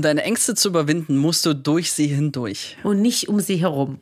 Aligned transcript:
Um 0.00 0.02
deine 0.02 0.22
Ängste 0.22 0.54
zu 0.54 0.68
überwinden, 0.70 1.18
musst 1.18 1.44
du 1.44 1.52
durch 1.52 1.92
sie 1.92 2.06
hindurch. 2.06 2.78
Und 2.84 3.02
nicht 3.02 3.28
um 3.28 3.38
sie 3.38 3.56
herum. 3.56 3.98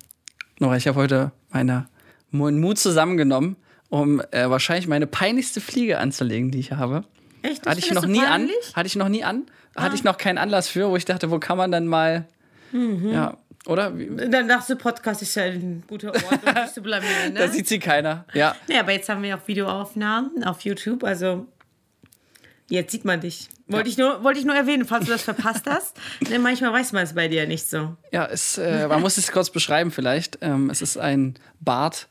Nora, 0.61 0.77
ich 0.77 0.87
habe 0.87 0.97
heute 0.97 1.33
meine, 1.51 1.89
meinen 2.31 2.61
Mut 2.61 2.79
zusammengenommen, 2.79 3.57
um 3.89 4.21
äh, 4.31 4.49
wahrscheinlich 4.49 4.87
meine 4.87 5.09
peinlichste 5.09 5.61
Fliege 5.61 5.99
anzulegen, 5.99 6.53
die 6.53 6.61
ich 6.61 6.71
habe. 6.71 7.03
Echt? 7.43 7.67
Das 7.67 7.73
Hatte 7.73 7.81
ich 7.81 7.93
noch 7.93 8.07
nie 8.07 8.21
peinlich? 8.21 8.55
an. 8.69 8.75
Hatte 8.77 8.87
ich 8.87 8.95
noch 8.95 9.09
nie 9.09 9.25
an. 9.25 9.47
Hatte 9.75 9.91
Ah. 9.91 9.95
ich 9.97 10.05
noch 10.05 10.19
keinen 10.19 10.39
Anlass 10.39 10.69
für, 10.69 10.89
wo 10.89 10.95
ich 10.95 11.05
dachte, 11.05 11.33
wo 11.33 11.41
kann 11.41 11.59
man 11.59 11.73
dann 11.73 11.89
mal. 11.89 12.29
Mhm. 12.71 13.11
Ja, 13.13 13.37
oder? 13.67 13.91
Dann 13.91 14.47
dachte 14.47 14.77
du, 14.77 14.81
Podcast 14.81 15.21
ist 15.23 15.35
ja 15.35 15.43
ein 15.47 15.83
guter 15.89 16.13
Ort, 16.15 16.39
um 16.47 16.55
dich 16.65 16.73
zu 16.75 16.81
blamieren, 16.81 17.33
ne? 17.33 17.41
Da 17.41 17.49
sieht 17.49 17.67
sie 17.67 17.81
keiner. 17.81 18.25
Ja. 18.35 18.55
Ja, 18.69 18.81
aber 18.83 18.93
jetzt 18.93 19.09
haben 19.09 19.25
wir 19.25 19.37
auch 19.37 19.49
Videoaufnahmen 19.49 20.45
auf 20.45 20.61
YouTube, 20.61 21.03
also 21.03 21.49
jetzt 22.69 22.93
sieht 22.93 23.05
man 23.05 23.21
dich. 23.21 23.49
Wollte, 23.67 23.89
ich 23.89 23.99
nur, 23.99 24.25
wollte 24.25 24.39
ich 24.41 24.47
nur 24.47 24.55
erwähnen, 24.55 24.85
falls 24.87 25.05
du 25.05 25.13
das 25.13 25.23
verpasst 25.23 25.67
hast. 25.69 25.97
Denn 26.31 26.41
manchmal 26.41 26.73
weiß 26.73 26.93
man 26.93 27.05
es 27.05 27.15
bei 27.15 27.29
dir 27.29 27.47
nicht 27.47 27.69
so. 27.69 27.97
Ja, 28.13 28.27
es, 28.27 28.57
äh, 28.59 28.89
man 28.89 29.01
muss 29.01 29.19
es 29.19 29.31
kurz 29.31 29.51
beschreiben 29.51 29.91
vielleicht. 29.91 30.39
Ähm, 30.41 30.71
es 30.71 30.81
ist 30.81 30.97
ein 30.97 31.35
Bart, 31.61 32.09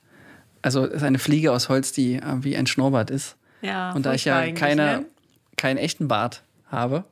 also 0.61 0.85
es 0.85 0.95
ist 0.97 1.03
eine 1.03 1.19
Fliege 1.19 1.51
aus 1.51 1.69
Holz, 1.69 1.91
die 1.91 2.15
äh, 2.15 2.21
wie 2.41 2.55
ein 2.55 2.67
Schnurrbart 2.67 3.09
ist. 3.09 3.37
Ja, 3.61 3.91
Und 3.93 4.05
da 4.05 4.13
ich 4.13 4.25
ja 4.25 4.51
keine, 4.51 4.83
ne? 4.83 5.05
keinen 5.55 5.77
echten 5.77 6.07
Bart 6.07 6.43
habe 6.69 7.05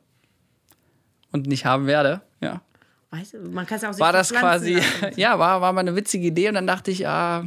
und 1.32 1.48
nicht 1.48 1.66
haben 1.66 1.88
werde, 1.88 2.22
ja, 2.40 2.62
Weißt 3.12 3.34
du, 3.34 3.38
man 3.40 3.66
kann 3.66 3.78
es 3.78 3.84
auch 3.84 3.94
sich 3.94 4.02
war 4.02 4.12
das 4.12 4.34
quasi, 4.34 4.76
lassen. 4.76 5.12
ja, 5.16 5.40
war, 5.40 5.62
war 5.62 5.72
mal 5.74 5.82
eine 5.82 5.96
witzige 5.96 6.28
Idee 6.28 6.50
und 6.50 6.56
dann 6.56 6.68
dachte 6.68 6.92
ich, 6.92 7.08
ah, 7.08 7.46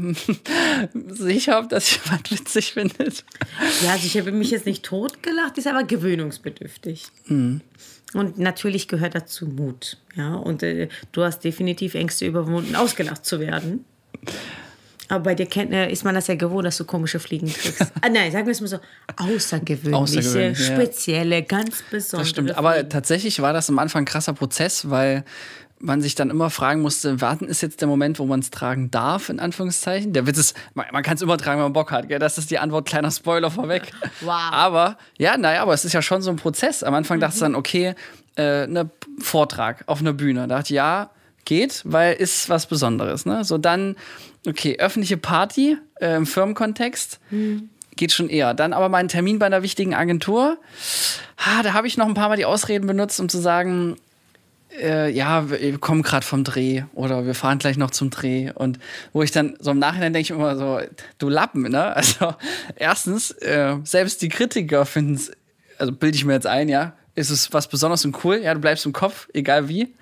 sicher, 1.08 1.66
dass 1.68 2.04
jemand 2.04 2.30
witzig 2.30 2.72
findet. 2.72 3.24
Ja, 3.82 3.92
also 3.92 4.06
ich 4.06 4.16
habe 4.18 4.32
mich 4.32 4.50
jetzt 4.50 4.66
nicht 4.66 4.84
totgelacht, 4.84 5.58
ist 5.58 5.66
aber 5.66 5.84
gewöhnungsbedürftig. 5.84 7.08
Mhm. 7.26 7.60
Und 8.14 8.38
natürlich 8.38 8.88
gehört 8.88 9.14
dazu 9.14 9.46
Mut. 9.46 9.98
Ja, 10.14 10.36
und 10.36 10.62
äh, 10.62 10.88
du 11.12 11.22
hast 11.22 11.40
definitiv 11.40 11.94
Ängste 11.94 12.26
überwunden, 12.26 12.74
ausgelacht 12.74 13.26
zu 13.26 13.38
werden. 13.38 13.84
Aber 15.08 15.24
bei 15.24 15.34
dir 15.34 15.46
kennt, 15.46 15.72
äh, 15.72 15.90
ist 15.90 16.04
man 16.04 16.14
das 16.14 16.26
ja 16.26 16.34
gewohnt, 16.34 16.66
dass 16.66 16.76
du 16.76 16.84
komische 16.84 17.18
Fliegen 17.18 17.48
kriegst. 17.48 17.80
ah, 18.02 18.08
nein, 18.10 18.30
sagen 18.30 18.46
wir 18.46 18.52
es 18.52 18.60
mal 18.60 18.66
so: 18.66 18.78
außergewöhnliche, 19.16 19.96
Außergewöhnlich, 19.96 20.68
ja. 20.68 20.74
spezielle, 20.74 21.42
ganz 21.42 21.82
besondere. 21.90 22.22
Das 22.22 22.28
stimmt. 22.28 22.56
Aber 22.56 22.72
Fliegen. 22.74 22.90
tatsächlich 22.90 23.40
war 23.40 23.52
das 23.52 23.68
am 23.68 23.78
Anfang 23.78 24.02
ein 24.02 24.06
krasser 24.06 24.34
Prozess, 24.34 24.90
weil 24.90 25.24
man 25.80 26.02
sich 26.02 26.14
dann 26.14 26.30
immer 26.30 26.50
fragen 26.50 26.82
musste, 26.82 27.20
warten 27.20 27.46
ist 27.46 27.60
jetzt 27.62 27.80
der 27.80 27.88
Moment, 27.88 28.18
wo 28.18 28.26
man 28.26 28.40
es 28.40 28.50
tragen 28.50 28.90
darf, 28.90 29.28
in 29.28 29.38
Anführungszeichen. 29.38 30.12
Der 30.12 30.26
Witz 30.26 30.38
ist, 30.38 30.56
man, 30.74 30.86
man 30.92 31.02
kann 31.02 31.14
es 31.14 31.22
immer 31.22 31.38
tragen, 31.38 31.58
wenn 31.58 31.66
man 31.66 31.72
Bock 31.72 31.92
hat. 31.92 32.08
Gell? 32.08 32.18
Das 32.18 32.36
ist 32.36 32.50
die 32.50 32.58
Antwort, 32.58 32.86
kleiner 32.86 33.10
Spoiler 33.10 33.50
vorweg. 33.50 33.92
Wow. 34.20 34.32
Aber, 34.50 34.98
ja, 35.18 35.36
naja, 35.38 35.62
aber 35.62 35.74
es 35.74 35.84
ist 35.84 35.92
ja 35.92 36.02
schon 36.02 36.22
so 36.22 36.30
ein 36.30 36.36
Prozess. 36.36 36.82
Am 36.82 36.94
Anfang 36.94 37.20
dachte 37.20 37.36
ich 37.36 37.40
Mhm. 37.40 37.44
dann, 37.44 37.54
okay, 37.54 37.94
äh, 38.36 38.66
ne 38.66 38.90
Vortrag 39.20 39.84
auf 39.86 40.00
einer 40.00 40.12
Bühne. 40.12 40.48
Da 40.48 40.56
dachte 40.56 40.72
ich, 40.72 40.76
ja, 40.76 41.10
geht, 41.44 41.82
weil 41.84 42.14
ist 42.14 42.48
was 42.48 42.66
Besonderes. 42.66 43.26
Ne? 43.26 43.44
So 43.44 43.58
dann, 43.58 43.96
okay, 44.46 44.76
öffentliche 44.78 45.16
Party 45.16 45.76
äh, 46.00 46.16
im 46.16 46.26
Firmenkontext. 46.26 47.20
Mhm. 47.30 47.70
Geht 47.96 48.12
schon 48.12 48.28
eher. 48.28 48.54
Dann 48.54 48.72
aber 48.72 48.88
mal 48.88 48.98
einen 48.98 49.08
Termin 49.08 49.38
bei 49.38 49.46
einer 49.46 49.62
wichtigen 49.62 49.94
Agentur. 49.94 50.58
Ah, 51.36 51.62
da 51.62 51.72
habe 51.72 51.86
ich 51.86 51.96
noch 51.96 52.06
ein 52.06 52.14
paar 52.14 52.28
Mal 52.28 52.36
die 52.36 52.44
Ausreden 52.44 52.86
benutzt, 52.86 53.18
um 53.18 53.28
zu 53.28 53.38
sagen, 53.38 53.96
äh, 54.80 55.10
ja, 55.10 55.50
wir 55.50 55.78
kommen 55.78 56.02
gerade 56.02 56.24
vom 56.24 56.44
Dreh 56.44 56.82
oder 56.94 57.26
wir 57.26 57.34
fahren 57.34 57.58
gleich 57.58 57.76
noch 57.76 57.90
zum 57.90 58.10
Dreh. 58.10 58.50
Und 58.54 58.78
wo 59.12 59.22
ich 59.22 59.30
dann 59.30 59.56
so 59.60 59.70
im 59.70 59.78
Nachhinein 59.78 60.12
denke 60.12 60.24
ich 60.24 60.30
immer 60.30 60.56
so, 60.56 60.80
du 61.18 61.28
Lappen, 61.28 61.62
ne? 61.62 61.96
Also 61.96 62.34
erstens, 62.76 63.30
äh, 63.30 63.76
selbst 63.84 64.22
die 64.22 64.28
Kritiker 64.28 64.86
finden 64.86 65.14
es, 65.14 65.32
also 65.78 65.92
bilde 65.92 66.16
ich 66.16 66.24
mir 66.24 66.34
jetzt 66.34 66.46
ein, 66.46 66.68
ja, 66.68 66.94
ist 67.14 67.30
es 67.30 67.52
was 67.52 67.68
Besonderes 67.68 68.04
und 68.04 68.24
cool, 68.24 68.36
ja, 68.36 68.54
du 68.54 68.60
bleibst 68.60 68.86
im 68.86 68.92
Kopf, 68.92 69.28
egal 69.32 69.68
wie. 69.68 69.94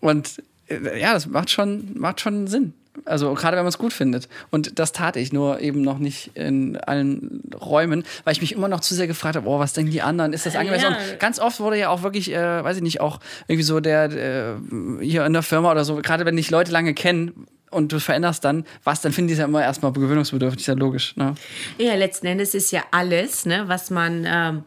Und 0.00 0.42
äh, 0.68 1.00
ja, 1.00 1.14
das 1.14 1.26
macht 1.26 1.50
schon, 1.50 1.98
macht 1.98 2.20
schon 2.20 2.46
Sinn. 2.46 2.74
Also 3.04 3.34
gerade 3.34 3.56
wenn 3.56 3.64
man 3.64 3.70
es 3.70 3.78
gut 3.78 3.92
findet. 3.92 4.28
Und 4.50 4.78
das 4.78 4.92
tat 4.92 5.16
ich, 5.16 5.32
nur 5.32 5.60
eben 5.60 5.82
noch 5.82 5.98
nicht 5.98 6.30
in 6.34 6.76
allen 6.76 7.42
Räumen, 7.60 8.04
weil 8.24 8.32
ich 8.32 8.40
mich 8.40 8.52
immer 8.52 8.68
noch 8.68 8.80
zu 8.80 8.94
sehr 8.94 9.06
gefragt 9.06 9.36
habe, 9.36 9.48
oh, 9.48 9.58
was 9.58 9.72
denken 9.72 9.90
die 9.90 10.02
anderen? 10.02 10.32
Ist 10.32 10.46
das 10.46 10.56
angemessen? 10.56 10.92
ja. 10.92 11.12
Und 11.12 11.20
ganz 11.20 11.38
oft 11.38 11.60
wurde 11.60 11.78
ja 11.78 11.88
auch 11.88 12.02
wirklich, 12.02 12.32
äh, 12.32 12.64
weiß 12.64 12.76
ich 12.76 12.82
nicht, 12.82 13.00
auch 13.00 13.20
irgendwie 13.48 13.64
so 13.64 13.80
der, 13.80 14.04
äh, 14.10 15.04
hier 15.04 15.26
in 15.26 15.32
der 15.32 15.42
Firma 15.42 15.70
oder 15.72 15.84
so, 15.84 15.96
gerade 15.96 16.24
wenn 16.24 16.36
dich 16.36 16.50
Leute 16.50 16.72
lange 16.72 16.94
kennen 16.94 17.46
und 17.70 17.92
du 17.92 17.98
veränderst 17.98 18.44
dann 18.44 18.64
was, 18.84 19.00
dann 19.00 19.12
finden 19.12 19.28
die 19.28 19.34
es 19.34 19.40
ja 19.40 19.46
immer 19.46 19.62
erstmal 19.62 19.92
gewöhnungsbedürftig, 19.92 20.62
ist 20.62 20.66
ja 20.66 20.74
logisch. 20.74 21.16
Ne? 21.16 21.34
Ja, 21.78 21.94
letzten 21.94 22.26
Endes 22.26 22.54
ist 22.54 22.70
ja 22.70 22.82
alles, 22.92 23.44
ne, 23.46 23.64
was 23.66 23.90
man 23.90 24.24
ähm, 24.26 24.62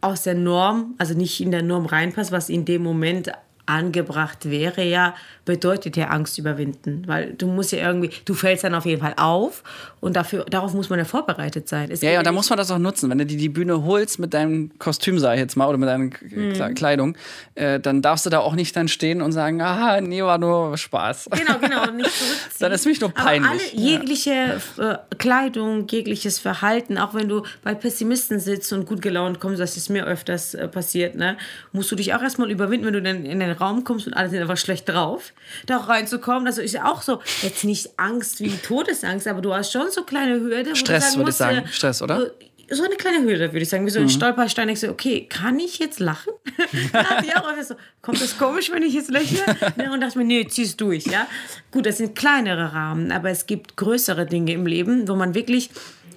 aus 0.00 0.22
der 0.22 0.34
Norm, 0.34 0.94
also 0.98 1.14
nicht 1.14 1.40
in 1.40 1.50
der 1.50 1.62
Norm 1.62 1.86
reinpasst, 1.86 2.32
was 2.32 2.48
in 2.48 2.64
dem 2.64 2.82
Moment 2.82 3.32
angebracht 3.66 4.48
wäre, 4.50 4.82
ja, 4.84 5.14
bedeutet 5.44 5.96
ja 5.96 6.08
Angst 6.08 6.38
überwinden. 6.38 7.04
Weil 7.06 7.32
du 7.34 7.46
musst 7.46 7.72
ja 7.72 7.78
irgendwie, 7.86 8.10
du 8.24 8.34
fällst 8.34 8.64
dann 8.64 8.74
auf 8.74 8.86
jeden 8.86 9.00
Fall 9.00 9.14
auf 9.16 9.62
und 10.00 10.16
dafür, 10.16 10.44
darauf 10.48 10.74
muss 10.74 10.90
man 10.90 10.98
ja 10.98 11.04
vorbereitet 11.04 11.68
sein. 11.68 11.90
Es 11.90 12.00
Ja, 12.02 12.10
ja, 12.10 12.18
und 12.18 12.26
da 12.26 12.32
muss 12.32 12.48
man 12.50 12.56
das 12.56 12.70
auch 12.70 12.78
nutzen. 12.78 13.10
Wenn 13.10 13.18
du 13.18 13.26
dir 13.26 13.36
die 13.38 13.48
Bühne 13.48 13.84
holst 13.84 14.18
mit 14.18 14.34
deinem 14.34 14.70
Kostüm, 14.78 15.18
sag 15.18 15.34
ich 15.34 15.40
jetzt 15.40 15.56
mal, 15.56 15.66
oder 15.68 15.78
mit 15.78 15.88
deiner 15.88 16.04
Mhm. 16.04 16.10
Kle- 16.52 16.74
Kleidung, 16.74 17.16
äh, 17.54 17.78
dann 17.80 18.02
darfst 18.02 18.26
du 18.26 18.30
da 18.30 18.40
auch 18.40 18.54
nicht 18.54 18.74
dann 18.76 18.88
stehen 18.88 19.22
und 19.22 19.32
sagen, 19.32 19.60
aha, 19.60 20.00
nee, 20.00 20.22
war 20.22 20.38
nur 20.38 20.76
Spaß. 20.76 21.28
Genau, 21.32 21.58
genau, 21.58 21.90
nicht 21.92 22.10
zurückziehen. 22.10 22.50
Dann 22.60 22.72
ist 22.72 22.86
mich 22.86 23.00
nur 23.00 23.10
Aber 23.14 23.22
peinlich. 23.24 23.50
alle, 23.50 23.80
jegliche 23.80 24.60
äh, 24.78 24.96
Kleidung, 25.18 25.86
jegliches 25.88 26.38
Verhalten, 26.38 26.98
auch 26.98 27.14
wenn 27.14 27.28
du 27.28 27.42
bei 27.62 27.74
Pessimisten 27.74 28.40
sitzt 28.40 28.72
und 28.72 28.86
gut 28.86 29.02
gelaunt 29.02 29.40
kommst, 29.40 29.60
das 29.60 29.76
ist 29.76 29.88
mir 29.90 30.06
öfters 30.06 30.54
äh, 30.54 30.68
passiert, 30.68 31.14
ne, 31.14 31.36
musst 31.72 31.90
du 31.92 31.96
dich 31.96 32.14
auch 32.14 32.22
erstmal 32.22 32.50
überwinden, 32.50 32.86
wenn 32.86 32.94
du 32.94 33.02
dann 33.02 33.24
in 33.24 33.40
den 33.40 33.50
Raum 33.60 33.84
kommst 33.84 34.06
und 34.06 34.14
alle 34.14 34.28
sind 34.30 34.40
einfach 34.40 34.56
schlecht 34.56 34.88
drauf, 34.88 35.32
da 35.66 35.76
reinzukommen. 35.78 36.46
Also 36.46 36.62
ist 36.62 36.74
ja 36.74 36.90
auch 36.90 37.02
so, 37.02 37.20
jetzt 37.42 37.64
nicht 37.64 37.90
Angst 37.98 38.40
wie 38.40 38.56
Todesangst, 38.56 39.26
aber 39.28 39.40
du 39.40 39.54
hast 39.54 39.72
schon 39.72 39.90
so 39.90 40.02
kleine 40.04 40.40
Hürde. 40.40 40.74
Stress, 40.76 41.16
würde 41.16 41.30
ich 41.30 41.36
sagen. 41.36 41.66
Stress, 41.70 42.02
oder? 42.02 42.26
äh, 42.26 42.74
so 42.74 42.84
eine 42.84 42.94
kleine 42.94 43.24
Hürde, 43.24 43.52
würde 43.52 43.62
ich 43.62 43.68
sagen. 43.68 43.84
Wie 43.84 43.90
so 43.90 43.98
Mhm. 43.98 44.06
ein 44.06 44.10
Stolperstein. 44.10 44.68
Ich 44.68 44.80
so, 44.80 44.88
okay, 44.88 45.26
kann 45.28 45.58
ich 45.58 45.78
jetzt 45.80 45.98
lachen? 45.98 46.32
ich 47.24 47.36
auch 47.36 47.62
so, 47.62 47.74
kommt 48.00 48.20
das 48.20 48.38
komisch, 48.38 48.70
wenn 48.70 48.82
ich 48.84 48.94
jetzt 48.94 49.10
lächle? 49.10 49.40
Ne, 49.76 49.92
und 49.92 50.00
dachte 50.00 50.18
mir, 50.18 50.24
nee, 50.24 50.46
zieh's 50.46 50.76
durch, 50.76 51.06
ja. 51.06 51.26
Gut, 51.72 51.86
das 51.86 51.98
sind 51.98 52.14
kleinere 52.16 52.72
Rahmen, 52.72 53.10
aber 53.10 53.30
es 53.30 53.46
gibt 53.46 53.76
größere 53.76 54.24
Dinge 54.26 54.52
im 54.52 54.66
Leben, 54.66 55.08
wo 55.08 55.16
man 55.16 55.34
wirklich, 55.34 55.70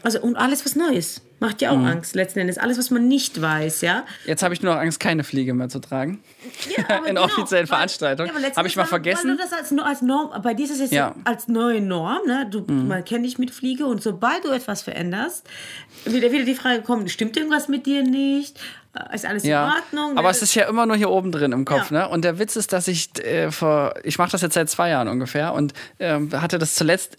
also, 0.03 0.19
und 0.21 0.35
alles 0.35 0.63
was 0.63 0.75
Neues 0.75 1.21
macht 1.43 1.61
ja 1.61 1.69
auch 1.71 1.77
Mhm. 1.77 1.85
Angst, 1.85 2.15
letzten 2.15 2.39
Endes. 2.39 2.57
Alles, 2.57 2.77
was 2.79 2.89
man 2.89 3.07
nicht 3.07 3.39
weiß, 3.41 3.81
ja. 3.81 4.05
Jetzt 4.25 4.41
habe 4.41 4.53
ich 4.55 4.61
nur 4.63 4.73
noch 4.73 4.81
Angst, 4.81 4.99
keine 4.99 5.23
Fliege 5.23 5.53
mehr 5.53 5.69
zu 5.69 5.79
tragen. 5.79 6.23
Ja, 6.75 6.97
In 6.99 7.03
genau, 7.05 7.25
offiziellen 7.25 7.69
weil- 7.69 7.75
Veranstaltungen. 7.77 8.31
letzten 8.41 8.57
Habe 8.57 8.67
ich 8.67 8.75
mal 8.75 8.85
vergessen. 8.85 9.29
Weil 9.29 9.37
du 9.37 9.43
das 9.43 9.53
als, 9.53 9.71
als 9.77 10.01
Norm, 10.01 10.31
bei 10.41 10.53
dir 10.55 10.63
ist 10.65 10.71
es 10.71 10.79
jetzt 10.79 10.93
Ja. 10.93 11.11
Mhm. 11.15 11.21
als 11.25 11.47
neue 11.47 11.81
Norm, 11.81 12.19
ne? 12.25 12.47
Du, 12.49 12.61
man 12.71 13.03
kennt 13.05 13.25
dich 13.25 13.37
mit 13.37 13.51
Fliege 13.51 13.85
und 13.85 14.01
sobald 14.01 14.43
du 14.45 14.49
etwas 14.49 14.81
veränderst, 14.81 15.45
wieder, 16.05 16.31
wieder 16.31 16.45
die 16.45 16.55
Frage 16.55 16.81
kommt, 16.81 17.11
stimmt 17.11 17.37
irgendwas 17.37 17.67
mit 17.67 17.85
dir 17.85 18.01
nicht? 18.03 18.59
Äh, 18.95 19.15
Ist 19.15 19.25
alles 19.25 19.43
in 19.43 19.49
Ja, 19.49 19.73
Ordnung? 19.75 20.17
aber 20.17 20.29
es 20.29 20.41
ist 20.41 20.55
ja 20.55 20.65
immer 20.69 20.85
nur 20.85 20.95
hier 20.95 21.09
oben 21.09 21.31
drin 21.31 21.51
im 21.51 21.65
Kopf, 21.65 21.91
Ja. 21.91 22.07
ne? 22.07 22.09
Und 22.09 22.23
der 22.23 22.39
Witz 22.39 22.55
ist, 22.55 22.71
dass 22.73 22.87
ich 22.87 23.09
äh, 23.25 23.51
vor, 23.51 23.95
ich 24.03 24.17
mache 24.17 24.31
das 24.31 24.41
jetzt 24.41 24.53
seit 24.53 24.69
zwei 24.69 24.89
Jahren 24.89 25.07
ungefähr 25.07 25.53
und 25.53 25.73
ähm, 25.99 26.29
hatte 26.41 26.57
das 26.59 26.75
zuletzt, 26.75 27.17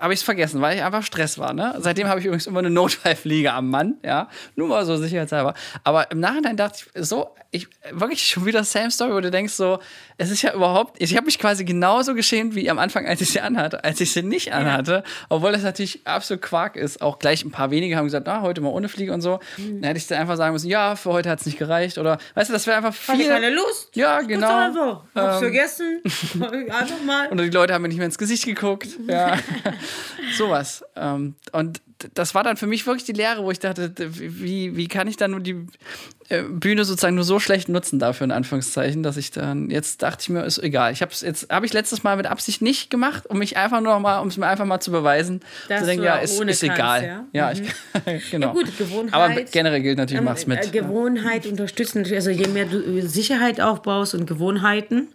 habe 0.00 0.12
ich 0.14 0.20
es 0.20 0.24
vergessen, 0.24 0.60
weil 0.60 0.76
ich 0.76 0.82
einfach 0.82 1.02
Stress 1.02 1.38
war, 1.38 1.52
ne? 1.52 1.74
Seitdem 1.78 2.08
habe 2.08 2.20
ich 2.20 2.26
übrigens 2.26 2.46
immer 2.46 2.60
eine 2.60 2.70
Notfallfliege 2.70 3.52
am 3.52 3.70
Mann, 3.70 3.94
ja? 4.04 4.28
Nur 4.56 4.68
mal 4.68 4.84
so 4.84 4.96
sicherheitshalber. 4.96 5.54
Aber 5.84 6.10
im 6.10 6.20
Nachhinein 6.20 6.56
dachte 6.56 6.84
ich 6.94 7.06
so, 7.06 7.30
ich 7.50 7.68
wirklich 7.90 8.26
schon 8.26 8.46
wieder 8.46 8.64
same 8.64 8.90
Story, 8.90 9.12
wo 9.12 9.20
du 9.20 9.30
denkst 9.30 9.52
so, 9.52 9.78
es 10.16 10.30
ist 10.30 10.40
ja 10.42 10.54
überhaupt, 10.54 10.96
ich 11.02 11.14
habe 11.16 11.26
mich 11.26 11.38
quasi 11.38 11.64
genauso 11.64 12.14
geschämt 12.14 12.54
wie 12.54 12.70
am 12.70 12.78
Anfang, 12.78 13.06
als 13.06 13.20
ich 13.20 13.30
sie 13.30 13.40
anhatte, 13.40 13.84
als 13.84 14.00
ich 14.00 14.12
sie 14.12 14.22
nicht 14.22 14.52
anhatte, 14.52 15.02
obwohl 15.28 15.52
das 15.52 15.62
natürlich 15.62 16.06
absolut 16.06 16.42
Quark 16.42 16.76
ist. 16.76 17.02
Auch 17.02 17.18
gleich 17.18 17.44
ein 17.44 17.50
paar 17.50 17.70
wenige 17.70 17.96
haben 17.96 18.06
gesagt, 18.06 18.26
na, 18.26 18.40
heute 18.40 18.60
mal 18.62 18.70
ohne 18.70 18.88
Fliege 18.88 19.12
und 19.12 19.20
so. 19.20 19.40
Mhm. 19.58 19.82
Dann 19.82 19.88
hätte 19.88 19.98
ich 19.98 20.06
dann 20.06 20.18
einfach 20.18 20.36
sagen 20.36 20.52
müssen, 20.54 20.68
ja, 20.68 20.96
für 20.96 21.12
heute 21.12 21.28
hat 21.28 21.40
es 21.40 21.46
nicht 21.46 21.58
gereicht 21.58 21.98
oder, 21.98 22.18
weißt 22.34 22.48
du, 22.48 22.52
das 22.54 22.66
wäre 22.66 22.76
einfach 22.78 22.94
Hatte 23.08 23.18
viel. 23.18 23.28
keine 23.28 23.50
Lust. 23.50 23.94
Ja, 23.96 24.20
genau. 24.22 24.48
Hab's 24.48 25.34
Ähm. 25.36 25.38
vergessen. 25.40 26.00
Einfach 26.40 27.02
mal. 27.04 27.26
Und 27.30 27.38
die 27.38 27.50
Leute 27.50 27.74
haben 27.74 27.82
mir 27.82 27.88
nicht 27.88 27.98
mehr 27.98 28.06
ins 28.06 28.18
Gesicht 28.18 28.44
geguckt. 28.46 28.88
Ja. 29.08 29.36
Sowas. 30.36 30.84
Ähm, 30.96 31.34
und 31.52 31.80
das 32.14 32.34
war 32.34 32.42
dann 32.44 32.56
für 32.56 32.66
mich 32.66 32.86
wirklich 32.86 33.04
die 33.04 33.12
Lehre, 33.12 33.42
wo 33.44 33.50
ich 33.50 33.58
dachte, 33.58 33.92
wie, 33.98 34.76
wie 34.76 34.88
kann 34.88 35.08
ich 35.08 35.16
dann 35.16 35.32
nur 35.32 35.40
die 35.40 35.66
äh, 36.28 36.42
Bühne 36.42 36.84
sozusagen 36.84 37.14
nur 37.14 37.24
so 37.24 37.38
schlecht 37.40 37.68
nutzen 37.68 37.98
dafür, 37.98 38.24
in 38.24 38.30
Anführungszeichen, 38.30 39.02
dass 39.02 39.16
ich 39.16 39.30
dann, 39.30 39.70
jetzt 39.70 40.02
dachte 40.02 40.22
ich 40.22 40.28
mir, 40.28 40.44
ist 40.44 40.58
egal. 40.62 40.92
Ich 40.92 41.02
habe 41.02 41.12
es 41.12 41.20
jetzt, 41.20 41.50
habe 41.50 41.66
ich 41.66 41.72
letztes 41.72 42.02
Mal 42.02 42.16
mit 42.16 42.26
Absicht 42.26 42.62
nicht 42.62 42.90
gemacht, 42.90 43.24
um 43.28 43.38
mich 43.38 43.56
einfach 43.56 43.80
nur 43.80 43.92
noch 43.94 44.00
mal, 44.00 44.18
um 44.20 44.28
es 44.28 44.36
mir 44.36 44.46
einfach 44.46 44.64
mal 44.64 44.80
zu 44.80 44.90
beweisen, 44.90 45.40
Dass 45.68 45.80
zu 45.80 45.86
denken, 45.86 46.04
ja, 46.04 46.16
ist, 46.16 46.32
ist 46.40 46.40
kannst, 46.40 46.62
egal. 46.62 47.04
ja? 47.04 47.24
Ja, 47.32 47.52
ich, 47.52 47.62
genau. 48.30 48.48
Ja, 48.48 48.52
gut, 48.52 48.78
Gewohnheit. 48.78 49.14
Aber 49.14 49.42
generell 49.42 49.82
gilt 49.82 49.98
natürlich, 49.98 50.18
Ähm, 50.20 50.24
mach's 50.24 50.46
mit. 50.46 50.66
äh, 50.66 50.70
Gewohnheit 50.70 51.46
unterstützen. 51.46 51.98
natürlich. 51.98 52.18
Also 52.18 52.30
je 52.30 52.46
mehr 52.48 52.66
du 52.66 52.78
äh, 52.78 53.02
Sicherheit 53.02 53.60
aufbaust 53.60 54.14
und 54.14 54.26
Gewohnheiten, 54.26 55.08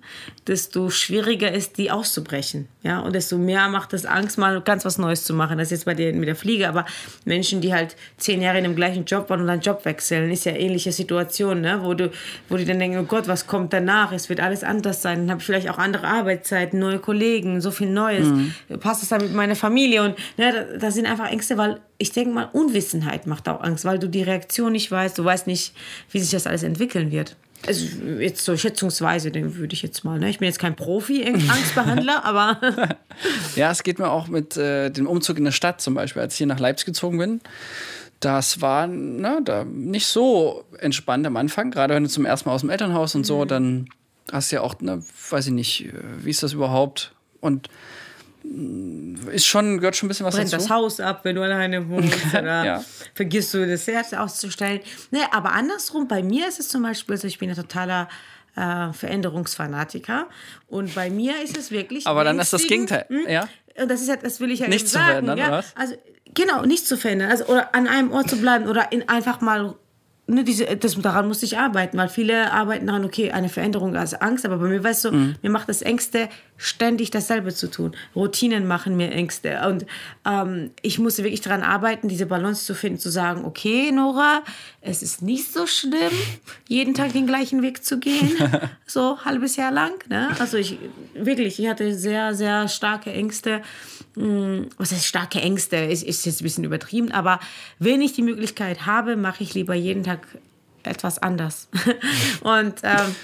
desto 0.45 0.89
schwieriger 0.89 1.51
ist, 1.51 1.77
die 1.77 1.89
auszubrechen. 1.91 2.67
Ja, 2.83 2.99
und 2.99 3.13
desto 3.15 3.37
mehr 3.37 3.67
macht 3.69 3.93
es 3.93 4.05
Angst, 4.05 4.37
mal 4.37 4.61
ganz 4.61 4.85
was 4.85 4.97
Neues 4.97 5.23
zu 5.23 5.33
machen. 5.33 5.57
Das 5.57 5.67
ist 5.67 5.71
jetzt 5.71 5.85
bei 5.85 5.93
dir 5.93 6.13
mit 6.13 6.27
der 6.27 6.35
Fliege, 6.35 6.69
aber 6.69 6.76
Menschen, 7.25 7.61
die 7.61 7.73
halt 7.73 7.95
zehn 8.17 8.41
Jahre 8.41 8.57
in 8.57 8.63
dem 8.63 8.75
gleichen 8.75 9.05
Job 9.05 9.29
waren 9.29 9.41
und 9.41 9.49
einen 9.49 9.61
Job 9.61 9.85
wechseln, 9.85 10.31
ist 10.31 10.45
ja 10.45 10.53
ähnliche 10.53 10.91
Situation. 10.91 11.61
Ne? 11.61 11.79
wo, 11.81 11.93
du, 11.93 12.11
wo 12.49 12.57
die 12.57 12.65
dann 12.65 12.79
denken, 12.79 12.97
oh 12.99 13.03
Gott, 13.03 13.27
was 13.27 13.47
kommt 13.47 13.73
danach? 13.73 14.11
Es 14.11 14.29
wird 14.29 14.39
alles 14.39 14.63
anders 14.63 15.01
sein. 15.01 15.19
Dann 15.19 15.31
habe 15.31 15.39
ich 15.39 15.45
vielleicht 15.45 15.69
auch 15.69 15.77
andere 15.77 16.07
Arbeitszeiten, 16.07 16.79
neue 16.79 16.99
Kollegen, 16.99 17.61
so 17.61 17.71
viel 17.71 17.89
Neues. 17.89 18.27
Mhm. 18.27 18.53
Passt 18.79 19.03
es 19.03 19.09
dann 19.09 19.21
mit 19.21 19.33
meiner 19.33 19.55
Familie? 19.55 20.03
Und 20.03 20.15
ne, 20.37 20.77
da 20.79 20.91
sind 20.91 21.05
einfach 21.05 21.31
Ängste, 21.31 21.57
weil 21.57 21.79
ich 21.97 22.11
denke 22.11 22.31
mal, 22.31 22.49
Unwissenheit 22.53 23.25
macht 23.25 23.49
auch 23.49 23.61
Angst, 23.61 23.85
weil 23.85 23.99
du 23.99 24.07
die 24.07 24.21
Reaktion 24.21 24.71
nicht 24.71 24.91
weißt, 24.91 25.17
du 25.17 25.25
weißt 25.25 25.47
nicht, 25.47 25.73
wie 26.11 26.19
sich 26.19 26.31
das 26.31 26.45
alles 26.45 26.63
entwickeln 26.63 27.11
wird. 27.11 27.35
Also 27.65 27.85
jetzt 28.19 28.45
so 28.45 28.55
schätzungsweise, 28.55 29.31
den 29.31 29.55
würde 29.55 29.73
ich 29.73 29.81
jetzt 29.81 30.03
mal. 30.03 30.19
Ne? 30.19 30.29
Ich 30.29 30.39
bin 30.39 30.47
jetzt 30.47 30.59
kein 30.59 30.75
Profi, 30.75 31.25
Angstbehandler, 31.49 32.23
aber. 32.23 32.59
ja, 33.55 33.71
es 33.71 33.83
geht 33.83 33.99
mir 33.99 34.09
auch 34.09 34.27
mit 34.27 34.55
äh, 34.57 34.89
dem 34.89 35.07
Umzug 35.07 35.37
in 35.37 35.45
der 35.45 35.51
Stadt 35.51 35.81
zum 35.81 35.93
Beispiel, 35.93 36.21
als 36.21 36.33
ich 36.33 36.37
hier 36.37 36.47
nach 36.47 36.59
Leipzig 36.59 36.85
gezogen 36.85 37.17
bin. 37.17 37.41
Das 38.19 38.61
war 38.61 38.87
ne, 38.87 39.41
da 39.43 39.63
nicht 39.63 40.07
so 40.07 40.63
entspannt 40.79 41.25
am 41.27 41.37
Anfang. 41.37 41.71
Gerade 41.71 41.93
wenn 41.93 42.03
du 42.03 42.09
zum 42.09 42.25
ersten 42.25 42.49
Mal 42.49 42.55
aus 42.55 42.61
dem 42.61 42.69
Elternhaus 42.69 43.15
und 43.15 43.25
so, 43.25 43.43
mhm. 43.43 43.47
dann 43.47 43.89
hast 44.31 44.51
du 44.51 44.57
ja 44.57 44.61
auch, 44.61 44.79
ne, 44.79 45.03
weiß 45.29 45.47
ich 45.47 45.53
nicht, 45.53 45.85
äh, 45.85 45.93
wie 46.23 46.29
ist 46.29 46.43
das 46.43 46.53
überhaupt? 46.53 47.13
Und 47.41 47.69
ist 48.43 49.45
schon, 49.45 49.77
gehört 49.79 49.95
schon 49.95 50.07
ein 50.07 50.09
bisschen 50.09 50.25
was 50.25 50.35
Brennt 50.35 50.53
dazu. 50.53 50.67
das 50.67 50.69
Haus 50.69 50.99
ab, 50.99 51.21
wenn 51.23 51.35
du 51.35 51.41
alleine 51.41 51.87
wohnst 51.89 52.15
oder 52.33 52.65
ja. 52.65 52.83
vergisst 53.13 53.53
du 53.53 53.67
das 53.67 53.87
Herz 53.87 54.13
auszustellen. 54.13 54.81
Nee, 55.11 55.19
aber 55.31 55.51
andersrum, 55.51 56.07
bei 56.07 56.23
mir 56.23 56.47
ist 56.47 56.59
es 56.59 56.69
zum 56.69 56.83
Beispiel, 56.83 57.15
also 57.15 57.27
ich 57.27 57.37
bin 57.37 57.49
ein 57.49 57.55
totaler 57.55 58.07
äh, 58.55 58.93
Veränderungsfanatiker 58.93 60.27
und 60.67 60.95
bei 60.95 61.09
mir 61.09 61.41
ist 61.43 61.57
es 61.57 61.71
wirklich. 61.71 62.07
Aber 62.07 62.23
dann 62.23 62.39
ist 62.39 62.53
das 62.53 62.63
Gegenteil, 62.63 63.05
hm? 63.07 63.27
ja. 63.27 63.47
Und 63.79 63.89
das 63.91 64.01
ist 64.01 64.09
halt, 64.09 64.23
das 64.23 64.39
will 64.39 64.51
ich 64.51 64.59
ja 64.59 64.67
nicht 64.67 64.87
zu 64.87 64.97
verändern, 64.97 65.37
ja? 65.37 65.47
oder 65.47 65.57
was? 65.57 65.75
Also 65.75 65.95
genau, 66.33 66.63
nicht 66.65 66.87
zu 66.87 66.97
verändern, 66.97 67.29
also 67.29 67.45
oder 67.45 67.75
an 67.75 67.87
einem 67.87 68.11
Ort 68.11 68.29
zu 68.29 68.37
bleiben 68.37 68.67
oder 68.67 68.91
in 68.91 69.07
einfach 69.07 69.41
mal 69.41 69.75
ne, 70.27 70.43
diese, 70.43 70.65
das, 70.65 70.95
daran 71.01 71.27
musste 71.27 71.45
ich 71.45 71.57
arbeiten, 71.57 71.97
weil 71.97 72.09
viele 72.09 72.51
arbeiten 72.51 72.87
daran, 72.87 73.05
okay, 73.05 73.31
eine 73.31 73.49
Veränderung 73.49 73.95
als 73.95 74.13
Angst, 74.13 74.45
aber 74.45 74.57
bei 74.57 74.67
mir 74.67 74.83
weißt 74.83 75.05
du, 75.05 75.11
mhm. 75.11 75.35
mir 75.41 75.49
macht 75.49 75.69
das 75.69 75.81
Ängste, 75.81 76.29
ständig 76.57 77.11
dasselbe 77.11 77.53
zu 77.53 77.69
tun. 77.69 77.95
Routinen 78.15 78.67
machen 78.67 78.97
mir 78.97 79.11
Ängste 79.11 79.61
und 79.67 79.85
ähm, 80.25 80.71
ich 80.81 80.99
musste 80.99 81.23
wirklich 81.23 81.41
daran 81.41 81.63
arbeiten, 81.63 82.07
diese 82.07 82.25
Balance 82.25 82.65
zu 82.65 82.75
finden, 82.75 82.99
zu 82.99 83.09
sagen, 83.09 83.45
okay, 83.45 83.91
Nora, 83.91 84.43
es 84.81 85.01
ist 85.01 85.21
nicht 85.21 85.51
so 85.51 85.65
schlimm, 85.65 86.11
jeden 86.67 86.93
Tag 86.93 87.13
den 87.13 87.27
gleichen 87.27 87.61
Weg 87.61 87.83
zu 87.83 87.99
gehen, 87.99 88.31
so 88.85 89.15
ein 89.15 89.25
halbes 89.25 89.55
Jahr 89.55 89.71
lang. 89.71 89.93
Ne? 90.09 90.29
Also 90.39 90.57
ich 90.57 90.77
wirklich, 91.13 91.59
ich 91.59 91.67
hatte 91.67 91.93
sehr, 91.95 92.33
sehr 92.33 92.67
starke 92.67 93.11
Ängste 93.11 93.61
hm, 94.17 94.69
was 94.77 94.91
heißt 94.91 95.05
starke 95.05 95.39
Ängste, 95.41 95.75
ist, 95.75 96.01
ist 96.01 96.25
jetzt 96.25 96.41
ein 96.41 96.43
bisschen 96.43 96.63
übertrieben, 96.63 97.11
aber 97.11 97.39
wenn 97.77 98.01
ich 98.01 98.13
die 98.13 98.23
Möglichkeit 98.23 98.87
habe, 98.87 99.15
mache 99.15 99.43
ich 99.43 99.53
lieber 99.53 99.75
jeden 99.75 100.01
Tag 100.01 100.16
etwas 100.83 101.19
anders. 101.19 101.67
und 102.41 102.75
ähm, 102.83 103.15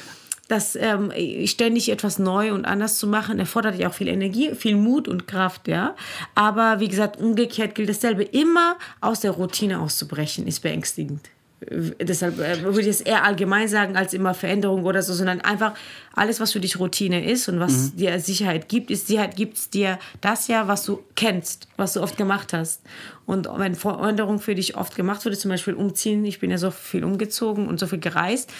das 0.47 0.75
ähm, 0.75 1.11
ständig 1.45 1.89
etwas 1.89 2.19
neu 2.19 2.53
und 2.53 2.65
anders 2.65 2.97
zu 2.97 3.07
machen, 3.07 3.39
erfordert 3.39 3.77
ja 3.79 3.89
auch 3.89 3.93
viel 3.93 4.09
Energie, 4.09 4.53
viel 4.55 4.75
Mut 4.75 5.07
und 5.07 5.27
Kraft, 5.27 5.67
ja. 5.67 5.95
Aber 6.35 6.79
wie 6.79 6.89
gesagt, 6.89 7.17
umgekehrt 7.17 7.75
gilt 7.75 7.89
dasselbe. 7.89 8.23
Immer 8.23 8.77
aus 9.01 9.21
der 9.21 9.31
Routine 9.31 9.79
auszubrechen, 9.79 10.45
ist 10.45 10.59
beängstigend 10.61 11.29
deshalb 11.69 12.39
äh, 12.39 12.63
würde 12.63 12.81
ich 12.81 12.87
es 12.87 13.01
eher 13.01 13.23
allgemein 13.23 13.67
sagen 13.67 13.95
als 13.95 14.13
immer 14.13 14.33
Veränderung 14.33 14.85
oder 14.85 15.01
so, 15.01 15.13
sondern 15.13 15.41
einfach 15.41 15.73
alles, 16.13 16.39
was 16.39 16.51
für 16.51 16.59
dich 16.59 16.79
Routine 16.79 17.29
ist 17.29 17.49
und 17.49 17.59
was 17.59 17.93
mhm. 17.93 17.97
dir 17.97 18.19
Sicherheit 18.19 18.69
gibt, 18.69 18.91
ist 18.91 19.07
Sicherheit 19.07 19.35
gibt 19.35 19.57
es 19.57 19.69
dir 19.69 19.99
das 20.21 20.47
ja, 20.47 20.67
was 20.67 20.83
du 20.83 21.03
kennst, 21.15 21.67
was 21.77 21.93
du 21.93 22.01
oft 22.01 22.17
gemacht 22.17 22.53
hast. 22.53 22.81
Und 23.25 23.47
wenn 23.57 23.75
Veränderung 23.75 24.39
für 24.39 24.55
dich 24.55 24.77
oft 24.77 24.95
gemacht 24.95 25.25
wurde, 25.25 25.37
zum 25.37 25.49
Beispiel 25.49 25.73
umziehen, 25.73 26.25
ich 26.25 26.39
bin 26.39 26.51
ja 26.51 26.57
so 26.57 26.71
viel 26.71 27.03
umgezogen 27.03 27.67
und 27.67 27.79
so 27.79 27.87
viel 27.87 27.99
gereist, 27.99 28.51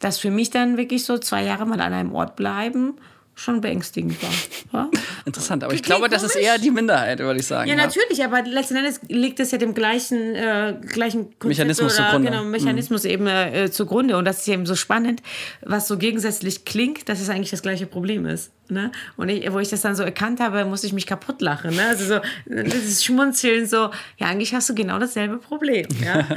dass 0.00 0.18
für 0.18 0.30
mich 0.30 0.50
dann 0.50 0.76
wirklich 0.76 1.04
so 1.04 1.18
zwei 1.18 1.44
Jahre 1.44 1.66
mal 1.66 1.80
an 1.80 1.92
einem 1.92 2.14
Ort 2.14 2.36
bleiben 2.36 2.94
schon 3.34 3.60
beängstigend 3.60 4.16
war. 4.22 4.30
Ja? 4.72 4.90
Interessant, 5.24 5.64
aber 5.64 5.72
ich 5.72 5.82
glaube, 5.82 6.08
das 6.08 6.22
ist 6.22 6.36
eher 6.36 6.58
die 6.58 6.70
Minderheit, 6.70 7.18
würde 7.20 7.40
ich 7.40 7.46
sagen. 7.46 7.68
Ja, 7.68 7.76
ja, 7.76 7.86
natürlich, 7.86 8.22
aber 8.24 8.42
letzten 8.42 8.76
Endes 8.76 9.00
liegt 9.08 9.40
es 9.40 9.50
ja 9.50 9.58
dem 9.58 9.74
gleichen, 9.74 10.34
äh, 10.34 10.76
gleichen 10.92 11.30
Konzept 11.38 11.44
Mechanismus 11.44 11.94
oder, 11.94 12.06
zugrunde. 12.06 12.30
Genau, 12.30 12.44
Mechanismus 12.44 13.04
mhm. 13.04 13.10
eben 13.10 13.26
äh, 13.26 13.70
zugrunde. 13.70 14.16
Und 14.16 14.24
das 14.24 14.40
ist 14.40 14.48
eben 14.48 14.66
so 14.66 14.74
spannend, 14.74 15.22
was 15.62 15.88
so 15.88 15.96
gegensätzlich 15.96 16.64
klingt, 16.64 17.08
dass 17.08 17.20
es 17.20 17.28
eigentlich 17.28 17.50
das 17.50 17.62
gleiche 17.62 17.86
Problem 17.86 18.26
ist. 18.26 18.52
Ne? 18.68 18.92
Und 19.16 19.28
ich, 19.30 19.50
wo 19.50 19.58
ich 19.58 19.68
das 19.68 19.80
dann 19.80 19.96
so 19.96 20.02
erkannt 20.02 20.40
habe, 20.40 20.64
musste 20.64 20.86
ich 20.86 20.92
mich 20.92 21.06
kaputt 21.06 21.40
lachen. 21.40 21.74
Ne? 21.74 21.86
Also 21.86 22.16
so 22.16 22.20
dieses 22.46 23.02
Schmunzeln, 23.04 23.66
so, 23.66 23.90
ja, 24.18 24.26
eigentlich 24.26 24.54
hast 24.54 24.68
du 24.68 24.74
genau 24.74 24.98
dasselbe 24.98 25.38
Problem. 25.38 25.86
Ja? 26.04 26.28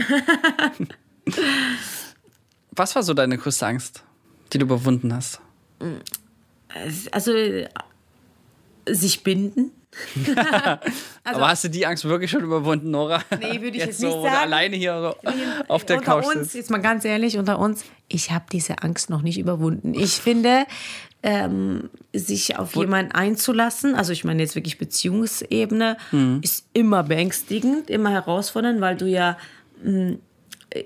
was 2.72 2.96
war 2.96 3.04
so 3.04 3.14
deine 3.14 3.38
größte 3.38 3.68
Angst, 3.68 4.04
die 4.52 4.58
du 4.58 4.66
überwunden 4.66 5.14
hast? 5.14 5.42
Mhm 5.80 6.00
also 7.12 7.32
sich 8.90 9.24
binden. 9.24 9.72
also, 10.16 10.42
Aber 11.24 11.48
hast 11.50 11.64
du 11.64 11.70
die 11.70 11.86
Angst 11.86 12.04
wirklich 12.06 12.32
schon 12.32 12.44
überwunden, 12.44 12.92
Nora? 12.92 13.22
Nee, 13.40 13.62
würde 13.62 13.68
ich 13.68 13.76
jetzt, 13.76 13.88
jetzt 13.88 14.02
nicht 14.02 14.12
so, 14.12 14.24
sagen. 14.24 14.36
alleine 14.36 14.76
hier 14.76 15.16
so 15.24 15.30
auf 15.68 15.86
der 15.86 15.98
unter 15.98 16.12
Couch 16.12 16.26
uns, 16.26 16.36
sitzt. 16.36 16.56
Jetzt 16.56 16.72
mal 16.72 16.80
ganz 16.80 17.06
ehrlich, 17.06 17.38
unter 17.38 17.60
uns, 17.60 17.86
ich 18.08 18.32
habe 18.32 18.46
diese 18.52 18.82
Angst 18.82 19.10
noch 19.10 19.22
nicht 19.22 19.38
überwunden. 19.38 19.94
Ich 19.94 20.14
finde, 20.14 20.66
ähm, 21.22 21.90
sich 22.12 22.58
auf 22.58 22.76
jemanden 22.76 23.12
einzulassen, 23.12 23.96
also 23.96 24.12
ich 24.12 24.24
meine 24.24 24.42
jetzt 24.42 24.56
wirklich 24.56 24.78
Beziehungsebene, 24.78 25.98
mhm. 26.12 26.40
ist 26.44 26.68
immer 26.74 27.04
beängstigend, 27.04 27.90
immer 27.90 28.10
herausfordernd, 28.10 28.82
weil 28.82 28.98
du 28.98 29.06
ja 29.06 29.38
mh, 29.84 29.90
hm, 29.90 30.20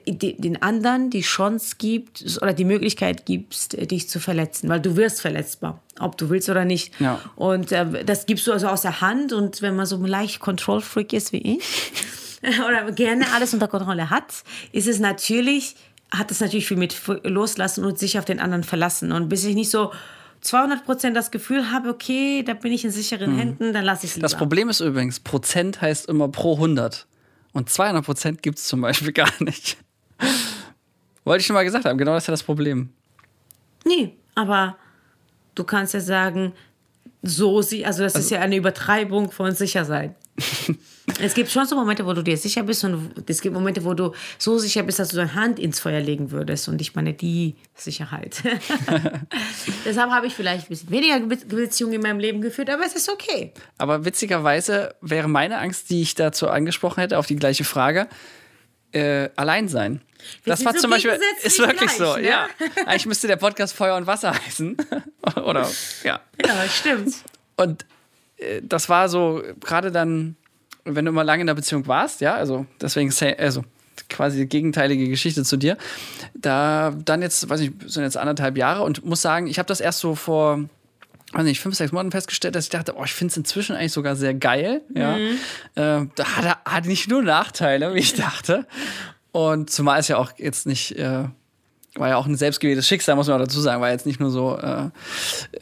den 0.05 0.61
anderen 0.61 1.09
die 1.09 1.21
Chance 1.21 1.75
gibt 1.77 2.39
oder 2.41 2.53
die 2.53 2.65
Möglichkeit 2.65 3.25
gibst, 3.25 3.73
dich 3.91 4.09
zu 4.09 4.19
verletzen, 4.19 4.69
weil 4.69 4.81
du 4.81 4.97
wirst 4.97 5.21
verletzbar, 5.21 5.81
ob 5.99 6.17
du 6.17 6.29
willst 6.29 6.49
oder 6.49 6.65
nicht. 6.65 6.99
Ja. 6.99 7.21
Und 7.35 7.71
äh, 7.71 8.03
das 8.03 8.25
gibst 8.25 8.47
du 8.47 8.51
also 8.51 8.67
aus 8.67 8.81
der 8.81 9.01
Hand 9.01 9.31
und 9.31 9.61
wenn 9.61 9.75
man 9.75 9.85
so 9.85 9.97
leicht 10.05 10.39
Control-Freak 10.39 11.13
ist 11.13 11.31
wie 11.31 11.57
ich 11.57 11.63
oder 12.67 12.91
gerne 12.91 13.25
alles 13.33 13.53
unter 13.53 13.67
Kontrolle 13.67 14.09
hat, 14.09 14.43
ist 14.73 14.87
es 14.87 14.99
natürlich, 14.99 15.75
hat 16.11 16.31
es 16.31 16.41
natürlich 16.41 16.67
viel 16.67 16.77
mit 16.77 16.95
loslassen 17.23 17.85
und 17.85 17.97
sich 17.97 18.19
auf 18.19 18.25
den 18.25 18.39
anderen 18.39 18.63
verlassen 18.63 19.11
und 19.13 19.29
bis 19.29 19.45
ich 19.45 19.55
nicht 19.55 19.69
so 19.69 19.91
200 20.41 20.85
Prozent 20.85 21.15
das 21.15 21.31
Gefühl 21.31 21.71
habe, 21.71 21.89
okay, 21.89 22.43
da 22.43 22.53
bin 22.53 22.71
ich 22.71 22.83
in 22.83 22.91
sicheren 22.91 23.31
hm. 23.31 23.37
Händen, 23.37 23.73
dann 23.73 23.85
lasse 23.85 24.05
ich 24.05 24.15
es. 24.15 24.19
Das 24.19 24.35
Problem 24.35 24.69
ist 24.69 24.81
übrigens, 24.81 25.19
Prozent 25.19 25.81
heißt 25.81 26.07
immer 26.07 26.27
pro 26.27 26.55
100. 26.55 27.07
Und 27.53 27.69
200 27.69 28.05
Prozent 28.05 28.43
gibt 28.43 28.59
es 28.59 28.65
zum 28.65 28.81
Beispiel 28.81 29.11
gar 29.13 29.31
nicht. 29.39 29.77
Wollte 31.23 31.41
ich 31.41 31.45
schon 31.45 31.53
mal 31.53 31.63
gesagt 31.63 31.85
haben, 31.85 31.97
genau 31.97 32.13
das 32.13 32.23
ist 32.23 32.27
ja 32.27 32.31
das 32.31 32.43
Problem. 32.43 32.89
Nee, 33.85 34.13
aber 34.35 34.77
du 35.55 35.63
kannst 35.63 35.93
ja 35.93 35.99
sagen, 35.99 36.53
so 37.21 37.61
sie, 37.61 37.85
also 37.85 38.03
das 38.03 38.15
also, 38.15 38.25
ist 38.25 38.31
ja 38.31 38.39
eine 38.39 38.55
Übertreibung 38.55 39.31
von 39.31 39.53
sicher 39.53 39.85
sein. 39.85 40.15
es 41.19 41.33
gibt 41.33 41.49
schon 41.49 41.65
so 41.65 41.75
Momente, 41.75 42.05
wo 42.05 42.13
du 42.13 42.21
dir 42.21 42.37
sicher 42.37 42.63
bist 42.63 42.83
und 42.83 43.23
es 43.27 43.41
gibt 43.41 43.55
Momente, 43.55 43.83
wo 43.83 43.93
du 43.93 44.13
so 44.37 44.57
sicher 44.59 44.83
bist, 44.83 44.99
dass 44.99 45.09
du 45.09 45.17
deine 45.17 45.33
Hand 45.33 45.57
ins 45.57 45.79
Feuer 45.79 45.99
legen 45.99 46.31
würdest 46.31 46.67
und 46.67 46.79
ich 46.79 46.95
meine 46.95 47.13
die 47.13 47.55
Sicherheit. 47.73 48.43
Deshalb 49.85 50.11
habe 50.11 50.27
ich 50.27 50.33
vielleicht 50.33 50.67
ein 50.67 50.69
bisschen 50.69 50.91
weniger 50.91 51.19
Beziehungen 51.19 51.93
in 51.93 52.01
meinem 52.01 52.19
Leben 52.19 52.41
geführt, 52.41 52.69
aber 52.69 52.85
es 52.85 52.95
ist 52.95 53.09
okay. 53.09 53.51
Aber 53.77 54.05
witzigerweise 54.05 54.95
wäre 55.01 55.27
meine 55.27 55.57
Angst, 55.57 55.89
die 55.89 56.01
ich 56.01 56.13
dazu 56.13 56.49
angesprochen 56.49 57.01
hätte, 57.01 57.17
auf 57.17 57.25
die 57.25 57.35
gleiche 57.35 57.63
Frage, 57.63 58.07
äh, 58.91 59.29
allein 59.35 59.67
sein. 59.67 60.01
Wir 60.43 60.51
das 60.51 60.65
war 60.65 60.73
so 60.73 60.81
zum 60.81 60.91
Beispiel, 60.91 61.19
ist 61.43 61.59
wirklich 61.59 61.79
gleich, 61.79 61.97
so, 61.97 62.15
ne? 62.15 62.27
ja. 62.27 62.47
Eigentlich 62.85 63.05
müsste 63.05 63.27
der 63.27 63.37
Podcast 63.37 63.73
Feuer 63.73 63.95
und 63.95 64.07
Wasser 64.07 64.33
heißen. 64.33 64.77
Oder, 65.45 65.69
ja. 66.03 66.19
Ja, 66.45 66.69
stimmt. 66.69 67.15
Und 67.55 67.85
äh, 68.37 68.61
das 68.63 68.89
war 68.89 69.09
so, 69.09 69.43
gerade 69.59 69.91
dann, 69.91 70.35
wenn 70.85 71.05
du 71.05 71.11
mal 71.11 71.23
lange 71.23 71.41
in 71.41 71.47
der 71.47 71.55
Beziehung 71.55 71.87
warst, 71.87 72.21
ja, 72.21 72.35
also 72.35 72.65
deswegen, 72.81 73.13
also 73.37 73.63
quasi 74.09 74.39
die 74.39 74.47
gegenteilige 74.47 75.09
Geschichte 75.09 75.43
zu 75.43 75.57
dir. 75.57 75.77
Da 76.33 76.93
dann 77.03 77.21
jetzt, 77.21 77.49
weiß 77.49 77.59
ich, 77.61 77.71
sind 77.87 78.03
jetzt 78.03 78.17
anderthalb 78.17 78.57
Jahre 78.57 78.83
und 78.83 79.03
muss 79.05 79.21
sagen, 79.21 79.47
ich 79.47 79.59
habe 79.59 79.67
das 79.67 79.81
erst 79.81 79.99
so 79.99 80.15
vor 80.15 80.63
weiß 81.33 81.43
nicht, 81.43 81.59
fünf, 81.59 81.75
sechs 81.75 81.91
Monaten 81.91 82.11
festgestellt, 82.11 82.55
dass 82.55 82.65
ich 82.65 82.69
dachte, 82.69 82.95
oh, 82.95 83.03
ich 83.03 83.13
finde 83.13 83.31
es 83.31 83.37
inzwischen 83.37 83.75
eigentlich 83.75 83.91
sogar 83.91 84.15
sehr 84.15 84.33
geil. 84.33 84.81
Ja. 84.93 85.17
Mhm. 85.17 85.37
Äh, 85.75 86.07
da 86.15 86.37
hat 86.37 86.45
er 86.45 86.57
hat 86.65 86.85
nicht 86.85 87.09
nur 87.09 87.21
Nachteile, 87.21 87.93
wie 87.93 87.99
ich 87.99 88.13
dachte. 88.13 88.65
Und 89.31 89.69
zumal 89.69 89.99
es 89.99 90.07
ja 90.07 90.17
auch 90.17 90.31
jetzt 90.37 90.65
nicht, 90.65 90.93
äh, 90.97 91.25
war 91.99 92.09
ja 92.09 92.17
auch 92.17 92.25
ein 92.25 92.35
selbstgewähltes 92.35 92.87
Schicksal, 92.87 93.15
muss 93.15 93.27
man 93.27 93.37
auch 93.41 93.45
dazu 93.45 93.59
sagen. 93.61 93.81
War 93.81 93.89
jetzt 93.91 94.05
nicht 94.05 94.19
nur 94.19 94.29
so, 94.31 94.57
äh, 94.57 94.89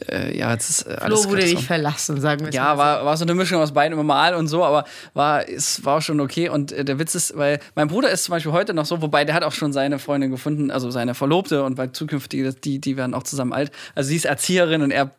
äh, 0.08 0.38
ja, 0.38 0.52
jetzt 0.52 0.68
ist 0.70 0.82
äh, 0.86 0.96
alles 1.00 1.22
Flo 1.22 1.30
wurde 1.30 1.42
dich 1.44 1.64
verlassen, 1.66 2.20
sagen 2.20 2.44
wir 2.44 2.52
Ja, 2.52 2.76
war, 2.78 3.04
war 3.04 3.16
so 3.16 3.24
eine 3.24 3.34
Mischung 3.34 3.60
aus 3.60 3.72
beiden 3.72 3.92
immer 3.94 4.02
mal 4.04 4.34
und 4.34 4.48
so, 4.48 4.64
aber 4.64 4.84
war, 5.14 5.48
es 5.48 5.84
war 5.84 6.00
schon 6.02 6.20
okay. 6.20 6.48
Und 6.48 6.72
äh, 6.72 6.84
der 6.84 6.98
Witz 6.98 7.14
ist, 7.14 7.36
weil 7.36 7.60
mein 7.74 7.88
Bruder 7.88 8.10
ist 8.10 8.24
zum 8.24 8.32
Beispiel 8.32 8.52
heute 8.52 8.74
noch 8.74 8.86
so, 8.86 9.02
wobei 9.02 9.24
der 9.24 9.34
hat 9.34 9.42
auch 9.44 9.52
schon 9.52 9.72
seine 9.72 9.98
Freundin 9.98 10.30
gefunden, 10.30 10.70
also 10.70 10.90
seine 10.90 11.14
Verlobte 11.14 11.62
und 11.64 11.76
weil 11.78 11.92
zukünftige, 11.92 12.52
die, 12.52 12.78
die 12.80 12.96
werden 12.96 13.14
auch 13.14 13.22
zusammen 13.22 13.52
alt. 13.52 13.70
Also 13.94 14.08
sie 14.08 14.16
ist 14.16 14.24
Erzieherin 14.26 14.82
und 14.82 14.90
er 14.90 15.10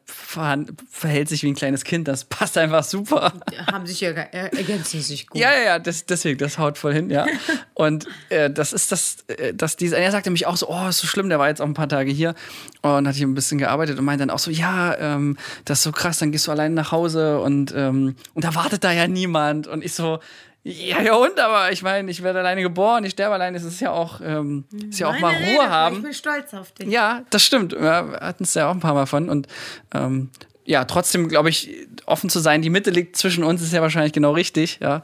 verhält 0.90 1.30
sich 1.30 1.44
wie 1.44 1.48
ein 1.52 1.56
kleines 1.56 1.84
Kind. 1.84 2.08
Das 2.08 2.26
passt 2.26 2.58
einfach 2.58 2.84
super. 2.84 3.34
Haben 3.72 3.86
sich 3.88 4.02
ja 4.02 4.12
ge- 4.12 4.26
er- 4.32 4.54
ergänzen 4.54 5.02
sich 5.02 5.28
gut. 5.28 5.40
Ja, 5.42 5.52
ja, 5.54 5.64
ja, 5.64 5.80
das, 5.80 6.06
deswegen, 6.06 6.38
das 6.38 6.58
haut 6.58 6.78
voll 6.78 6.94
hin, 6.94 7.10
ja. 7.10 7.26
Und 7.74 8.06
äh, 8.30 8.50
das 8.50 8.74
ist 8.74 8.92
das, 8.92 9.18
äh, 9.28 9.54
dass 9.54 9.76
diese, 9.78 9.98
er 9.98 10.12
sagte 10.12 10.30
mich 10.30 10.46
auch 10.48 10.58
so, 10.58 10.70
oh, 10.70 10.88
ist 10.88 11.00
so 11.00 11.07
schlimm, 11.08 11.30
der 11.30 11.40
war 11.40 11.48
jetzt 11.48 11.62
auch 11.62 11.66
ein 11.66 11.74
paar 11.74 11.90
Tage 11.90 12.12
hier 12.12 12.36
und 12.82 13.08
hat 13.08 13.16
hier 13.16 13.28
ein 13.28 13.34
bisschen 13.34 13.58
gearbeitet 13.58 13.98
und 13.98 14.06
meinte 14.06 14.26
dann 14.26 14.30
auch 14.30 14.40
so, 14.40 14.52
ja, 14.52 14.96
ähm, 14.98 15.38
das 15.66 15.80
ist 15.80 15.84
so 15.84 15.92
krass, 15.92 16.20
dann 16.20 16.32
gehst 16.32 16.48
du 16.48 16.52
allein 16.52 16.74
nach 16.74 16.92
Hause 16.92 17.40
und, 17.40 17.74
ähm, 17.76 18.16
und 18.34 18.44
da 18.44 18.56
wartet 18.56 18.84
da 18.84 18.92
ja 18.92 19.08
niemand. 19.08 19.68
Und 19.68 19.84
ich 19.84 19.94
so, 19.94 20.20
ja, 20.64 21.02
ja 21.02 21.16
und, 21.16 21.40
aber 21.40 21.72
ich 21.72 21.82
meine, 21.82 22.12
ich 22.12 22.24
werde 22.24 22.40
alleine 22.40 22.62
geboren, 22.62 23.04
ich 23.06 23.12
sterbe 23.12 23.36
alleine, 23.36 23.58
es 23.58 23.64
ist 23.64 23.80
ja 23.80 23.92
auch, 23.92 24.20
ähm, 24.22 24.66
ist 24.90 25.00
ja 25.00 25.08
auch 25.08 25.20
mal 25.20 25.34
Ruhe 25.34 25.62
Rede, 25.62 25.70
haben. 25.70 25.96
Ich 25.98 26.04
bin 26.04 26.14
stolz 26.14 26.54
auf 26.54 26.72
dich. 26.74 26.90
Ja, 26.90 27.24
das 27.30 27.44
stimmt. 27.44 27.74
Wir 27.74 28.18
hatten 28.20 28.44
es 28.44 28.54
ja 28.54 28.68
auch 28.68 28.74
ein 28.74 28.82
paar 28.82 28.94
Mal 28.94 29.06
von. 29.06 29.30
Und 29.30 29.48
ähm, 29.94 30.30
ja, 30.68 30.84
trotzdem 30.84 31.30
glaube 31.30 31.50
ich, 31.50 31.88
offen 32.06 32.30
zu 32.30 32.40
sein, 32.40 32.62
die 32.62 32.70
Mitte 32.70 32.92
liegt 32.92 33.16
zwischen 33.16 33.44
uns, 33.44 33.62
ist 33.62 33.72
ja 33.72 33.82
wahrscheinlich 33.82 34.12
genau 34.12 34.34
richtig. 34.34 34.80
Ja, 34.82 35.02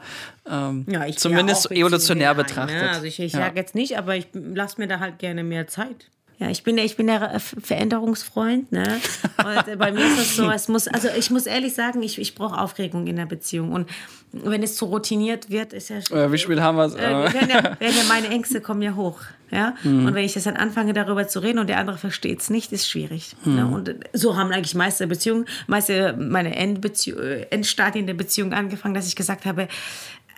ähm, 0.48 0.84
Ja, 0.88 1.06
ich 1.06 1.16
zumindest 1.16 1.70
evolutionär 1.70 2.30
ein 2.30 2.36
bisschen 2.36 2.54
betrachtet. 2.54 2.82
Ne? 2.82 2.90
Also 2.90 3.06
ich, 3.06 3.18
ich 3.18 3.32
ja. 3.32 3.40
sage 3.40 3.56
jetzt 3.56 3.74
nicht, 3.74 3.96
aber 3.96 4.14
ich 4.14 4.28
lasse 4.34 4.78
mir 4.78 4.86
da 4.86 5.00
halt 5.00 5.18
gerne 5.18 5.42
mehr 5.42 5.66
Zeit. 5.66 6.10
Ja, 6.38 6.50
ich 6.50 6.64
bin 6.64 6.76
der, 6.76 6.84
ich 6.84 6.96
bin 6.96 7.06
der 7.06 7.34
äh, 7.34 7.38
Veränderungsfreund, 7.38 8.72
ne? 8.72 9.00
Und 9.38 9.68
äh, 9.68 9.76
bei 9.76 9.92
mir 9.92 10.04
ist 10.04 10.18
es 10.18 10.36
so, 10.36 10.50
es 10.50 10.68
muss, 10.68 10.88
also 10.88 11.08
ich 11.16 11.30
muss 11.30 11.46
ehrlich 11.46 11.74
sagen, 11.74 12.02
ich, 12.02 12.18
ich 12.18 12.34
brauche 12.34 12.58
Aufregung 12.58 13.06
in 13.06 13.16
der 13.16 13.26
Beziehung. 13.26 13.72
Und 13.72 13.88
wenn 14.32 14.62
es 14.64 14.74
zu 14.74 14.86
routiniert 14.86 15.48
wird, 15.50 15.72
ist 15.72 15.90
ja 15.90 15.98
Äh, 15.98 16.32
wie 16.32 16.38
spät 16.38 16.58
haben 16.60 16.76
wir 16.76 16.86
es? 16.86 16.94
äh, 16.94 16.98
werden, 16.98 17.48
ja, 17.48 17.62
werden 17.62 17.96
ja 17.96 18.04
meine 18.08 18.28
Ängste 18.28 18.60
kommen 18.60 18.82
ja 18.82 18.96
hoch. 18.96 19.20
Ja? 19.52 19.74
Mhm. 19.84 20.06
Und 20.06 20.14
wenn 20.14 20.24
ich 20.24 20.32
das 20.32 20.42
dann 20.42 20.56
anfange, 20.56 20.92
darüber 20.92 21.28
zu 21.28 21.38
reden 21.38 21.60
und 21.60 21.68
der 21.68 21.78
andere 21.78 21.98
versteht 21.98 22.40
es 22.40 22.50
nicht, 22.50 22.72
ist 22.72 22.88
schwierig. 22.90 23.36
Mhm. 23.44 23.54
Ne? 23.54 23.66
Und 23.66 23.94
so 24.12 24.36
haben 24.36 24.50
eigentlich 24.50 24.74
meiste 24.74 25.06
Beziehungen, 25.06 25.46
meiste 25.68 26.16
meine 26.18 26.56
Endbeziehung, 26.56 27.20
äh, 27.20 27.42
Endstadien 27.50 28.08
der 28.08 28.14
Beziehung 28.14 28.52
angefangen, 28.52 28.94
dass 28.94 29.06
ich 29.06 29.14
gesagt 29.14 29.44
habe, 29.44 29.68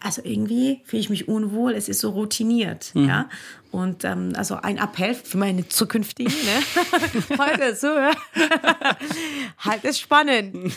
also 0.00 0.22
irgendwie 0.24 0.82
fühle 0.84 1.00
ich 1.00 1.10
mich 1.10 1.28
unwohl, 1.28 1.72
es 1.72 1.88
ist 1.88 2.00
so 2.00 2.10
routiniert. 2.10 2.94
Mhm. 2.94 3.08
Ja? 3.08 3.28
Und 3.70 4.04
ähm, 4.04 4.32
also 4.36 4.56
ein 4.56 4.78
Appell 4.78 5.14
für 5.14 5.36
meine 5.36 5.68
zukünftigen, 5.68 6.32
ne? 6.32 7.38
heute 7.38 7.74
so, 7.74 7.88
ja? 7.88 8.12
halt 9.58 9.84
es 9.84 9.98
spannend. 9.98 10.72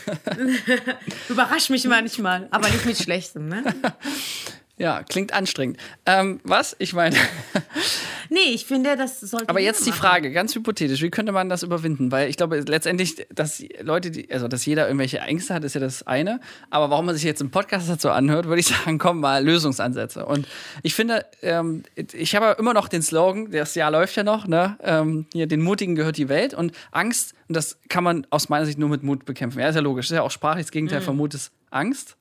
Überrascht 1.30 1.70
mich 1.70 1.86
manchmal, 1.86 2.48
aber 2.52 2.68
nicht 2.70 2.86
mit 2.86 2.98
Schlechtem. 2.98 3.48
Ne? 3.48 3.64
Ja, 4.80 5.04
klingt 5.04 5.34
anstrengend. 5.34 5.78
Ähm, 6.06 6.40
was? 6.44 6.76
Ich 6.80 6.94
meine, 6.94 7.16
Nee, 8.32 8.54
ich 8.54 8.66
finde, 8.66 8.96
das 8.96 9.20
sollte. 9.20 9.50
aber 9.50 9.60
jetzt 9.60 9.86
die 9.86 9.90
machen. 9.90 10.02
Frage, 10.02 10.32
ganz 10.32 10.54
hypothetisch, 10.54 11.02
wie 11.02 11.10
könnte 11.10 11.32
man 11.32 11.50
das 11.50 11.64
überwinden? 11.64 12.12
Weil 12.12 12.30
ich 12.30 12.38
glaube, 12.38 12.60
letztendlich, 12.60 13.28
dass 13.34 13.64
Leute, 13.82 14.12
die, 14.12 14.32
also 14.32 14.48
dass 14.48 14.66
jeder 14.66 14.86
irgendwelche 14.88 15.18
Ängste 15.20 15.56
hat, 15.56 15.64
ist 15.64 15.74
ja 15.74 15.82
das 15.82 16.06
eine. 16.06 16.40
Aber 16.70 16.92
warum 16.92 17.08
man 17.08 17.16
sich 17.16 17.24
jetzt 17.24 17.42
im 17.42 17.50
Podcast 17.50 17.90
dazu 17.90 18.12
anhört, 18.12 18.46
würde 18.46 18.60
ich 18.60 18.68
sagen, 18.68 19.00
komm 19.00 19.20
mal, 19.20 19.44
Lösungsansätze. 19.44 20.26
Und 20.26 20.48
ich 20.84 20.94
finde, 20.94 21.26
ähm, 21.42 21.84
ich 21.96 22.36
habe 22.36 22.46
ja 22.46 22.52
immer 22.54 22.74
noch 22.74 22.88
den 22.88 23.02
Slogan, 23.02 23.50
das 23.52 23.74
Jahr 23.74 23.90
läuft 23.90 24.16
ja 24.16 24.24
noch, 24.24 24.46
ne? 24.48 24.78
Ähm, 24.84 25.26
hier, 25.34 25.48
den 25.48 25.62
Mutigen 25.62 25.96
gehört 25.96 26.18
die 26.18 26.30
Welt. 26.30 26.54
Und 26.54 26.72
Angst, 26.92 27.34
und 27.48 27.58
das 27.58 27.80
kann 27.90 28.04
man 28.04 28.28
aus 28.30 28.48
meiner 28.48 28.68
Sicht 28.68 28.78
nur 28.78 28.90
mit 28.90 29.02
Mut 29.02 29.26
bekämpfen. 29.26 29.60
Ja, 29.60 29.70
ist 29.70 29.76
ja 29.76 29.82
logisch. 29.82 30.06
Das 30.06 30.12
ist 30.12 30.18
ja 30.18 30.22
auch 30.22 30.32
sprachlich 30.32 30.66
das 30.68 30.72
Gegenteil 30.72 31.02
von 31.02 31.18
Mut 31.18 31.34
ist 31.34 31.52
Angst, 31.72 32.16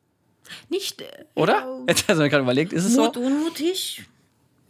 Nicht. 0.69 1.01
äh, 1.03 1.07
oder? 1.35 1.53
Ja, 1.55 1.79
Jetzt 1.89 2.09
hast 2.09 2.17
du 2.19 2.23
mir 2.23 2.29
gerade 2.29 2.43
überlegt, 2.43 2.73
ist 2.73 2.85
es 2.85 2.97
Mut, 2.97 3.15
so? 3.15 3.21
unmutig, 3.21 4.05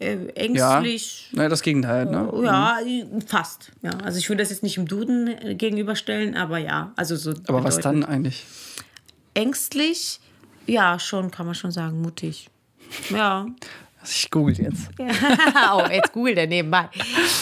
äh, 0.01 0.15
Ja. 0.15 0.79
ängstlich. 0.79 1.29
Naja, 1.33 1.49
das 1.49 1.63
Gegenteil, 1.63 2.07
ne? 2.07 2.31
Ja, 2.45 2.79
fast. 3.27 3.73
Ja, 3.83 3.91
also 4.05 4.19
ich 4.19 4.29
würde 4.29 4.43
das 4.43 4.51
jetzt 4.51 4.63
nicht 4.63 4.77
im 4.77 4.87
Duden 4.87 5.27
äh, 5.29 5.55
gegenüberstellen, 5.55 6.37
aber 6.37 6.59
ja, 6.59 6.93
also 6.97 7.17
so. 7.17 7.35
Aber 7.49 7.65
was 7.65 7.81
dann 7.81 8.05
eigentlich? 8.05 8.45
Ängstlich, 9.35 10.21
ja, 10.67 10.99
schon, 10.99 11.31
kann 11.31 11.47
man 11.47 11.55
schon 11.55 11.71
sagen, 11.73 12.01
mutig. 12.01 12.49
Ja. 13.11 13.47
Ich 14.11 14.31
google 14.31 14.55
jetzt. 14.57 14.89
oh, 15.75 15.83
jetzt 15.91 16.13
googelt 16.13 16.39
er 16.39 16.47
nebenbei. 16.47 16.89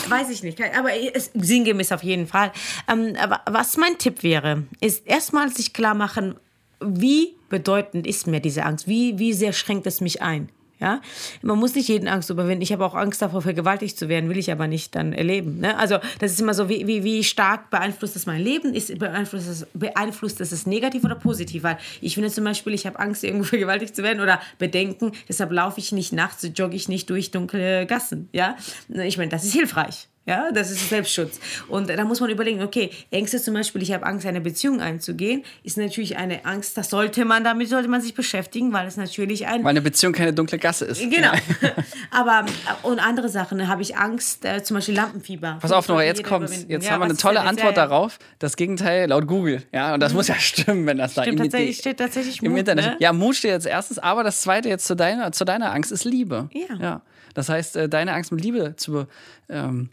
Weiß 0.08 0.30
ich 0.30 0.42
nicht. 0.42 0.58
Aber 0.76 0.88
es, 1.14 1.30
sinngemäß 1.34 1.92
auf 1.92 2.02
jeden 2.02 2.26
Fall. 2.26 2.50
Ähm, 2.90 3.14
aber 3.20 3.42
was 3.46 3.76
mein 3.76 3.98
Tipp 3.98 4.22
wäre, 4.22 4.64
ist 4.80 5.06
erstmal 5.06 5.50
sich 5.54 5.74
klar 5.74 5.94
machen, 5.94 6.34
wie 6.80 7.34
bedeutend 7.48 8.06
ist 8.06 8.26
mir 8.26 8.40
diese 8.40 8.64
Angst? 8.64 8.88
Wie, 8.88 9.18
wie 9.18 9.32
sehr 9.32 9.52
schränkt 9.52 9.86
es 9.86 10.00
mich 10.00 10.22
ein? 10.22 10.48
Ja, 10.78 11.00
man 11.40 11.58
muss 11.58 11.74
nicht 11.74 11.88
jeden 11.88 12.06
Angst 12.06 12.28
überwinden. 12.28 12.60
Ich 12.60 12.70
habe 12.70 12.84
auch 12.84 12.94
Angst 12.94 13.22
davor, 13.22 13.40
vergewaltigt 13.40 13.98
zu 13.98 14.10
werden, 14.10 14.28
will 14.28 14.36
ich 14.36 14.52
aber 14.52 14.66
nicht 14.66 14.94
dann 14.94 15.14
erleben. 15.14 15.60
Ne? 15.60 15.76
Also 15.78 15.98
das 16.18 16.32
ist 16.32 16.40
immer 16.40 16.52
so, 16.52 16.68
wie, 16.68 16.86
wie, 16.86 17.02
wie 17.02 17.24
stark 17.24 17.70
beeinflusst 17.70 18.14
das 18.14 18.26
mein 18.26 18.42
Leben? 18.42 18.74
Ist 18.74 18.98
beeinflusst 18.98 19.48
es, 19.48 19.66
beeinflusst 19.72 20.38
es 20.42 20.52
es 20.52 20.66
negativ 20.66 21.02
oder 21.04 21.14
positiv? 21.14 21.62
Weil 21.62 21.78
ich 22.02 22.14
finde 22.14 22.30
zum 22.30 22.44
Beispiel, 22.44 22.74
ich 22.74 22.86
habe 22.86 22.98
Angst, 22.98 23.24
irgendwo 23.24 23.44
vergewaltigt 23.48 23.96
zu 23.96 24.02
werden 24.02 24.20
oder 24.20 24.38
Bedenken, 24.58 25.12
deshalb 25.26 25.50
laufe 25.50 25.80
ich 25.80 25.92
nicht 25.92 26.12
nachts, 26.12 26.46
jogge 26.54 26.76
ich 26.76 26.88
nicht 26.88 27.08
durch 27.08 27.30
dunkle 27.30 27.86
Gassen. 27.86 28.28
Ja, 28.32 28.56
ich 28.88 29.16
meine, 29.16 29.30
das 29.30 29.44
ist 29.44 29.54
hilfreich. 29.54 30.08
Ja, 30.26 30.50
das 30.50 30.72
ist 30.72 30.88
Selbstschutz. 30.88 31.38
Und 31.68 31.88
da 31.88 32.04
muss 32.04 32.18
man 32.18 32.28
überlegen, 32.30 32.60
okay, 32.60 32.90
Ängste 33.12 33.40
zum 33.40 33.54
Beispiel, 33.54 33.80
ich 33.82 33.92
habe 33.92 34.04
Angst, 34.04 34.26
eine 34.26 34.40
Beziehung 34.40 34.80
einzugehen, 34.80 35.44
ist 35.62 35.78
natürlich 35.78 36.16
eine 36.16 36.44
Angst, 36.44 36.76
das 36.76 36.90
sollte 36.90 37.24
man, 37.24 37.44
damit 37.44 37.68
sollte 37.68 37.86
man 37.88 38.00
sich 38.00 38.12
beschäftigen, 38.12 38.72
weil 38.72 38.88
es 38.88 38.96
natürlich 38.96 39.46
ein 39.46 39.62
Weil 39.62 39.70
eine 39.70 39.82
Beziehung 39.82 40.12
keine 40.12 40.32
dunkle 40.32 40.58
Gasse 40.58 40.84
ist. 40.86 41.00
Genau. 41.00 41.30
Aber 42.10 42.44
und 42.82 42.98
andere 42.98 43.28
Sachen, 43.28 43.58
ne, 43.58 43.68
habe 43.68 43.82
ich 43.82 43.96
Angst, 43.96 44.44
äh, 44.44 44.64
zum 44.64 44.76
Beispiel 44.76 44.96
Lampenfieber. 44.96 45.58
Pass 45.60 45.70
auf, 45.70 45.86
Nora, 45.86 46.02
jetzt 46.02 46.24
kommt's. 46.24 46.50
überwinden. 46.50 46.72
Jetzt 46.72 46.86
Ja, 46.86 46.92
haben 46.92 47.00
wir 47.02 47.04
eine 47.04 47.16
tolle 47.16 47.38
jetzt? 47.38 47.48
Antwort 47.48 47.76
Ja, 47.76 47.86
darauf. 47.86 48.18
Das 48.40 48.56
Gegenteil 48.56 49.08
laut 49.08 49.28
Google. 49.28 49.62
Ja, 49.72 49.94
und 49.94 50.00
das 50.00 50.12
muss 50.12 50.26
ja 50.26 50.34
stimmen, 50.40 50.86
wenn 50.86 50.98
das 50.98 51.14
da 51.14 51.22
Stimmt 51.22 51.38
im, 51.38 51.44
tatsächlich, 51.44 51.78
steht 51.78 51.98
tatsächlich 51.98 52.42
im 52.42 52.50
Mut, 52.50 52.60
Internet 52.60 52.84
ne? 52.84 52.96
Ja, 52.98 53.12
Mut 53.12 53.36
steht 53.36 53.52
als 53.52 53.66
erstes, 53.66 54.00
aber 54.00 54.24
das 54.24 54.40
zweite 54.42 54.68
jetzt 54.68 54.86
zu 54.86 54.96
deiner, 54.96 55.30
zu 55.30 55.44
deiner 55.44 55.72
Angst 55.72 55.92
ist 55.92 56.04
Liebe. 56.04 56.48
Ja. 56.52 56.76
ja. 56.80 57.02
Das 57.34 57.48
heißt, 57.48 57.76
äh, 57.76 57.88
deine 57.88 58.12
Angst 58.12 58.32
mit 58.32 58.42
Liebe 58.42 58.74
zu 58.76 59.06
ähm, 59.48 59.90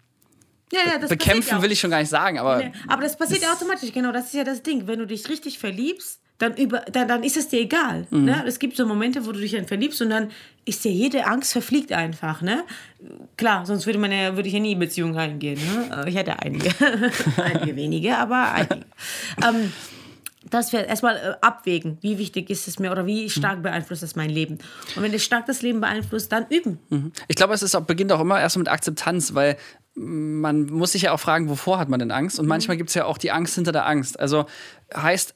Ja, 0.74 0.80
ja, 1.00 1.08
bekämpfen, 1.08 1.62
will 1.62 1.72
ich 1.72 1.80
schon 1.80 1.92
gar 1.92 2.00
nicht 2.00 2.10
sagen, 2.10 2.40
aber 2.40 2.58
Nee, 2.58 2.72
Aber 2.88 3.04
das 3.04 3.16
passiert 3.16 3.44
ja 3.44 3.54
automatisch, 3.54 3.92
genau, 3.94 4.12
das 4.12 4.26
ist 4.26 4.34
ja 4.34 4.44
das 4.44 4.64
Ding. 4.64 4.88
Wenn 4.88 5.00
du 5.00 5.06
dich 5.06 5.30
richtig 5.30 5.60
verliebst, 5.60 6.20
dann, 6.40 6.56
über, 6.56 6.80
dann, 6.92 7.08
dann 7.08 7.24
ist 7.24 7.38
es 7.38 7.48
dir 7.48 7.60
egal. 7.60 8.08
Mhm. 8.10 8.26
Ne? 8.26 8.44
Es 8.48 8.60
gibt 8.60 8.76
so 8.76 8.86
Momente, 8.86 9.26
wo 9.26 9.32
du 9.32 9.40
dich 9.40 9.52
dann 9.52 9.66
verliebst 9.66 10.02
und 10.02 10.10
dann 10.10 10.32
ist 10.66 10.84
dir 10.84 10.92
jede 10.92 11.26
Angst 11.26 11.54
verfliegt 11.54 11.92
einfach. 11.92 12.42
Ne? 12.42 12.64
Klar, 13.38 13.66
sonst 13.66 13.86
würde, 13.86 14.00
man 14.00 14.12
ja, 14.12 14.36
würde 14.36 14.48
ich 14.48 14.54
ja 14.54 14.60
nie 14.60 14.74
in 14.74 14.80
Beziehungen 14.80 15.16
eingehen. 15.16 15.60
Ne? 15.60 16.06
Ich 16.08 16.16
hätte 16.16 16.40
einige. 16.40 16.70
einige 17.38 17.76
wenige, 17.76 18.18
aber 18.18 18.52
einige. 18.52 18.86
ähm, 19.48 19.72
dass 20.50 20.74
wir 20.74 20.86
erstmal 20.86 21.16
äh, 21.18 21.36
abwägen, 21.42 21.98
wie 22.02 22.18
wichtig 22.18 22.50
ist 22.50 22.68
es 22.68 22.80
mir 22.80 22.92
oder 22.92 23.06
wie 23.06 23.30
stark 23.30 23.64
beeinflusst 23.64 24.04
es 24.04 24.16
mein 24.16 24.30
Leben. 24.30 24.60
Und 24.96 25.04
wenn 25.04 25.14
es 25.14 25.24
stark 25.24 25.46
das 25.46 25.62
Leben 25.62 25.82
beeinflusst, 25.82 26.32
dann 26.32 26.46
üben. 26.50 26.80
Ich 27.28 27.36
glaube, 27.36 27.54
es 27.54 27.64
ist 27.64 27.80
beginnt 27.88 28.12
auch 28.12 28.20
immer 28.20 28.40
erst 28.40 28.58
mit 28.58 28.68
Akzeptanz, 28.68 29.34
weil 29.34 29.58
man 29.96 30.66
muss 30.66 30.94
sich 30.94 31.04
ja 31.04 31.12
auch 31.12 31.20
fragen, 31.20 31.50
wovor 31.50 31.78
hat 31.78 31.90
man 31.90 32.00
denn 32.00 32.12
Angst? 32.12 32.40
Und 32.40 32.48
manchmal 32.48 32.78
gibt 32.78 32.90
es 32.90 32.96
ja 32.96 33.06
auch 33.06 33.18
die 33.18 33.32
Angst 33.32 33.56
hinter 33.56 33.72
der 33.72 33.86
Angst. 33.86 34.20
Also 34.20 34.46
heißt, 34.96 35.36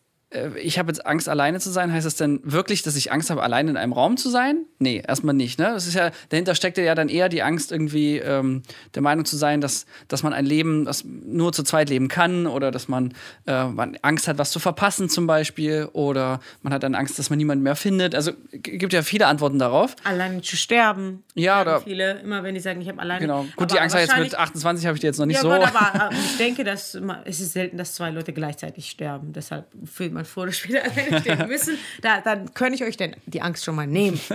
ich 0.61 0.77
habe 0.77 0.89
jetzt 0.89 1.05
Angst, 1.05 1.29
alleine 1.29 1.59
zu 1.61 1.69
sein. 1.69 1.93
Heißt 1.93 2.05
das 2.05 2.15
denn 2.15 2.41
wirklich, 2.43 2.83
dass 2.83 2.97
ich 2.97 3.13
Angst 3.13 3.29
habe, 3.29 3.43
alleine 3.43 3.71
in 3.71 3.77
einem 3.77 3.93
Raum 3.93 4.17
zu 4.17 4.29
sein? 4.29 4.65
Nee, 4.77 5.01
erstmal 5.07 5.33
nicht. 5.33 5.57
Ne? 5.57 5.71
Das 5.73 5.87
ist 5.87 5.93
ja, 5.93 6.11
dahinter 6.29 6.53
steckt 6.53 6.77
ja 6.77 6.95
dann 6.95 7.07
eher 7.07 7.29
die 7.29 7.43
Angst, 7.43 7.71
irgendwie 7.71 8.17
ähm, 8.17 8.61
der 8.93 9.01
Meinung 9.01 9.23
zu 9.23 9.37
sein, 9.37 9.61
dass, 9.61 9.85
dass 10.09 10.23
man 10.23 10.33
ein 10.33 10.45
Leben, 10.45 10.83
das 10.83 11.05
nur 11.05 11.53
zu 11.53 11.63
zweit 11.63 11.89
leben 11.89 12.09
kann 12.09 12.45
oder 12.45 12.71
dass 12.71 12.89
man, 12.89 13.13
äh, 13.45 13.65
man 13.65 13.97
Angst 14.01 14.27
hat, 14.27 14.37
was 14.37 14.51
zu 14.51 14.59
verpassen 14.59 15.07
zum 15.07 15.27
Beispiel 15.27 15.87
oder 15.93 16.41
man 16.61 16.73
hat 16.73 16.83
dann 16.83 16.93
Angst, 16.93 17.17
dass 17.17 17.29
man 17.29 17.37
niemanden 17.37 17.63
mehr 17.63 17.77
findet. 17.77 18.13
Also 18.13 18.33
gibt 18.51 18.91
ja 18.91 19.03
viele 19.03 19.27
Antworten 19.27 19.59
darauf. 19.59 19.95
Alleine 20.03 20.41
zu 20.41 20.57
sterben. 20.57 21.23
Ja, 21.35 21.61
oder- 21.61 21.79
Viele, 21.79 22.19
immer 22.19 22.43
wenn 22.43 22.53
die 22.53 22.59
sagen, 22.59 22.81
ich 22.81 22.89
habe 22.89 22.99
alleine. 22.99 23.21
Genau. 23.21 23.43
Gut, 23.43 23.53
Aber 23.55 23.65
die 23.67 23.79
Angst 23.79 23.95
war 23.95 24.01
jetzt 24.01 24.17
mit 24.17 24.35
28 24.35 24.85
habe 24.85 24.95
ich 24.95 25.01
die 25.01 25.07
jetzt 25.07 25.19
noch 25.19 25.25
nicht 25.25 25.37
ja, 25.37 25.41
so. 25.41 25.47
Gott, 25.47 25.73
aber 25.73 26.09
äh, 26.11 26.15
ich 26.15 26.37
denke, 26.37 26.65
dass 26.65 26.95
es 27.23 27.39
ist 27.39 27.53
selten, 27.53 27.77
dass 27.77 27.93
zwei 27.93 28.09
Leute 28.09 28.33
gleichzeitig 28.33 28.89
sterben. 28.89 29.31
Deshalb 29.31 29.67
fühlt 29.85 30.11
man 30.11 30.16
vor 30.25 30.43
oder 30.43 30.51
später 30.51 30.83
alleine 30.83 31.21
sterben 31.21 31.47
müssen. 31.49 31.77
Da, 32.01 32.21
dann 32.21 32.53
könnte 32.53 32.75
ich 32.75 32.83
euch 32.83 32.97
denn 32.97 33.15
die 33.25 33.41
Angst 33.41 33.63
schon 33.65 33.75
mal 33.75 33.87
nehmen. 33.87 34.19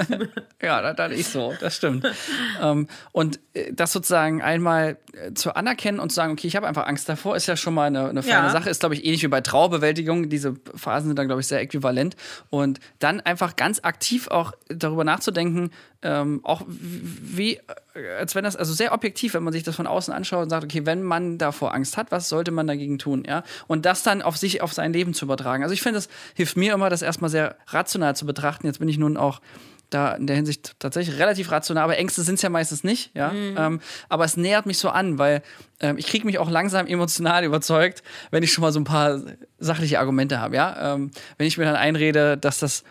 Ja, 0.65 0.81
da, 0.81 0.95
da 0.95 1.07
ist 1.07 1.33
so, 1.33 1.53
das 1.59 1.75
stimmt. 1.75 2.07
ähm, 2.62 2.87
und 3.11 3.41
äh, 3.53 3.73
das 3.73 3.93
sozusagen 3.93 4.43
einmal 4.43 4.97
äh, 5.12 5.35
zu 5.35 5.57
anerkennen 5.57 5.99
und 5.99 6.11
zu 6.11 6.15
sagen, 6.15 6.31
okay, 6.35 6.47
ich 6.47 6.55
habe 6.55 6.69
einfach 6.69 6.87
Angst 6.87 7.09
davor, 7.09 7.35
ist 7.35 7.49
ja 7.49 7.57
schon 7.57 7.75
mal 7.75 7.87
eine, 7.89 8.09
eine 8.09 8.23
feine 8.23 8.47
Ja. 8.47 8.51
Sache. 8.51 8.71
Ist, 8.71 8.79
glaube 8.79 8.95
ich, 8.95 9.05
ähnlich 9.05 9.25
wie 9.25 9.29
bei 9.29 9.41
Trauerbewältigung. 9.41 10.29
Diese 10.29 10.55
Phasen 10.77 11.09
sind 11.09 11.19
dann, 11.19 11.27
glaube 11.27 11.41
ich, 11.41 11.49
sehr 11.49 11.61
äquivalent. 11.61 12.15
Und 12.49 12.79
dann 13.01 13.21
einfach 13.21 13.57
ganz 13.57 13.81
aktiv 13.83 14.29
auch 14.29 14.53
darüber 14.69 15.03
nachzudenken, 15.03 15.71
ähm, 16.03 16.39
auch 16.45 16.62
wie, 16.69 17.59
als 18.18 18.34
wenn 18.34 18.44
das, 18.44 18.56
also 18.56 18.72
sehr 18.72 18.92
objektiv, 18.92 19.34
wenn 19.34 19.42
man 19.42 19.52
sich 19.52 19.62
das 19.62 19.76
von 19.76 19.87
außen 19.87 20.12
anschaut 20.12 20.44
und 20.44 20.50
sagt, 20.50 20.64
okay, 20.64 20.87
wenn 20.87 21.02
man 21.02 21.38
davor 21.38 21.75
Angst 21.75 21.96
hat, 21.96 22.11
was 22.11 22.28
sollte 22.28 22.50
man 22.50 22.66
dagegen 22.66 22.99
tun, 22.99 23.25
ja? 23.26 23.42
Und 23.66 23.84
das 23.84 24.02
dann 24.02 24.22
auf 24.22 24.37
sich, 24.37 24.62
auf 24.62 24.72
sein 24.72 24.92
Leben 24.92 25.14
zu 25.14 25.25
übertragen. 25.25 25.62
Also 25.62 25.75
ich 25.75 25.82
finde, 25.82 25.99
das 25.99 26.08
hilft 26.34 26.56
mir 26.56 26.75
immer, 26.75 26.90
das 26.90 27.02
erstmal 27.02 27.30
sehr 27.30 27.56
rational 27.68 28.16
zu 28.16 28.26
betrachten. 28.26 28.66
Jetzt 28.66 28.78
bin 28.78 28.88
ich 28.88 28.99
nun 28.99 29.16
auch 29.16 29.40
da 29.90 30.12
in 30.14 30.26
der 30.26 30.37
Hinsicht 30.37 30.75
tatsächlich 30.78 31.18
relativ 31.18 31.50
rational, 31.50 31.84
aber 31.84 31.99
Ängste 31.99 32.22
sind 32.22 32.37
es 32.37 32.42
ja 32.42 32.49
meistens 32.49 32.82
nicht, 32.84 33.14
ja. 33.14 33.30
Mhm. 33.30 33.54
Ähm, 33.58 33.80
aber 34.08 34.25
es 34.25 34.37
nähert 34.37 34.66
mich 34.66 34.78
so 34.78 34.88
an, 34.88 35.18
weil 35.18 35.42
ähm, 35.80 35.99
ich 35.99 36.06
kriege 36.06 36.26
mich 36.26 36.38
auch 36.38 36.50
langsam 36.50 36.87
emotional 36.87 37.44
überzeugt, 37.44 38.02
wenn 38.30 38.42
ich 38.42 38.52
schon 38.52 38.62
mal 38.62 38.72
so 38.72 38.80
ein 38.80 38.84
paar 38.84 39.20
sachliche 39.58 39.99
Argumente 39.99 40.40
habe, 40.40 40.56
ja. 40.56 40.94
Ähm, 40.94 41.11
wenn 41.37 41.46
ich 41.46 41.58
mir 41.58 41.64
dann 41.64 41.76
einrede, 41.76 42.38
dass 42.38 42.58
das 42.58 42.84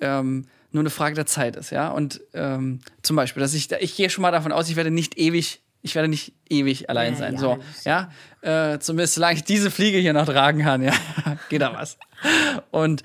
ähm, 0.00 0.46
nur 0.74 0.82
eine 0.82 0.90
Frage 0.90 1.14
der 1.14 1.26
Zeit 1.26 1.56
ist, 1.56 1.70
ja. 1.70 1.88
Und 1.88 2.20
ähm, 2.34 2.80
zum 3.02 3.16
Beispiel, 3.16 3.40
dass 3.40 3.54
ich, 3.54 3.70
ich 3.72 3.96
gehe 3.96 4.10
schon 4.10 4.22
mal 4.22 4.32
davon 4.32 4.52
aus, 4.52 4.68
ich 4.68 4.76
werde 4.76 4.90
nicht 4.90 5.16
ewig, 5.16 5.60
ich 5.82 5.94
werde 5.94 6.08
nicht 6.08 6.32
ewig 6.48 6.90
allein 6.90 7.12
ja, 7.12 7.18
sein. 7.18 7.34
Ja, 7.34 7.40
so, 7.40 7.58
ja. 7.84 8.10
Äh, 8.42 8.78
zumindest 8.80 9.14
solange 9.14 9.36
ich 9.36 9.44
diese 9.44 9.70
Fliege 9.70 9.98
hier 9.98 10.12
noch 10.12 10.26
tragen 10.26 10.62
kann, 10.62 10.82
ja, 10.82 10.92
geht 11.48 11.62
da 11.62 11.72
was. 11.72 11.96
Und 12.70 13.02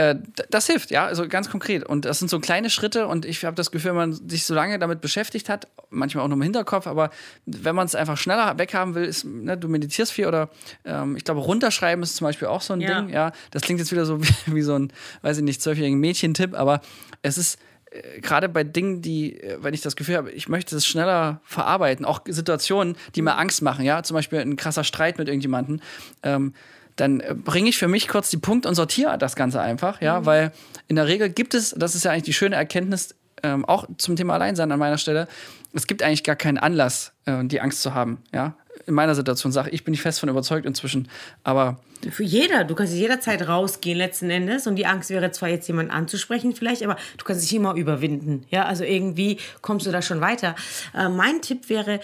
äh, 0.00 0.16
das 0.48 0.66
hilft, 0.66 0.90
ja, 0.90 1.04
also 1.04 1.28
ganz 1.28 1.50
konkret. 1.50 1.84
Und 1.84 2.06
das 2.06 2.18
sind 2.18 2.28
so 2.30 2.40
kleine 2.40 2.70
Schritte 2.70 3.06
und 3.06 3.26
ich 3.26 3.44
habe 3.44 3.54
das 3.54 3.70
Gefühl, 3.70 3.90
wenn 3.90 3.96
man 3.96 4.12
sich 4.30 4.46
so 4.46 4.54
lange 4.54 4.78
damit 4.78 5.02
beschäftigt 5.02 5.50
hat, 5.50 5.68
manchmal 5.90 6.24
auch 6.24 6.28
nur 6.28 6.38
im 6.38 6.42
Hinterkopf, 6.42 6.86
aber 6.86 7.10
wenn 7.44 7.74
man 7.74 7.84
es 7.86 7.94
einfach 7.94 8.16
schneller 8.16 8.58
weghaben 8.58 8.94
will, 8.94 9.04
ist, 9.04 9.26
ne, 9.26 9.58
du 9.58 9.68
meditierst 9.68 10.12
viel 10.12 10.26
oder 10.26 10.48
ähm, 10.86 11.16
ich 11.16 11.24
glaube, 11.24 11.40
runterschreiben 11.40 12.02
ist 12.02 12.16
zum 12.16 12.24
Beispiel 12.24 12.48
auch 12.48 12.62
so 12.62 12.72
ein 12.72 12.80
ja. 12.80 13.00
Ding, 13.00 13.12
ja. 13.12 13.32
Das 13.50 13.62
klingt 13.62 13.78
jetzt 13.78 13.92
wieder 13.92 14.06
so 14.06 14.22
wie, 14.22 14.54
wie 14.54 14.62
so 14.62 14.74
ein, 14.74 14.90
weiß 15.20 15.36
ich 15.36 15.44
nicht, 15.44 15.60
zwölfjährigen 15.60 16.00
Mädchentipp, 16.00 16.54
aber 16.54 16.80
es 17.20 17.36
ist 17.36 17.58
äh, 17.90 18.20
gerade 18.20 18.48
bei 18.48 18.64
Dingen, 18.64 19.02
die, 19.02 19.38
äh, 19.38 19.58
wenn 19.60 19.74
ich 19.74 19.82
das 19.82 19.96
Gefühl 19.96 20.16
habe, 20.16 20.30
ich 20.30 20.48
möchte 20.48 20.74
es 20.76 20.86
schneller 20.86 21.42
verarbeiten, 21.44 22.06
auch 22.06 22.22
Situationen, 22.26 22.96
die 23.16 23.20
mir 23.20 23.36
Angst 23.36 23.60
machen, 23.60 23.84
ja, 23.84 24.02
zum 24.02 24.14
Beispiel 24.14 24.38
ein 24.38 24.56
krasser 24.56 24.84
Streit 24.84 25.18
mit 25.18 25.28
irgendjemandem, 25.28 25.80
ähm, 26.22 26.54
dann 27.00 27.20
äh, 27.20 27.34
bringe 27.34 27.68
ich 27.68 27.78
für 27.78 27.88
mich 27.88 28.08
kurz 28.08 28.30
die 28.30 28.36
Punkte 28.36 28.68
und 28.68 28.74
sortiere 28.74 29.16
das 29.18 29.34
Ganze 29.34 29.60
einfach, 29.60 30.00
ja, 30.00 30.20
mhm. 30.20 30.26
weil 30.26 30.52
in 30.88 30.96
der 30.96 31.06
Regel 31.06 31.30
gibt 31.30 31.54
es, 31.54 31.74
das 31.76 31.94
ist 31.94 32.04
ja 32.04 32.12
eigentlich 32.12 32.24
die 32.24 32.32
schöne 32.32 32.56
Erkenntnis, 32.56 33.14
ähm, 33.42 33.64
auch 33.64 33.86
zum 33.96 34.16
Thema 34.16 34.34
Alleinsein 34.34 34.70
an 34.70 34.78
meiner 34.78 34.98
Stelle, 34.98 35.26
es 35.72 35.86
gibt 35.86 36.02
eigentlich 36.02 36.24
gar 36.24 36.36
keinen 36.36 36.58
Anlass, 36.58 37.12
äh, 37.24 37.44
die 37.44 37.60
Angst 37.60 37.82
zu 37.82 37.94
haben, 37.94 38.18
ja. 38.32 38.54
In 38.86 38.94
meiner 38.94 39.14
Situation 39.14 39.52
sage 39.52 39.70
ich, 39.70 39.84
bin 39.84 39.92
ich 39.94 40.00
fest 40.00 40.20
von 40.20 40.28
überzeugt 40.28 40.64
inzwischen, 40.64 41.08
aber. 41.44 41.80
Für 42.10 42.22
jeder, 42.22 42.64
du 42.64 42.74
kannst 42.74 42.94
jederzeit 42.94 43.46
rausgehen 43.46 43.98
letzten 43.98 44.30
Endes 44.30 44.66
und 44.66 44.76
die 44.76 44.86
Angst 44.86 45.10
wäre 45.10 45.30
zwar 45.32 45.50
jetzt 45.50 45.68
jemanden 45.68 45.90
anzusprechen 45.92 46.54
vielleicht, 46.54 46.82
aber 46.82 46.96
du 47.18 47.24
kannst 47.24 47.42
dich 47.42 47.54
immer 47.54 47.74
überwinden, 47.74 48.46
ja, 48.48 48.64
also 48.64 48.84
irgendwie 48.84 49.38
kommst 49.60 49.86
du 49.86 49.90
da 49.90 50.00
schon 50.00 50.20
weiter. 50.20 50.54
Äh, 50.94 51.08
mein 51.08 51.42
Tipp 51.42 51.68
wäre 51.68 52.00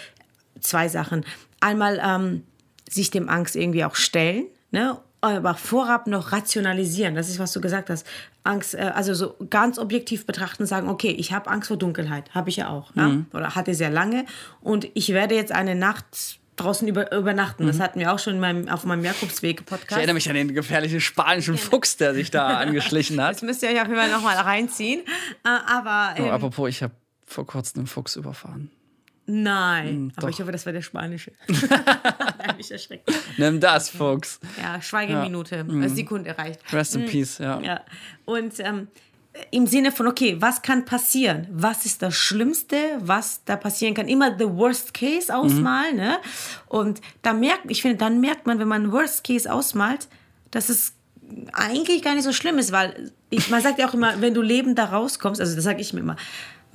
zwei 0.60 0.88
Sachen. 0.88 1.24
Einmal 1.60 2.00
ähm, 2.04 2.42
sich 2.88 3.10
dem 3.10 3.28
Angst 3.28 3.56
irgendwie 3.56 3.84
auch 3.84 3.94
stellen, 3.94 4.46
Ne? 4.76 4.98
aber 5.22 5.54
vorab 5.54 6.06
noch 6.06 6.32
rationalisieren. 6.32 7.14
Das 7.14 7.28
ist, 7.28 7.38
was 7.38 7.52
du 7.52 7.60
gesagt 7.60 7.90
hast. 7.90 8.06
Angst, 8.44 8.74
äh, 8.74 8.92
also 8.94 9.14
so 9.14 9.34
ganz 9.50 9.78
objektiv 9.78 10.26
betrachten, 10.26 10.66
sagen, 10.66 10.88
okay, 10.88 11.10
ich 11.10 11.32
habe 11.32 11.50
Angst 11.50 11.68
vor 11.68 11.76
Dunkelheit, 11.76 12.34
habe 12.34 12.48
ich 12.50 12.56
ja 12.56 12.68
auch, 12.68 12.94
mhm. 12.94 13.26
ja? 13.32 13.38
oder 13.38 13.54
hatte 13.54 13.74
sehr 13.74 13.90
lange 13.90 14.26
und 14.60 14.88
ich 14.94 15.08
werde 15.12 15.34
jetzt 15.34 15.52
eine 15.52 15.74
Nacht 15.74 16.38
draußen 16.56 16.86
über, 16.86 17.12
übernachten. 17.12 17.64
Mhm. 17.64 17.68
Das 17.68 17.80
hatten 17.80 17.98
wir 17.98 18.12
auch 18.12 18.18
schon 18.18 18.38
meinem, 18.38 18.68
auf 18.68 18.84
meinem 18.84 19.04
Jakobsweg-Podcast. 19.04 19.92
Ich 19.92 19.96
erinnere 19.96 20.14
mich 20.14 20.28
an 20.28 20.36
den 20.36 20.54
gefährlichen 20.54 21.00
spanischen 21.00 21.58
Fuchs, 21.58 21.96
der 21.96 22.14
sich 22.14 22.30
da 22.30 22.46
angeschlichen 22.58 23.20
hat. 23.20 23.36
Das 23.36 23.42
müsst 23.42 23.62
ihr 23.62 23.70
euch 23.70 23.80
auf 23.80 23.88
jeden 23.88 23.98
Fall 23.98 24.10
nochmal 24.10 24.36
reinziehen. 24.36 25.00
Äh, 25.44 25.48
aber, 25.48 26.14
ähm, 26.16 26.24
oh, 26.26 26.30
apropos, 26.30 26.68
ich 26.68 26.82
habe 26.82 26.94
vor 27.26 27.46
kurzem 27.46 27.80
einen 27.80 27.86
Fuchs 27.88 28.16
überfahren. 28.16 28.70
Nein, 29.26 29.88
hm, 29.88 30.12
aber 30.16 30.28
ich 30.28 30.40
hoffe, 30.40 30.52
das 30.52 30.64
war 30.66 30.72
der 30.72 30.82
spanische. 30.82 31.32
da 31.68 32.52
mich 32.56 32.70
erschreckt. 32.70 33.10
Nimm 33.36 33.58
das, 33.58 33.90
Fuchs. 33.90 34.38
Ja, 34.60 34.80
Schweigeminute, 34.80 35.56
ja. 35.56 35.64
Mhm. 35.64 35.88
Sekunde 35.88 36.36
reicht. 36.38 36.60
Rest 36.72 36.94
in 36.94 37.02
mhm. 37.02 37.06
peace, 37.06 37.38
ja. 37.38 37.60
ja. 37.60 37.80
Und 38.24 38.54
ähm, 38.60 38.86
im 39.50 39.66
Sinne 39.66 39.92
von, 39.92 40.06
okay, 40.06 40.36
was 40.40 40.62
kann 40.62 40.84
passieren? 40.84 41.48
Was 41.50 41.84
ist 41.84 42.02
das 42.02 42.14
Schlimmste, 42.14 42.76
was 43.00 43.42
da 43.44 43.56
passieren 43.56 43.94
kann? 43.94 44.08
Immer 44.08 44.38
the 44.38 44.48
worst 44.48 44.94
case 44.94 45.34
ausmalen. 45.34 45.96
Mhm. 45.96 46.00
Ne? 46.00 46.18
Und 46.68 47.00
da 47.22 47.32
merkt, 47.32 47.70
ich 47.70 47.82
finde, 47.82 47.98
dann 47.98 48.20
merkt 48.20 48.46
man, 48.46 48.58
wenn 48.58 48.68
man 48.68 48.92
worst 48.92 49.24
case 49.24 49.52
ausmalt, 49.52 50.08
dass 50.50 50.68
es 50.68 50.94
eigentlich 51.52 52.02
gar 52.02 52.14
nicht 52.14 52.24
so 52.24 52.32
schlimm 52.32 52.58
ist, 52.58 52.72
weil 52.72 53.12
ich, 53.30 53.50
man 53.50 53.60
sagt 53.60 53.78
ja 53.78 53.88
auch 53.88 53.94
immer, 53.94 54.20
wenn 54.20 54.34
du 54.34 54.42
lebend 54.42 54.78
da 54.78 54.84
rauskommst, 54.84 55.40
also 55.40 55.54
das 55.54 55.64
sage 55.64 55.80
ich 55.80 55.92
mir 55.92 56.00
immer, 56.00 56.16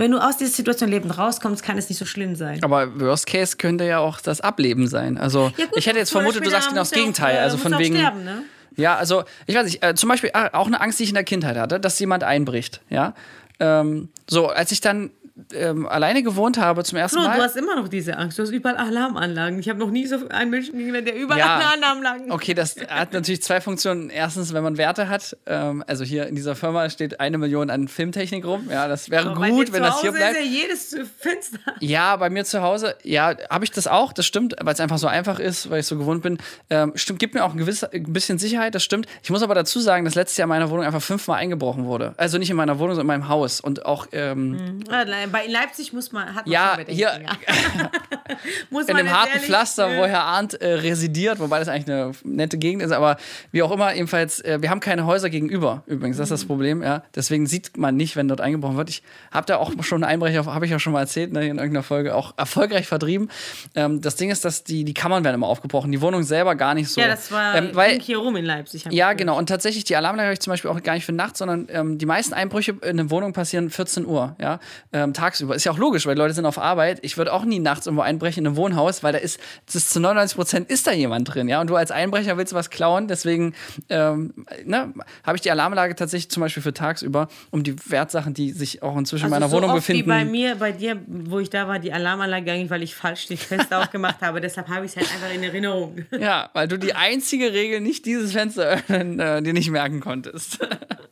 wenn 0.01 0.10
du 0.10 0.17
aus 0.17 0.36
dieser 0.36 0.51
Situation 0.51 0.89
lebend 0.89 1.15
rauskommst, 1.15 1.62
kann 1.62 1.78
es 1.78 1.88
nicht 1.88 1.99
so 1.99 2.06
schlimm 2.06 2.36
sein. 2.36 2.63
Aber 2.63 2.99
Worst 2.99 3.28
Case 3.28 3.56
könnte 3.56 3.86
ja 3.86 3.99
auch 3.99 4.19
das 4.19 4.41
Ableben 4.41 4.88
sein. 4.88 5.19
Also 5.19 5.52
ja 5.58 5.65
gut, 5.67 5.78
ich 5.78 5.86
hätte 5.86 5.99
jetzt 5.99 6.12
vermutet, 6.12 6.43
du 6.43 6.49
sagst 6.49 6.69
genau 6.69 6.82
das 6.82 6.89
Gegenteil. 6.89 7.38
Auch, 7.38 7.41
also 7.43 7.58
von 7.58 7.78
wegen. 7.78 7.95
Sterben, 7.95 8.23
ne? 8.23 8.41
Ja, 8.76 8.95
also 8.95 9.26
ich 9.45 9.54
weiß 9.54 9.65
nicht, 9.65 9.84
äh, 9.84 9.93
zum 9.93 10.10
Beispiel 10.10 10.32
äh, 10.34 10.49
auch 10.54 10.65
eine 10.65 10.82
Angst, 10.82 10.97
die 10.97 11.04
ich 11.04 11.10
in 11.10 11.15
der 11.15 11.23
Kindheit 11.23 11.56
hatte, 11.56 11.80
dass 11.80 11.99
jemand 11.99 12.23
einbricht. 12.23 12.82
Ja, 12.89 13.13
ähm, 13.60 14.10
so 14.28 14.47
als 14.47 14.71
ich 14.71 14.82
dann 14.82 15.12
ähm, 15.54 15.88
alleine 15.88 16.23
gewohnt 16.23 16.58
habe 16.58 16.84
zum 16.84 16.97
ersten 16.97 17.17
Bro, 17.17 17.27
Mal. 17.27 17.38
Du 17.38 17.43
hast 17.43 17.58
immer 17.58 17.75
noch 17.75 17.88
diese 17.88 18.17
Angst. 18.17 18.38
Du 18.38 18.43
hast 18.43 18.51
überall 18.51 18.77
Alarmanlagen. 18.77 19.60
Ich 19.60 19.69
habe 19.69 19.80
noch 19.80 19.91
nie 19.91 20.06
so 20.06 20.27
einen 20.30 20.51
Menschen 20.51 20.77
gesehen, 20.77 21.06
der 21.06 21.15
überall 21.15 21.39
ja, 21.39 21.58
Alarmanlagen 21.75 22.32
Okay, 22.32 22.54
das 22.54 22.75
hat 22.88 23.13
natürlich 23.13 23.41
zwei 23.41 23.62
Funktionen. 23.62 24.10
Erstens, 24.10 24.54
wenn 24.54 24.63
man 24.63 24.77
Werte 24.77 25.10
hat. 25.10 25.38
Ähm, 25.45 25.84
also 25.88 26.04
hier 26.04 26.27
in 26.27 26.36
dieser 26.36 26.56
Firma 26.56 26.89
steht 26.89 27.19
eine 27.19 27.38
Million 27.38 27.69
an 27.69 27.88
Filmtechnik 27.88 28.45
rum. 28.45 28.67
Ja, 28.69 28.88
das 28.88 29.10
wäre 29.10 29.32
oh, 29.32 29.36
gut, 29.36 29.71
wenn 29.73 29.84
das 29.84 30.01
hier 30.01 30.12
bleibt. 30.12 30.38
Ist 30.38 30.45
ja 30.45 30.49
jedes 30.49 30.97
Fenster. 31.19 31.60
Ja, 31.80 32.15
bei 32.15 32.30
mir 32.30 32.45
zu 32.45 32.62
Hause, 32.62 32.95
ja, 33.04 33.36
habe 33.49 33.63
ich 33.63 33.71
das 33.71 33.88
auch. 33.88 34.13
Das 34.13 34.25
stimmt, 34.25 34.56
weil 34.62 34.73
es 34.73 34.80
einfach 34.80 34.97
so 34.97 35.08
einfach 35.08 35.39
ist, 35.39 35.69
weil 35.69 35.80
ich 35.80 35.88
so 35.88 35.97
gewohnt 35.97 36.23
bin. 36.23 36.38
Ähm, 36.69 36.93
stimmt, 36.95 37.19
gibt 37.19 37.34
mir 37.34 37.43
auch 37.43 37.51
ein, 37.51 37.58
gewiss, 37.58 37.84
ein 37.84 38.13
bisschen 38.13 38.38
Sicherheit. 38.38 38.75
Das 38.75 38.84
stimmt. 38.84 39.08
Ich 39.23 39.30
muss 39.30 39.43
aber 39.43 39.56
dazu 39.56 39.80
sagen, 39.80 40.06
dass 40.06 40.15
letztes 40.15 40.38
Jahr 40.38 40.45
in 40.45 40.49
meiner 40.49 40.69
Wohnung 40.69 40.86
einfach 40.86 41.01
fünfmal 41.01 41.39
eingebrochen 41.39 41.86
wurde. 41.86 42.13
Also 42.17 42.38
nicht 42.38 42.49
in 42.49 42.56
meiner 42.56 42.80
Wohnung, 42.80 42.95
sondern 42.95 43.15
in 43.15 43.21
meinem 43.21 43.30
Haus 43.30 43.62
und 43.62 43.86
auch. 43.86 44.08
Ähm, 44.12 44.51
mhm. 44.51 44.84
Bei 45.32 45.48
Leipzig 45.48 45.94
muss 45.94 46.12
man, 46.12 46.36
hat 46.36 46.46
man 46.46 46.54
ja, 46.54 46.78
hier 46.88 47.12
muss 48.70 48.88
in 48.88 48.96
einem 48.96 49.12
harten 49.12 49.39
Pflaster, 49.39 49.98
wo 49.98 50.06
Herr 50.06 50.24
Arndt 50.24 50.56
äh, 50.56 50.74
residiert, 50.74 51.39
wobei 51.39 51.60
das 51.60 51.67
eigentlich 51.67 51.88
eine 51.88 52.12
nette 52.24 52.58
Gegend 52.58 52.84
ist, 52.84 52.91
aber 52.91 53.17
wie 53.52 53.63
auch 53.63 53.72
immer, 53.72 53.94
jedenfalls, 53.94 54.39
äh, 54.41 54.62
wir 54.62 54.70
haben 54.70 54.80
keine 54.80 55.06
Häuser 55.06 55.30
gegenüber, 55.30 55.84
übrigens, 55.86 56.17
das 56.17 56.26
ist 56.26 56.32
das 56.32 56.44
mhm. 56.44 56.48
Problem, 56.48 56.84
ja. 56.84 57.04
Deswegen 57.15 57.48
sieht 57.48 57.78
man 57.78 57.96
nicht, 57.96 58.15
wenn 58.15 58.28
dort 58.28 58.41
eingebrochen 58.41 58.78
wird. 58.78 58.89
Ich 58.89 59.04
habe 59.32 59.46
da 59.46 59.58
auch 59.58 59.72
schon 59.84 60.04
einen 60.04 60.12
Einbrecher, 60.12 60.46
habe 60.46 60.65
ich 60.65 60.72
ja 60.72 60.80
schon 60.80 60.94
mal 60.94 61.02
erzählt, 61.02 61.32
ne, 61.34 61.41
in 61.41 61.58
irgendeiner 61.58 61.84
Folge, 61.84 62.15
auch 62.15 62.34
erfolgreich 62.38 62.88
vertrieben. 62.88 63.30
Ähm, 63.76 64.02
das 64.02 64.15
Ding 64.15 64.30
ist, 64.30 64.46
dass 64.46 64.63
die, 64.63 64.84
die 64.84 64.94
Kammern 64.94 65.24
werden 65.24 65.36
immer 65.36 65.48
aufgebrochen, 65.48 65.91
die 65.91 66.02
Wohnung 66.02 66.24
selber 66.24 66.56
gar 66.56 66.74
nicht 66.74 66.89
so. 66.89 67.02
Ja, 67.02 67.08
das 67.08 67.32
war 67.32 67.56
ähm, 67.56 67.70
weil, 67.74 68.00
hier 68.00 68.17
rum 68.17 68.36
in 68.36 68.46
Leipzig. 68.46 68.86
Ja, 68.89 69.13
genau. 69.13 69.38
Und 69.38 69.48
tatsächlich, 69.48 69.84
die 69.84 69.96
Alarmanlage 69.96 70.28
habe 70.28 70.34
ich 70.34 70.39
zum 70.39 70.52
Beispiel 70.52 70.72
auch 70.72 70.82
gar 70.84 70.94
nicht 70.94 71.06
für 71.06 71.12
Nacht, 71.12 71.38
sondern 71.38 71.67
ähm, 71.72 71.98
die 71.98 72.06
meisten 72.06 72.34
Einbrüche 72.34 72.72
in 72.82 73.00
einer 73.00 73.10
Wohnung 73.10 73.34
passieren 73.34 73.70
14 73.70 74.06
Uhr, 74.06 74.36
ja, 74.39 74.60
ähm, 74.94 75.11
tagsüber. 75.13 75.56
Ist 75.56 75.63
ja 75.63 75.71
auch 75.71 75.78
logisch, 75.78 76.06
weil 76.06 76.17
Leute 76.17 76.34
sind 76.34 76.45
auf 76.45 76.58
Arbeit. 76.58 77.00
Ich 77.02 77.17
würde 77.17 77.34
auch 77.34 77.45
nie 77.45 77.60
nachts 77.60 77.86
irgendwo 77.86 78.04
einbrechen 78.04 78.45
in 78.45 78.54
ein 78.54 78.56
Wohnhaus, 78.56 79.04
weil 79.04 79.13
da 79.13 79.19
ist, 79.19 79.39
das 79.65 79.76
ist 79.76 79.91
zu 79.91 80.00
99 80.00 80.36
Prozent 80.36 80.69
ist 80.69 80.88
da 80.88 80.91
jemand 80.91 81.34
drin, 81.34 81.47
ja. 81.47 81.62
Und 81.62 81.69
du 81.69 81.76
als 81.76 81.91
Einbrecher 81.91 82.38
willst 82.38 82.54
was 82.54 82.69
klauen, 82.69 83.08
deswegen 83.08 83.54
ähm, 83.89 84.34
ne, 84.65 84.93
habe 85.24 85.38
ich 85.38 85.41
die 85.41 85.52
Alarmanlage 85.52 85.95
tatsächlich 85.95 86.30
zum 86.30 86.41
Beispiel 86.41 86.63
für 86.63 86.74
tagsüber, 86.74 87.28
um 87.52 87.63
die 87.63 87.76
Wertsachen, 87.89 88.34
die 88.34 88.52
sich 88.52 88.84
auch 88.84 88.97
inzwischen 88.97 89.26
also 89.26 89.36
in 89.36 89.39
meiner 89.39 89.50
so 89.50 89.58
Wohnung 89.58 89.71
oft 89.71 89.80
befinden. 89.80 90.06
Wie 90.06 90.10
bei 90.10 90.26
mir, 90.26 90.56
bei 90.56 90.71
dir, 90.71 91.00
wo 91.08 91.39
ich 91.39 91.50
da 91.50 91.67
war, 91.67 91.80
die 91.80 91.93
Alarmanlage 91.93 92.45
gegangen, 92.45 92.69
weil 92.69 92.84
ich 92.84 92.95
falsch 92.95 93.28
die 93.28 93.38
Fenster 93.38 93.80
aufgemacht 93.82 94.21
habe. 94.21 94.41
Deshalb 94.41 94.69
habe 94.69 94.86
ich 94.86 94.91
es 94.91 94.97
halt 94.97 95.12
einfach 95.13 95.34
in 95.34 95.43
Erinnerung. 95.43 95.97
Ja, 96.19 96.50
weil 96.54 96.67
du 96.67 96.78
die 96.78 96.93
einzige 96.93 97.54
Regel 97.54 97.82
nicht 97.82 98.06
dieses 98.06 98.32
Fenster 98.34 98.63
öffnen, 98.63 99.19
äh, 99.19 99.41
die 99.41 99.54
nicht 99.54 99.69
merken 99.69 100.00
konntest. 100.00 100.60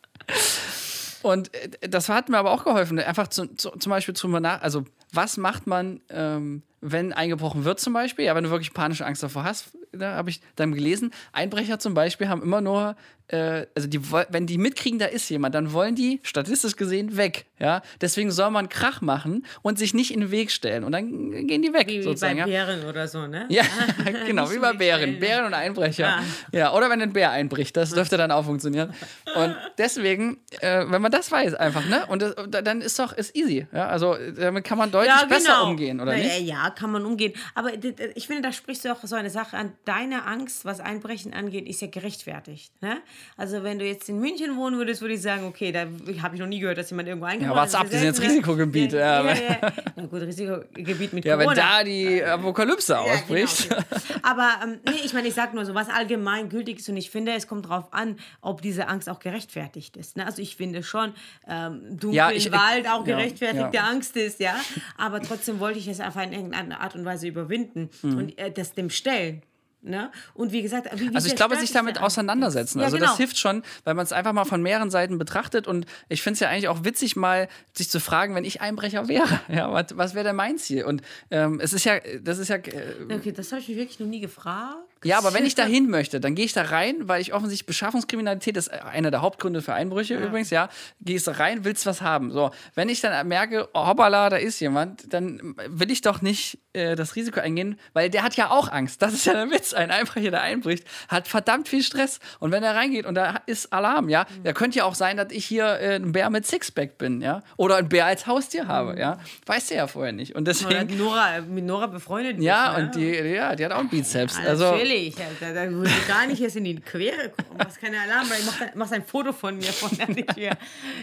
Und 1.21 1.53
äh, 1.53 1.89
das 1.89 2.09
hat 2.09 2.29
mir 2.29 2.37
aber 2.37 2.51
auch 2.51 2.63
geholfen, 2.63 2.99
einfach 2.99 3.27
zu, 3.27 3.47
zu, 3.55 3.71
zum 3.71 3.89
Beispiel 3.89 4.15
zu 4.15 4.27
nach, 4.27 4.61
also 4.61 4.85
was 5.11 5.37
macht 5.37 5.67
man, 5.67 6.01
ähm, 6.09 6.63
wenn 6.81 7.13
eingebrochen 7.13 7.65
wird 7.65 7.79
zum 7.79 7.93
Beispiel? 7.93 8.25
Ja, 8.25 8.35
wenn 8.35 8.43
du 8.43 8.49
wirklich 8.49 8.73
panische 8.73 9.05
Angst 9.05 9.23
davor 9.23 9.43
hast, 9.43 9.71
da 9.91 10.15
habe 10.15 10.29
ich 10.29 10.41
dann 10.55 10.73
gelesen, 10.73 11.11
Einbrecher 11.31 11.79
zum 11.79 11.93
Beispiel 11.93 12.29
haben 12.29 12.41
immer 12.41 12.61
nur 12.61 12.95
äh, 13.29 13.67
also 13.75 13.87
die, 13.87 14.01
wenn 14.11 14.47
die 14.47 14.57
mitkriegen, 14.57 14.97
da 14.97 15.05
ist 15.05 15.29
jemand, 15.29 15.53
dann 15.53 15.71
wollen 15.71 15.95
die 15.95 16.19
statistisch 16.23 16.75
gesehen 16.75 17.15
weg. 17.15 17.45
Ja? 17.59 17.81
Deswegen 18.01 18.31
soll 18.31 18.49
man 18.49 18.69
Krach 18.69 19.01
machen 19.01 19.45
und 19.61 19.77
sich 19.77 19.93
nicht 19.93 20.11
in 20.11 20.21
den 20.21 20.31
Weg 20.31 20.51
stellen. 20.51 20.83
Und 20.83 20.93
dann 20.93 21.47
gehen 21.47 21.61
die 21.61 21.71
weg. 21.71 21.87
Wie, 21.87 22.01
sozusagen, 22.01 22.37
wie 22.37 22.41
bei 22.41 22.47
Bären 22.47 22.85
oder 22.85 23.07
so, 23.07 23.27
ne? 23.27 23.45
Ja, 23.49 23.63
genau, 24.25 24.51
wie 24.51 24.57
bei 24.57 24.73
Bären. 24.73 25.19
Bären 25.19 25.45
und 25.45 25.53
Einbrecher. 25.53 26.21
Ja. 26.51 26.59
ja. 26.59 26.73
Oder 26.73 26.89
wenn 26.89 27.01
ein 27.01 27.13
Bär 27.13 27.31
einbricht, 27.31 27.77
das 27.77 27.91
dürfte 27.91 28.17
dann 28.17 28.31
auch 28.31 28.45
funktionieren. 28.45 28.93
Und 29.35 29.55
deswegen, 29.77 30.37
äh, 30.61 30.85
wenn 30.87 31.01
man 31.01 31.11
das 31.11 31.31
weiß, 31.31 31.53
einfach, 31.53 31.85
ne? 31.87 32.05
Und 32.07 32.23
das, 32.23 32.35
dann 32.49 32.81
ist 32.81 32.97
doch 32.97 33.13
ist 33.13 33.35
easy. 33.35 33.67
Ja? 33.71 33.87
Also 33.87 34.15
damit 34.37 34.63
kann 34.63 34.77
man 34.79 34.91
deutlich 34.91 35.13
ja, 35.13 35.21
genau. 35.21 35.35
besser 35.35 35.63
umgehen, 35.65 35.99
oder 35.99 36.15
nicht? 36.15 36.41
Ja, 36.41 36.68
kann 36.71 36.91
man 36.91 37.05
umgehen. 37.05 37.33
Aber 37.55 37.71
ich 38.15 38.27
finde, 38.27 38.41
da 38.41 38.51
sprichst 38.51 38.85
du 38.85 38.91
auch 38.91 38.99
so 39.03 39.15
eine 39.15 39.29
Sache 39.29 39.57
an. 39.57 39.73
Deine 39.85 40.25
Angst, 40.25 40.65
was 40.65 40.79
Einbrechen 40.79 41.33
angeht, 41.33 41.67
ist 41.67 41.81
ja 41.81 41.87
gerechtfertigt. 41.87 42.71
Ne? 42.81 42.97
Also 43.37 43.63
wenn 43.63 43.79
du 43.79 43.85
jetzt 43.85 44.09
in 44.09 44.19
München 44.19 44.57
wohnen 44.57 44.77
würdest, 44.77 45.01
würde 45.01 45.13
ich 45.15 45.21
sagen, 45.21 45.45
okay, 45.45 45.71
da 45.71 45.87
habe 46.21 46.35
ich 46.35 46.41
noch 46.41 46.47
nie 46.47 46.59
gehört, 46.59 46.77
dass 46.77 46.89
jemand 46.89 47.07
irgendwo 47.07 47.25
eingebaut 47.27 47.55
Ja, 47.55 47.61
warte 47.61 47.77
ab, 47.77 47.87
die 47.89 47.95
sind 47.97 48.05
jetzt 48.05 48.21
Risikogebiet. 48.21 48.93
Ja, 48.93 49.23
Ja, 49.23 49.33
ja, 49.33 49.41
ja. 49.61 49.73
ja 49.95 50.05
gut, 50.05 50.21
Risikogebiet 50.21 51.13
mit 51.13 51.25
Ja, 51.25 51.37
wenn 51.37 51.47
Corona. 51.47 51.77
da 51.79 51.83
die 51.83 52.23
Apokalypse 52.23 52.93
Ja, 52.93 52.99
ausbricht. 53.01 53.69
genau, 53.69 53.81
okay. 53.91 54.19
Aber 54.23 54.49
ähm, 54.63 54.79
nee, 54.85 54.95
ich 55.03 55.13
meine, 55.13 55.27
ich 55.27 55.33
sage 55.33 55.55
nur 55.55 55.65
so, 55.65 55.73
was 55.73 55.89
allgemein 55.89 56.49
gültig 56.49 56.79
ist 56.79 56.89
und 56.89 56.97
ich 56.97 57.09
finde, 57.09 57.33
es 57.33 57.47
kommt 57.47 57.65
darauf 57.65 57.93
an, 57.93 58.17
ob 58.41 58.61
diese 58.61 58.87
Angst 58.87 59.09
auch 59.09 59.19
gerechtfertigt 59.19 59.97
ist. 59.97 60.17
Ne? 60.17 60.25
Also 60.25 60.41
ich 60.41 60.55
finde 60.55 60.83
schon, 60.83 61.13
ähm, 61.47 61.81
dunkel 61.99 62.13
Ja, 62.15 62.29
im 62.29 62.37
ich- 62.37 62.51
Wald 62.51 62.87
auch 62.87 63.05
ja, 63.05 63.15
gerechtfertigte 63.15 63.75
ja. 63.77 63.83
Angst 63.83 64.15
ist, 64.17 64.39
ja. 64.39 64.55
Aber 64.97 65.21
trotzdem 65.21 65.59
wollte 65.59 65.79
ich 65.79 65.87
es 65.87 65.99
einfach 65.99 66.23
in 66.23 66.33
irgendeiner 66.33 66.58
Art 66.67 66.95
und 66.95 67.05
Weise 67.05 67.27
überwinden 67.27 67.89
Mhm. 68.01 68.17
und 68.17 68.37
äh, 68.37 68.51
das 68.51 68.73
dem 68.73 68.89
stellen. 68.89 69.41
Ne? 69.81 70.11
Und 70.33 70.51
wie 70.51 70.61
gesagt, 70.61 70.89
wie, 70.99 71.09
wie 71.09 71.15
Also 71.15 71.29
ich 71.29 71.37
glaube, 71.37 71.55
sich 71.55 71.71
damit 71.71 72.01
auseinandersetzen. 72.01 72.79
Ja, 72.79 72.85
also 72.85 72.97
genau. 72.97 73.09
das 73.11 73.17
hilft 73.17 73.37
schon, 73.37 73.63
weil 73.85 73.93
man 73.93 74.03
es 74.03 74.11
einfach 74.11 74.33
mal 74.33 74.43
von 74.43 74.61
mehreren 74.61 74.89
Seiten 74.89 75.17
betrachtet. 75.17 75.67
Und 75.67 75.85
ich 76.09 76.21
finde 76.21 76.33
es 76.33 76.39
ja 76.41 76.49
eigentlich 76.49 76.67
auch 76.67 76.83
witzig, 76.83 77.15
mal 77.15 77.47
sich 77.71 77.89
zu 77.89 78.01
fragen, 78.01 78.35
wenn 78.35 78.43
ich 78.43 78.59
Einbrecher 78.59 79.07
wäre, 79.07 79.39
ja, 79.47 79.71
was, 79.71 79.95
was 79.95 80.15
wäre 80.15 80.25
denn 80.25 80.35
mein 80.35 80.57
Ziel? 80.57 80.83
Und 80.83 81.01
ähm, 81.31 81.61
es 81.61 81.71
ist 81.71 81.85
ja, 81.85 81.93
das 82.21 82.39
ist 82.39 82.49
ja, 82.49 82.57
äh, 82.57 82.93
Okay, 83.09 83.31
das 83.31 83.53
habe 83.53 83.61
ich 83.61 83.69
mich 83.69 83.77
wirklich 83.77 83.99
noch 84.01 84.07
nie 84.07 84.19
gefragt. 84.19 84.75
Ja, 85.03 85.17
aber 85.17 85.33
wenn 85.33 85.45
ich 85.45 85.55
da 85.55 85.63
hin 85.65 85.89
möchte, 85.89 86.19
dann 86.19 86.35
gehe 86.35 86.45
ich 86.45 86.53
da 86.53 86.63
rein, 86.63 87.07
weil 87.07 87.21
ich 87.21 87.33
offensichtlich 87.33 87.65
Beschaffungskriminalität 87.67 88.57
ist 88.57 88.69
einer 88.69 89.11
der 89.11 89.21
Hauptgründe 89.21 89.61
für 89.61 89.73
Einbrüche 89.73 90.15
übrigens, 90.15 90.49
ja. 90.49 90.69
Gehst 91.01 91.27
da 91.27 91.33
rein, 91.33 91.63
willst 91.65 91.85
was 91.85 92.01
haben. 92.01 92.31
So, 92.31 92.51
wenn 92.75 92.89
ich 92.89 93.01
dann 93.01 93.27
merke, 93.27 93.69
oh, 93.73 93.87
hoppala, 93.87 94.29
da 94.29 94.37
ist 94.37 94.59
jemand, 94.59 95.13
dann 95.13 95.55
will 95.67 95.91
ich 95.91 96.01
doch 96.01 96.21
nicht 96.21 96.59
äh, 96.73 96.95
das 96.95 97.15
Risiko 97.15 97.39
eingehen, 97.39 97.79
weil 97.93 98.09
der 98.09 98.23
hat 98.23 98.35
ja 98.35 98.49
auch 98.51 98.69
Angst. 98.71 99.01
Das 99.01 99.13
ist 99.13 99.25
ja 99.25 99.33
der 99.33 99.49
Witz. 99.49 99.73
Ein 99.73 99.91
Einbrecher, 99.91 100.31
der 100.31 100.41
einbricht, 100.41 100.85
hat 101.07 101.27
verdammt 101.27 101.67
viel 101.67 101.83
Stress. 101.83 102.19
Und 102.39 102.51
wenn 102.51 102.63
er 102.63 102.75
reingeht 102.75 103.05
und 103.05 103.15
da 103.15 103.41
ist 103.45 103.71
Alarm, 103.73 104.09
ja, 104.09 104.25
Mhm. 104.29 104.43
da 104.43 104.53
könnte 104.53 104.77
ja 104.79 104.83
auch 104.85 104.95
sein, 104.95 105.17
dass 105.17 105.31
ich 105.31 105.45
hier 105.45 105.65
äh, 105.79 105.95
ein 105.95 106.11
Bär 106.11 106.29
mit 106.29 106.45
Sixpack 106.45 106.97
bin, 106.97 107.21
ja. 107.21 107.41
Oder 107.57 107.77
ein 107.77 107.89
Bär 107.89 108.05
als 108.05 108.27
Haustier 108.27 108.67
habe, 108.67 108.99
ja. 108.99 109.19
Weißt 109.45 109.71
du 109.71 109.75
ja 109.75 109.87
vorher 109.87 110.11
nicht. 110.13 110.35
Und 110.35 110.45
deswegen. 110.47 110.97
Nora, 110.97 111.41
mit 111.41 111.63
Nora 111.65 111.87
befreundet 111.87 112.39
Ja, 112.41 112.77
ne? 112.77 112.83
und 112.85 112.95
die, 112.95 113.09
ja, 113.11 113.55
die 113.55 113.65
hat 113.65 113.71
auch 113.71 113.79
einen 113.79 113.89
Bizeps. 113.89 114.37
Ja, 114.37 114.49
Also, 114.49 114.71
Ja, 115.17 115.25
da, 115.39 115.53
da 115.53 115.69
würde 115.69 115.89
ich 115.89 116.07
gar 116.07 116.25
nicht 116.27 116.39
jetzt 116.39 116.55
in 116.55 116.63
die 116.63 116.75
Quere 116.75 117.29
kommen. 117.29 117.57
Machst 117.57 117.79
keine 117.79 117.99
Alarm, 118.01 118.29
weil 118.29 118.39
ich 118.39 118.45
mach, 118.45 118.75
mach 118.75 118.91
ein 118.91 119.03
Foto 119.05 119.31
von 119.33 119.57
mir, 119.57 119.71
von 119.71 119.95
der 119.97 120.09
nicht 120.09 120.35
mehr. 120.35 120.57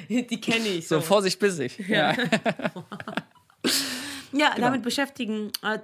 Die 0.09 0.41
kenne 0.41 0.67
ich. 0.69 0.89
so, 0.89 1.01
Vorsicht, 1.01 1.39
bissig. 1.39 1.79
Ja. 1.89 2.15
Ja, 4.33 4.51
Genau. 4.55 4.67
damit 4.67 4.83
beschäftigen, 4.83 5.51
äh, 5.63 5.79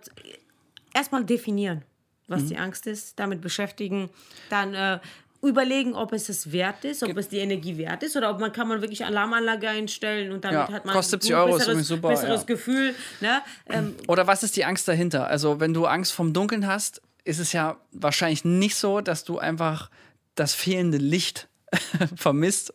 erstmal 0.94 1.24
definieren, 1.24 1.82
was 2.28 2.42
Mhm. 2.42 2.46
die 2.48 2.56
Angst 2.58 2.86
ist, 2.86 3.18
damit 3.18 3.40
beschäftigen, 3.40 4.10
dann 4.50 4.74
äh, 4.74 4.98
überlegen, 5.42 5.94
ob 5.94 6.12
es 6.12 6.28
es 6.28 6.52
wert 6.52 6.84
ist, 6.84 7.02
ob 7.02 7.16
es 7.16 7.28
die 7.28 7.38
Energie 7.38 7.76
wert 7.78 8.02
ist 8.02 8.16
oder 8.16 8.30
ob 8.30 8.40
man 8.40 8.52
kann 8.52 8.68
man 8.68 8.80
wirklich 8.80 9.04
Alarmanlage 9.04 9.68
einstellen 9.68 10.32
und 10.32 10.44
damit 10.44 10.68
Ja, 10.68 10.72
hat 10.72 10.84
man 10.84 10.94
kostet 10.94 11.22
70 11.22 11.34
ein 11.34 11.40
Euro, 11.40 11.56
ist 11.56 11.66
besseres, 11.66 11.88
super, 11.88 12.08
besseres 12.10 12.40
ja. 12.42 12.46
Gefühl. 12.46 12.94
Ne? 13.20 13.42
Ähm, 13.68 13.94
Oder 14.06 14.26
was 14.26 14.42
ist 14.42 14.56
die 14.56 14.64
Angst 14.64 14.86
dahinter? 14.86 15.26
Also, 15.28 15.58
wenn 15.58 15.72
du 15.72 15.86
Angst 15.86 16.12
vom 16.12 16.32
Dunkeln 16.32 16.66
hast, 16.66 17.00
ist 17.24 17.38
es 17.38 17.52
ja 17.52 17.76
wahrscheinlich 17.92 18.44
nicht 18.44 18.76
so, 18.76 19.00
dass 19.00 19.24
du 19.24 19.38
einfach 19.38 19.90
das 20.34 20.54
fehlende 20.54 20.98
Licht 20.98 21.48
vermisst 22.16 22.74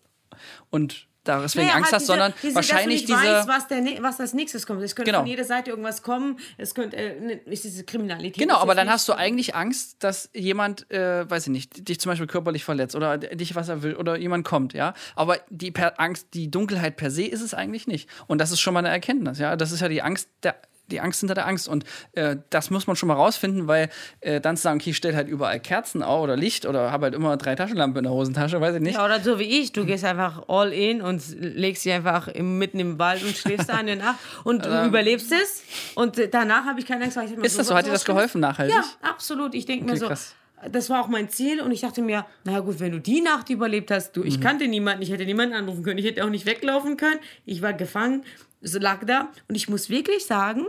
und 0.69 1.05
da 1.23 1.41
deswegen 1.41 1.65
naja, 1.67 1.75
Angst 1.79 1.91
halt 1.91 1.95
hast, 1.95 2.03
diese- 2.03 2.07
sondern 2.13 2.33
diese, 2.41 2.55
wahrscheinlich 2.55 3.01
dass 3.01 3.07
du 3.09 3.13
nicht 3.15 3.23
diese. 3.25 3.35
weißt, 3.35 3.47
was, 3.49 3.67
der, 3.67 3.81
ne- 3.81 3.97
was 3.99 4.19
als 4.21 4.33
nächstes 4.33 4.65
kommt. 4.65 4.81
Es 4.81 4.95
könnte 4.95 5.11
Genau. 5.11 5.19
von 5.23 5.27
jeder 5.27 5.43
Seite 5.43 5.71
irgendwas 5.71 6.01
kommen. 6.01 6.39
Es 6.57 6.73
könnte 6.73 6.95
äh, 6.95 7.19
ne, 7.19 7.33
ist 7.33 7.65
diese 7.65 7.83
Kriminalität. 7.83 8.37
Genau, 8.37 8.55
aber 8.55 8.75
dann 8.75 8.89
hast 8.89 9.09
du 9.09 9.13
eigentlich 9.13 9.53
Angst, 9.53 9.97
dass 10.05 10.29
jemand, 10.33 10.89
äh, 10.89 11.29
weiß 11.29 11.47
ich 11.47 11.49
nicht, 11.51 11.89
dich 11.89 11.99
zum 11.99 12.11
Beispiel 12.13 12.27
körperlich 12.27 12.63
verletzt 12.63 12.95
oder 12.95 13.17
dich 13.17 13.55
was 13.55 13.67
er 13.67 13.83
will 13.83 13.95
oder 13.97 14.15
jemand 14.17 14.45
kommt, 14.45 14.71
ja. 14.73 14.93
Aber 15.15 15.37
die 15.49 15.71
per 15.71 15.99
Angst, 15.99 16.27
die 16.33 16.49
Dunkelheit 16.49 16.95
per 16.95 17.11
se 17.11 17.23
ist 17.25 17.41
es 17.41 17.53
eigentlich 17.53 17.87
nicht. 17.87 18.09
Und 18.27 18.37
das 18.39 18.51
ist 18.51 18.61
schon 18.61 18.73
mal 18.73 18.79
eine 18.79 18.89
Erkenntnis, 18.89 19.37
ja. 19.37 19.57
Das 19.57 19.73
ist 19.73 19.81
ja 19.81 19.89
die 19.89 20.01
Angst 20.01 20.29
der 20.43 20.55
die 20.87 20.99
Angst 21.01 21.19
hinter 21.19 21.35
der 21.35 21.47
Angst. 21.47 21.67
Und 21.67 21.83
äh, 22.13 22.37
das 22.49 22.69
muss 22.69 22.87
man 22.87 22.95
schon 22.95 23.07
mal 23.07 23.15
rausfinden, 23.15 23.67
weil 23.67 23.89
äh, 24.21 24.39
dann 24.41 24.57
zu 24.57 24.63
sagen, 24.63 24.79
okay, 24.79 24.89
ich 24.91 24.97
stelle 24.97 25.15
halt 25.15 25.27
überall 25.27 25.59
Kerzen 25.59 26.03
auf 26.03 26.23
oder 26.23 26.35
Licht 26.35 26.65
oder 26.65 26.91
habe 26.91 27.05
halt 27.05 27.15
immer 27.15 27.37
drei 27.37 27.55
Taschenlampen 27.55 27.97
in 27.99 28.03
der 28.03 28.13
Hosentasche, 28.13 28.59
weiß 28.61 28.75
ich 28.75 28.81
nicht. 28.81 28.95
Ja, 28.95 29.05
oder 29.05 29.19
so 29.19 29.39
wie 29.39 29.43
ich, 29.61 29.71
du 29.73 29.85
gehst 29.85 30.03
einfach 30.05 30.43
all 30.47 30.71
in 30.73 31.01
und 31.01 31.21
legst 31.39 31.83
sie 31.83 31.91
einfach 31.91 32.27
im, 32.27 32.57
mitten 32.57 32.79
im 32.79 32.99
Wald 32.99 33.23
und 33.23 33.35
schläfst 33.37 33.69
da 33.69 33.73
eine 33.75 33.95
Nacht 33.97 34.17
und 34.43 34.65
du 34.65 34.85
überlebst 34.85 35.31
es. 35.31 35.63
Und 35.95 36.17
äh, 36.17 36.27
danach 36.29 36.65
habe 36.65 36.79
ich 36.79 36.85
keine 36.85 37.03
Angst. 37.03 37.17
Weil 37.17 37.25
ich 37.31 37.37
Ist 37.37 37.59
das 37.59 37.67
so? 37.67 37.75
Hat 37.75 37.85
dir 37.85 37.91
das 37.91 38.05
geholfen 38.05 38.41
nachhaltig? 38.41 38.75
Ja, 38.75 38.83
absolut. 39.09 39.53
Ich 39.55 39.65
denke 39.65 39.85
mir 39.85 39.91
Okay, 39.91 39.99
so, 39.99 40.07
krass. 40.07 40.35
das 40.71 40.89
war 40.89 41.01
auch 41.03 41.07
mein 41.07 41.29
Ziel 41.29 41.61
und 41.61 41.71
ich 41.71 41.81
dachte 41.81 42.01
mir, 42.01 42.25
na 42.43 42.59
gut, 42.61 42.79
wenn 42.79 42.91
du 42.91 42.99
die 42.99 43.21
Nacht 43.21 43.49
überlebt 43.49 43.91
hast, 43.91 44.13
du, 44.13 44.21
Mhm. 44.21 44.27
ich 44.27 44.41
kannte 44.41 44.67
niemanden, 44.67 45.01
ich 45.03 45.11
hätte 45.11 45.25
niemanden 45.25 45.55
anrufen 45.55 45.83
können, 45.83 45.97
ich 45.97 46.05
hätte 46.05 46.23
auch 46.23 46.29
nicht 46.29 46.45
weglaufen 46.45 46.97
können. 46.97 47.19
Ich 47.45 47.61
war 47.61 47.73
gefangen, 47.73 48.23
so 48.67 48.79
lag 48.79 49.05
da 49.05 49.29
und 49.47 49.55
ich 49.55 49.69
muss 49.69 49.89
wirklich 49.89 50.25
sagen, 50.25 50.65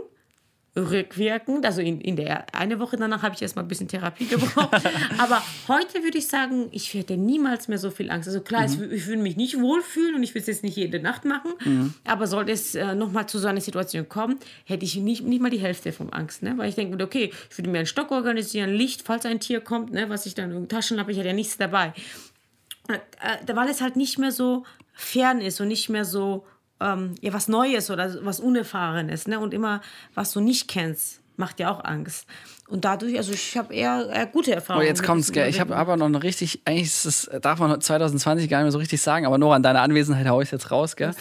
rückwirkend, 0.75 1.65
also 1.65 1.81
in, 1.81 1.99
in 1.99 2.15
der 2.15 2.53
eine 2.55 2.79
Woche 2.79 2.95
danach 2.95 3.23
habe 3.23 3.35
ich 3.35 3.41
erstmal 3.41 3.65
ein 3.65 3.67
bisschen 3.67 3.87
Therapie 3.87 4.27
gebraucht, 4.27 4.81
aber 5.17 5.41
heute 5.67 6.03
würde 6.03 6.17
ich 6.17 6.27
sagen, 6.27 6.67
ich 6.71 6.93
hätte 6.93 7.17
niemals 7.17 7.67
mehr 7.67 7.77
so 7.77 7.89
viel 7.89 8.11
Angst. 8.11 8.27
Also 8.27 8.41
klar, 8.41 8.65
es, 8.65 8.79
ich 8.79 9.07
würde 9.07 9.21
mich 9.21 9.35
nicht 9.35 9.59
wohlfühlen 9.59 10.15
und 10.15 10.23
ich 10.23 10.33
will 10.35 10.41
es 10.41 10.47
jetzt 10.47 10.63
nicht 10.63 10.77
jede 10.77 10.99
Nacht 10.99 11.25
machen, 11.25 11.95
aber 12.05 12.27
sollte 12.27 12.51
es 12.51 12.75
äh, 12.75 12.95
nochmal 12.95 13.27
zu 13.27 13.39
so 13.39 13.47
einer 13.47 13.61
Situation 13.61 14.07
kommen, 14.07 14.37
hätte 14.65 14.85
ich 14.85 14.95
nicht, 14.95 15.23
nicht 15.23 15.41
mal 15.41 15.49
die 15.49 15.59
Hälfte 15.59 15.91
vom 15.91 16.11
Angst, 16.11 16.43
ne? 16.43 16.53
weil 16.57 16.69
ich 16.69 16.75
denke, 16.75 17.03
okay, 17.03 17.31
ich 17.49 17.57
würde 17.57 17.69
mir 17.69 17.79
einen 17.79 17.87
Stock 17.87 18.11
organisieren, 18.11 18.73
Licht, 18.73 19.01
falls 19.03 19.25
ein 19.25 19.39
Tier 19.39 19.61
kommt, 19.61 19.91
ne? 19.91 20.09
was 20.09 20.25
ich 20.25 20.35
dann 20.35 20.51
in 20.51 20.67
Taschen 20.67 20.99
habe, 20.99 21.11
ich 21.11 21.17
hätte 21.17 21.29
ja 21.29 21.33
nichts 21.33 21.57
dabei. 21.57 21.93
Äh, 22.87 23.55
weil 23.55 23.69
es 23.69 23.81
halt 23.81 23.95
nicht 23.95 24.17
mehr 24.17 24.31
so 24.31 24.65
fern 24.93 25.41
ist 25.41 25.61
und 25.61 25.67
nicht 25.67 25.89
mehr 25.89 26.05
so 26.05 26.45
ähm, 26.81 27.15
ja, 27.21 27.33
was 27.33 27.47
Neues 27.47 27.89
oder 27.89 28.23
was 28.25 28.39
Unerfahrenes. 28.39 29.27
Ne? 29.27 29.39
Und 29.39 29.53
immer, 29.53 29.81
was 30.15 30.31
du 30.31 30.39
nicht 30.39 30.67
kennst, 30.67 31.19
macht 31.37 31.59
ja 31.59 31.71
auch 31.71 31.83
Angst. 31.85 32.25
Und 32.67 32.85
dadurch, 32.85 33.17
also 33.17 33.31
ich 33.31 33.57
habe 33.57 33.73
eher, 33.73 34.09
eher 34.13 34.25
gute 34.27 34.51
Oh, 34.51 34.55
Erfahrungen. 34.55 34.85
jetzt 34.85 34.99
mit 34.99 35.07
kommt's, 35.07 35.31
gell. 35.31 35.49
Ich 35.49 35.59
habe 35.59 35.75
aber 35.75 35.97
noch 35.97 36.05
eine 36.05 36.21
richtig, 36.21 36.61
eigentlich 36.65 36.87
es, 37.05 37.29
darf 37.41 37.59
man 37.59 37.79
2020 37.81 38.47
gar 38.49 38.57
nicht 38.59 38.65
mehr 38.65 38.71
so 38.71 38.77
richtig 38.77 39.01
sagen, 39.01 39.25
aber 39.25 39.37
nur 39.39 39.55
an 39.55 39.63
deiner 39.63 39.81
Anwesenheit 39.81 40.27
hau 40.27 40.41
ich 40.41 40.51
jetzt 40.51 40.69
raus, 40.69 40.95
gell. 40.95 41.15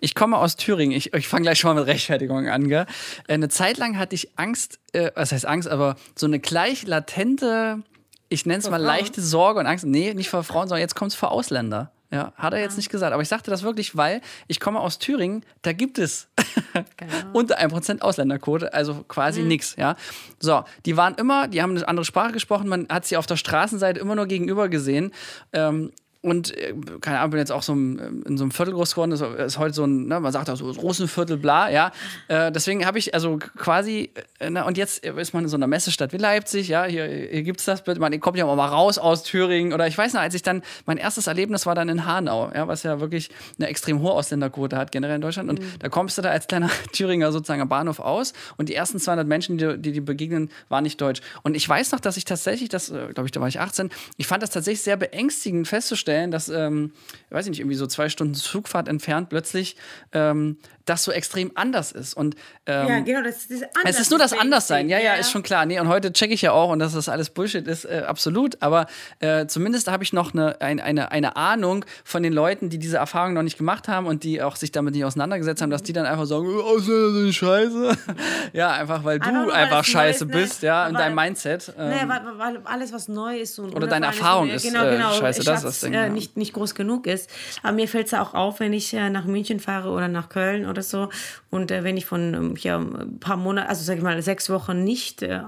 Ich 0.00 0.14
komme 0.14 0.38
aus 0.38 0.56
Thüringen. 0.56 0.96
Ich, 0.96 1.12
ich 1.12 1.28
fange 1.28 1.42
gleich 1.42 1.58
schon 1.58 1.74
mal 1.74 1.80
mit 1.80 1.88
Rechtfertigung 1.92 2.48
an, 2.48 2.68
gell. 2.68 2.86
Äh, 3.26 3.34
Eine 3.34 3.48
Zeit 3.48 3.76
lang 3.76 3.98
hatte 3.98 4.14
ich 4.14 4.30
Angst, 4.38 4.78
äh, 4.92 5.10
was 5.14 5.32
heißt 5.32 5.44
Angst, 5.46 5.68
aber 5.68 5.96
so 6.14 6.24
eine 6.26 6.38
gleich 6.38 6.86
latente, 6.86 7.82
ich 8.30 8.46
nenne 8.46 8.60
es 8.60 8.64
mal 8.70 8.76
Frauen? 8.78 8.86
leichte 8.86 9.20
Sorge 9.20 9.60
und 9.60 9.66
Angst. 9.66 9.84
Nee, 9.84 10.14
nicht 10.14 10.30
vor 10.30 10.42
Frauen, 10.44 10.68
sondern 10.68 10.80
jetzt 10.80 10.94
kommt's 10.94 11.14
vor 11.16 11.32
Ausländer. 11.32 11.90
Ja, 12.14 12.32
hat 12.36 12.52
er 12.52 12.60
jetzt 12.60 12.76
nicht 12.76 12.90
gesagt. 12.90 13.12
Aber 13.12 13.22
ich 13.22 13.28
sagte 13.28 13.50
das 13.50 13.64
wirklich, 13.64 13.96
weil 13.96 14.20
ich 14.46 14.60
komme 14.60 14.78
aus 14.78 14.98
Thüringen, 15.00 15.44
da 15.62 15.72
gibt 15.72 15.98
es 15.98 16.28
unter 17.32 17.58
1% 17.58 18.00
Ausländerquote, 18.00 18.72
also 18.72 19.04
quasi 19.08 19.42
nix, 19.42 19.74
ja. 19.76 19.96
So, 20.38 20.62
die 20.86 20.96
waren 20.96 21.16
immer, 21.16 21.48
die 21.48 21.60
haben 21.60 21.76
eine 21.76 21.86
andere 21.88 22.04
Sprache 22.04 22.32
gesprochen, 22.32 22.68
man 22.68 22.86
hat 22.88 23.04
sie 23.04 23.16
auf 23.16 23.26
der 23.26 23.36
Straßenseite 23.36 23.98
immer 23.98 24.14
nur 24.14 24.26
gegenüber 24.26 24.68
gesehen. 24.68 25.12
Ähm, 25.52 25.90
und 26.24 26.56
äh, 26.56 26.74
keine 27.00 27.18
Ahnung, 27.18 27.32
bin 27.32 27.38
jetzt 27.40 27.52
auch 27.52 27.62
so 27.62 27.74
im, 27.74 28.22
in 28.26 28.36
so 28.36 28.44
einem 28.44 28.50
Viertel 28.50 28.74
groß 28.74 28.92
geworden, 28.92 29.10
das 29.10 29.20
ist 29.20 29.58
heute 29.58 29.74
so 29.74 29.84
ein, 29.84 30.06
ne, 30.06 30.20
man 30.20 30.32
sagt 30.32 30.48
auch 30.48 30.56
so 30.56 30.70
Russenviertel, 30.70 31.36
bla, 31.36 31.70
ja. 31.70 31.92
Äh, 32.28 32.50
deswegen 32.50 32.86
habe 32.86 32.98
ich 32.98 33.14
also 33.14 33.38
quasi, 33.56 34.10
äh, 34.38 34.50
na, 34.50 34.66
und 34.66 34.78
jetzt 34.78 35.04
ist 35.04 35.34
man 35.34 35.44
in 35.44 35.48
so 35.48 35.56
einer 35.56 35.66
Messestadt 35.66 36.12
wie 36.12 36.16
Leipzig, 36.16 36.68
ja, 36.68 36.84
hier, 36.84 37.06
hier 37.06 37.42
gibt's 37.42 37.64
das, 37.64 37.82
bitte, 37.82 38.00
man 38.00 38.18
kommt 38.20 38.38
ja 38.38 38.46
auch 38.46 38.56
mal 38.56 38.66
raus 38.66 38.98
aus 38.98 39.22
Thüringen 39.22 39.72
oder 39.72 39.86
ich 39.86 39.98
weiß 39.98 40.14
noch, 40.14 40.20
als 40.20 40.34
ich 40.34 40.42
dann, 40.42 40.62
mein 40.86 40.96
erstes 40.96 41.26
Erlebnis 41.26 41.66
war 41.66 41.74
dann 41.74 41.88
in 41.88 42.06
Hanau, 42.06 42.50
ja, 42.54 42.66
was 42.68 42.82
ja 42.82 43.00
wirklich 43.00 43.30
eine 43.58 43.68
extrem 43.68 44.00
hohe 44.00 44.12
Ausländerquote 44.12 44.76
hat 44.76 44.92
generell 44.92 45.16
in 45.16 45.20
Deutschland 45.22 45.50
und 45.50 45.60
da 45.78 45.88
kommst 45.88 46.16
du 46.16 46.22
da 46.22 46.30
als 46.30 46.46
kleiner 46.46 46.70
Thüringer 46.92 47.32
sozusagen 47.32 47.60
am 47.60 47.68
Bahnhof 47.68 48.00
aus 48.00 48.32
und 48.56 48.68
die 48.68 48.74
ersten 48.74 48.98
200 48.98 49.26
Menschen, 49.26 49.58
die 49.58 49.78
die, 49.78 49.92
die 49.92 50.00
begegnen, 50.00 50.50
waren 50.68 50.84
nicht 50.84 51.00
deutsch. 51.00 51.20
Und 51.42 51.56
ich 51.56 51.68
weiß 51.68 51.92
noch, 51.92 52.00
dass 52.00 52.16
ich 52.16 52.24
tatsächlich, 52.24 52.68
das, 52.68 52.88
glaube 52.88 53.26
ich, 53.26 53.32
da 53.32 53.40
war 53.40 53.48
ich 53.48 53.60
18, 53.60 53.90
ich 54.16 54.26
fand 54.26 54.42
das 54.42 54.50
tatsächlich 54.50 54.82
sehr 54.82 54.96
beängstigend 54.96 55.68
festzustellen, 55.68 56.13
dass, 56.30 56.48
ähm, 56.48 56.92
ich 57.28 57.34
weiß 57.34 57.46
nicht, 57.48 57.60
irgendwie 57.60 57.76
so 57.76 57.86
zwei 57.86 58.08
Stunden 58.08 58.34
Zugfahrt 58.34 58.88
entfernt 58.88 59.28
plötzlich 59.28 59.76
ähm, 60.12 60.58
das 60.84 61.02
so 61.04 61.12
extrem 61.12 61.50
anders 61.54 61.92
ist. 61.92 62.14
Und 62.14 62.34
ähm, 62.66 62.88
Ja, 62.88 63.00
genau, 63.00 63.22
das, 63.22 63.48
das 63.48 63.60
es 63.84 64.00
ist 64.00 64.10
nur 64.10 64.18
das 64.18 64.32
Anderssein, 64.32 64.88
ja, 64.88 64.98
ja, 64.98 65.14
ist 65.14 65.30
schon 65.30 65.42
klar. 65.42 65.64
Nee, 65.64 65.80
und 65.80 65.88
heute 65.88 66.12
checke 66.12 66.34
ich 66.34 66.42
ja 66.42 66.52
auch, 66.52 66.70
und 66.70 66.78
dass 66.78 66.92
das 66.92 67.08
alles 67.08 67.30
Bullshit 67.30 67.66
ist, 67.66 67.84
äh, 67.86 68.02
absolut. 68.06 68.60
Aber 68.60 68.86
äh, 69.20 69.46
zumindest 69.46 69.90
habe 69.90 70.04
ich 70.04 70.12
noch 70.12 70.34
eine, 70.34 70.60
ein, 70.60 70.80
eine, 70.80 71.10
eine 71.10 71.36
Ahnung 71.36 71.84
von 72.04 72.22
den 72.22 72.32
Leuten, 72.32 72.68
die 72.68 72.78
diese 72.78 72.98
Erfahrung 72.98 73.32
noch 73.32 73.42
nicht 73.42 73.56
gemacht 73.56 73.88
haben 73.88 74.06
und 74.06 74.24
die 74.24 74.42
auch 74.42 74.56
sich 74.56 74.72
damit 74.72 74.94
nicht 74.94 75.04
auseinandergesetzt 75.04 75.62
haben, 75.62 75.70
dass 75.70 75.82
die 75.82 75.94
dann 75.94 76.04
einfach 76.06 76.26
sagen, 76.26 76.46
oh, 76.46 76.60
Ausländer 76.60 77.12
sind 77.12 77.34
scheiße. 77.34 77.96
ja, 78.52 78.72
einfach 78.72 79.04
weil 79.04 79.18
du 79.18 79.26
Einfach 79.28 79.44
nur, 79.44 79.54
einfach 79.54 79.84
scheiße 79.84 80.26
neu 80.26 80.30
ist, 80.30 80.34
ne? 80.36 80.42
bist, 80.42 80.62
ja, 80.62 80.86
in 80.86 80.94
deinem 80.94 81.14
Mindset. 81.14 81.72
Ähm, 81.78 81.88
Naja, 81.90 82.08
weil, 82.08 82.38
weil 82.38 82.62
alles, 82.64 82.92
was 82.92 83.08
neu 83.08 83.38
ist 83.38 83.58
und 83.58 83.74
Oder 83.74 83.86
deine 83.86 84.06
Erfahrung 84.06 84.50
und- 84.50 84.54
ist, 84.54 84.64
genau, 84.64 84.84
äh, 84.84 84.96
genau, 84.96 85.12
scheiße, 85.14 85.44
das 85.44 85.58
ist 85.58 85.64
das 85.64 85.80
Ding, 85.80 85.92
ja. 86.06 86.12
nicht, 86.12 86.36
nicht 86.36 86.52
groß 86.52 86.74
genug 86.74 87.06
ist. 87.06 87.30
Aber 87.62 87.72
mir 87.72 87.88
fällt 87.88 88.06
es 88.08 88.14
auch 88.14 88.34
auf, 88.34 88.60
wenn 88.60 88.72
ich 88.72 88.92
äh, 88.94 89.10
nach 89.10 89.24
München 89.24 89.60
fahre 89.60 89.90
oder 89.90 90.08
nach 90.08 90.28
Köln 90.28 90.66
oder 90.66 90.82
so. 90.82 91.08
Und 91.50 91.70
äh, 91.70 91.84
wenn 91.84 91.96
ich 91.96 92.06
von 92.06 92.34
ähm, 92.34 92.54
ein 92.64 93.18
paar 93.20 93.36
Monaten, 93.36 93.68
also 93.68 93.82
sag 93.84 93.96
ich 93.96 94.02
mal, 94.02 94.20
sechs 94.22 94.48
Wochen 94.50 94.84
nicht 94.84 95.22
äh, 95.22 95.40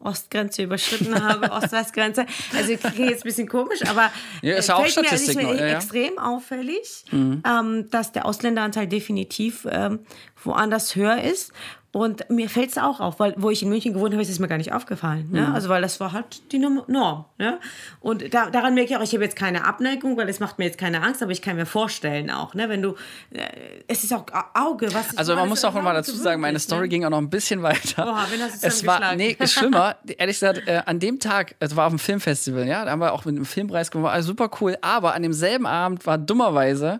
Ostgrenze 0.00 0.62
überschritten 0.62 1.14
habe, 1.24 1.50
Ost-West-Grenze. 1.50 2.26
Also 2.54 2.72
ich 2.72 2.80
kriege 2.80 3.04
jetzt 3.10 3.22
ein 3.24 3.28
bisschen 3.28 3.48
komisch, 3.48 3.80
aber 3.88 4.10
Ja, 4.42 4.56
ist 4.56 4.68
äh, 4.68 4.72
auch 4.72 4.86
fällt 4.86 5.10
mir- 5.10 5.12
ist 5.16 5.34
mir 5.34 5.42
ja, 5.56 5.66
ja. 5.66 5.74
extrem 5.76 6.18
auffällig, 6.18 7.04
ähm, 7.12 7.88
dass 7.90 8.12
der 8.12 8.26
Ausländeranteil 8.26 8.86
definitiv 8.86 9.66
ähm, 9.70 10.00
woanders 10.42 10.94
höher 10.94 11.22
ist. 11.22 11.52
Und 11.94 12.28
mir 12.28 12.50
fällt 12.50 12.70
es 12.70 12.76
auch 12.76 12.98
auf, 12.98 13.20
weil 13.20 13.34
wo 13.36 13.50
ich 13.50 13.62
in 13.62 13.68
München 13.68 13.94
gewohnt 13.94 14.12
habe, 14.12 14.20
ist 14.20 14.28
es 14.28 14.40
mir 14.40 14.48
gar 14.48 14.56
nicht 14.56 14.72
aufgefallen. 14.72 15.28
Ne? 15.30 15.42
Mhm. 15.42 15.54
Also 15.54 15.68
weil 15.68 15.80
das 15.80 16.00
war 16.00 16.10
halt 16.10 16.50
die 16.50 16.58
Norm. 16.58 17.24
Ne? 17.38 17.60
Und 18.00 18.34
da, 18.34 18.50
daran 18.50 18.74
merke 18.74 18.90
ich 18.90 18.96
auch, 18.96 19.02
ich 19.02 19.14
habe 19.14 19.22
jetzt 19.22 19.36
keine 19.36 19.64
Abneigung, 19.64 20.16
weil 20.16 20.28
es 20.28 20.40
macht 20.40 20.58
mir 20.58 20.64
jetzt 20.64 20.76
keine 20.76 21.02
Angst, 21.02 21.22
aber 21.22 21.30
ich 21.30 21.40
kann 21.40 21.54
mir 21.54 21.66
vorstellen 21.66 22.32
auch, 22.32 22.54
ne? 22.54 22.68
wenn 22.68 22.82
du, 22.82 22.96
äh, 23.30 23.44
es 23.86 24.02
ist 24.02 24.12
auch 24.12 24.26
Auge, 24.54 24.92
was 24.92 25.16
Also 25.16 25.36
man 25.36 25.48
muss 25.48 25.64
auch 25.64 25.72
Auge 25.72 25.84
mal 25.84 25.94
dazu 25.94 26.16
sagen, 26.16 26.40
meine 26.40 26.56
ist, 26.56 26.64
Story 26.64 26.82
ne? 26.82 26.88
ging 26.88 27.04
auch 27.04 27.10
noch 27.10 27.18
ein 27.18 27.30
bisschen 27.30 27.62
weiter. 27.62 28.08
Oha, 28.08 28.26
wen 28.28 28.42
hast 28.42 28.64
du 28.64 28.66
es 28.66 28.84
war, 28.84 29.14
nee, 29.14 29.36
ist 29.38 29.52
schlimmer. 29.52 29.94
Ehrlich 30.18 30.34
gesagt, 30.34 30.66
äh, 30.66 30.82
an 30.84 30.98
dem 30.98 31.20
Tag, 31.20 31.54
es 31.60 31.76
war 31.76 31.86
auf 31.86 31.92
dem 31.92 32.00
Filmfestival, 32.00 32.66
ja, 32.66 32.84
da 32.84 32.90
haben 32.90 33.00
wir 33.00 33.12
auch 33.12 33.24
mit 33.24 33.36
einem 33.36 33.44
Filmpreis 33.44 33.92
gewonnen, 33.92 34.06
war 34.06 34.20
super 34.20 34.50
cool. 34.60 34.76
Aber 34.80 35.14
an 35.14 35.22
demselben 35.22 35.66
Abend 35.66 36.04
war 36.06 36.18
dummerweise, 36.18 36.98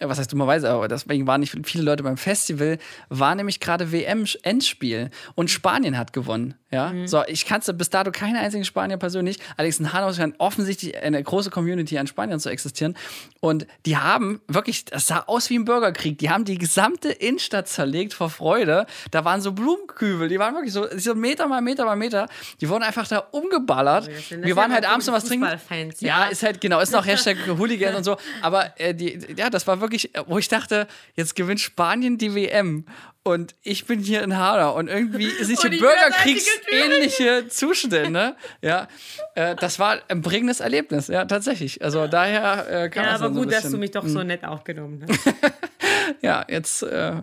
was 0.00 0.18
heißt 0.18 0.32
dummerweise, 0.32 0.70
aber 0.70 0.88
deswegen 0.88 1.26
waren 1.26 1.40
nicht 1.40 1.54
viele 1.64 1.84
Leute 1.84 2.02
beim 2.02 2.16
Festival, 2.16 2.78
war 3.08 3.34
nämlich 3.34 3.60
gerade 3.60 3.92
WM-Endspiel 3.92 5.10
und 5.34 5.50
Spanien 5.50 5.96
hat 5.98 6.12
gewonnen. 6.12 6.54
Ja, 6.72 6.88
Mhm. 6.92 7.06
so, 7.06 7.22
ich 7.28 7.46
kannte 7.46 7.72
bis 7.74 7.90
dato 7.90 8.10
keine 8.10 8.40
einzigen 8.40 8.64
Spanier 8.64 8.96
persönlich. 8.96 9.38
Allerdings 9.56 9.78
in 9.78 9.92
Hanau 9.92 10.12
scheint 10.12 10.34
offensichtlich 10.38 11.00
eine 11.00 11.22
große 11.22 11.48
Community 11.50 11.96
an 11.96 12.08
Spaniern 12.08 12.40
zu 12.40 12.48
existieren. 12.50 12.96
Und 13.40 13.66
die 13.86 13.96
haben 13.96 14.40
wirklich, 14.48 14.84
das 14.84 15.06
sah 15.06 15.20
aus 15.28 15.48
wie 15.48 15.58
ein 15.58 15.64
Bürgerkrieg. 15.64 16.18
Die 16.18 16.28
haben 16.28 16.44
die 16.44 16.58
gesamte 16.58 17.10
Innenstadt 17.10 17.68
zerlegt 17.68 18.14
vor 18.14 18.30
Freude. 18.30 18.86
Da 19.12 19.24
waren 19.24 19.40
so 19.40 19.52
Blumenkübel, 19.52 20.28
die 20.28 20.40
waren 20.40 20.54
wirklich 20.54 20.72
so, 20.72 20.86
so 20.96 21.14
Meter 21.14 21.46
mal 21.46 21.62
Meter 21.62 21.84
mal 21.84 21.94
Meter. 21.96 22.28
Die 22.60 22.68
wurden 22.68 22.82
einfach 22.82 23.06
da 23.06 23.18
umgeballert. 23.30 24.08
das 24.08 24.30
Wir 24.32 24.56
waren 24.56 24.72
halt 24.72 24.86
abends 24.88 25.06
noch 25.06 25.14
was 25.14 25.24
trinken. 25.24 25.46
Ja, 26.00 26.24
ja. 26.24 26.24
ist 26.26 26.42
halt, 26.42 26.60
genau, 26.60 26.80
ist 26.80 26.92
noch 26.92 27.06
Hashtag 27.06 27.36
Hooligan 27.46 27.94
und 27.94 28.02
so. 28.04 28.16
Aber 28.42 28.72
äh, 28.80 28.92
die, 28.92 29.18
ja, 29.36 29.50
das 29.50 29.66
war 29.68 29.80
wirklich, 29.80 29.85
äh, 29.92 30.08
wo 30.26 30.38
ich 30.38 30.48
dachte, 30.48 30.86
jetzt 31.14 31.34
gewinnt 31.36 31.60
Spanien 31.60 32.18
die 32.18 32.34
WM. 32.34 32.84
Und 33.22 33.56
ich 33.62 33.86
bin 33.86 33.98
hier 34.00 34.22
in 34.22 34.36
Hanau 34.36 34.76
und 34.78 34.86
irgendwie 34.88 35.26
Und 35.40 35.46
hier 35.46 35.80
bürgerkriegsähnliche 35.80 37.48
Zustände. 37.48 38.36
Ja, 38.62 38.86
äh, 39.34 39.56
das 39.56 39.78
war 39.80 39.98
ein 40.08 40.22
prägendes 40.22 40.60
Erlebnis, 40.60 41.08
ja, 41.08 41.24
tatsächlich. 41.24 41.82
Also 41.82 42.06
daher 42.06 42.84
äh, 42.84 42.88
kann 42.88 43.04
Ja, 43.04 43.12
man 43.12 43.20
aber 43.22 43.34
so 43.34 43.40
gut, 43.40 43.48
ein 43.48 43.62
dass 43.62 43.70
du 43.70 43.78
mich 43.78 43.90
doch 43.90 44.06
so 44.06 44.22
nett 44.22 44.44
aufgenommen 44.44 45.04
hast. 45.08 45.34
Ja, 46.22 46.44
jetzt 46.48 46.84
äh, 46.84 47.20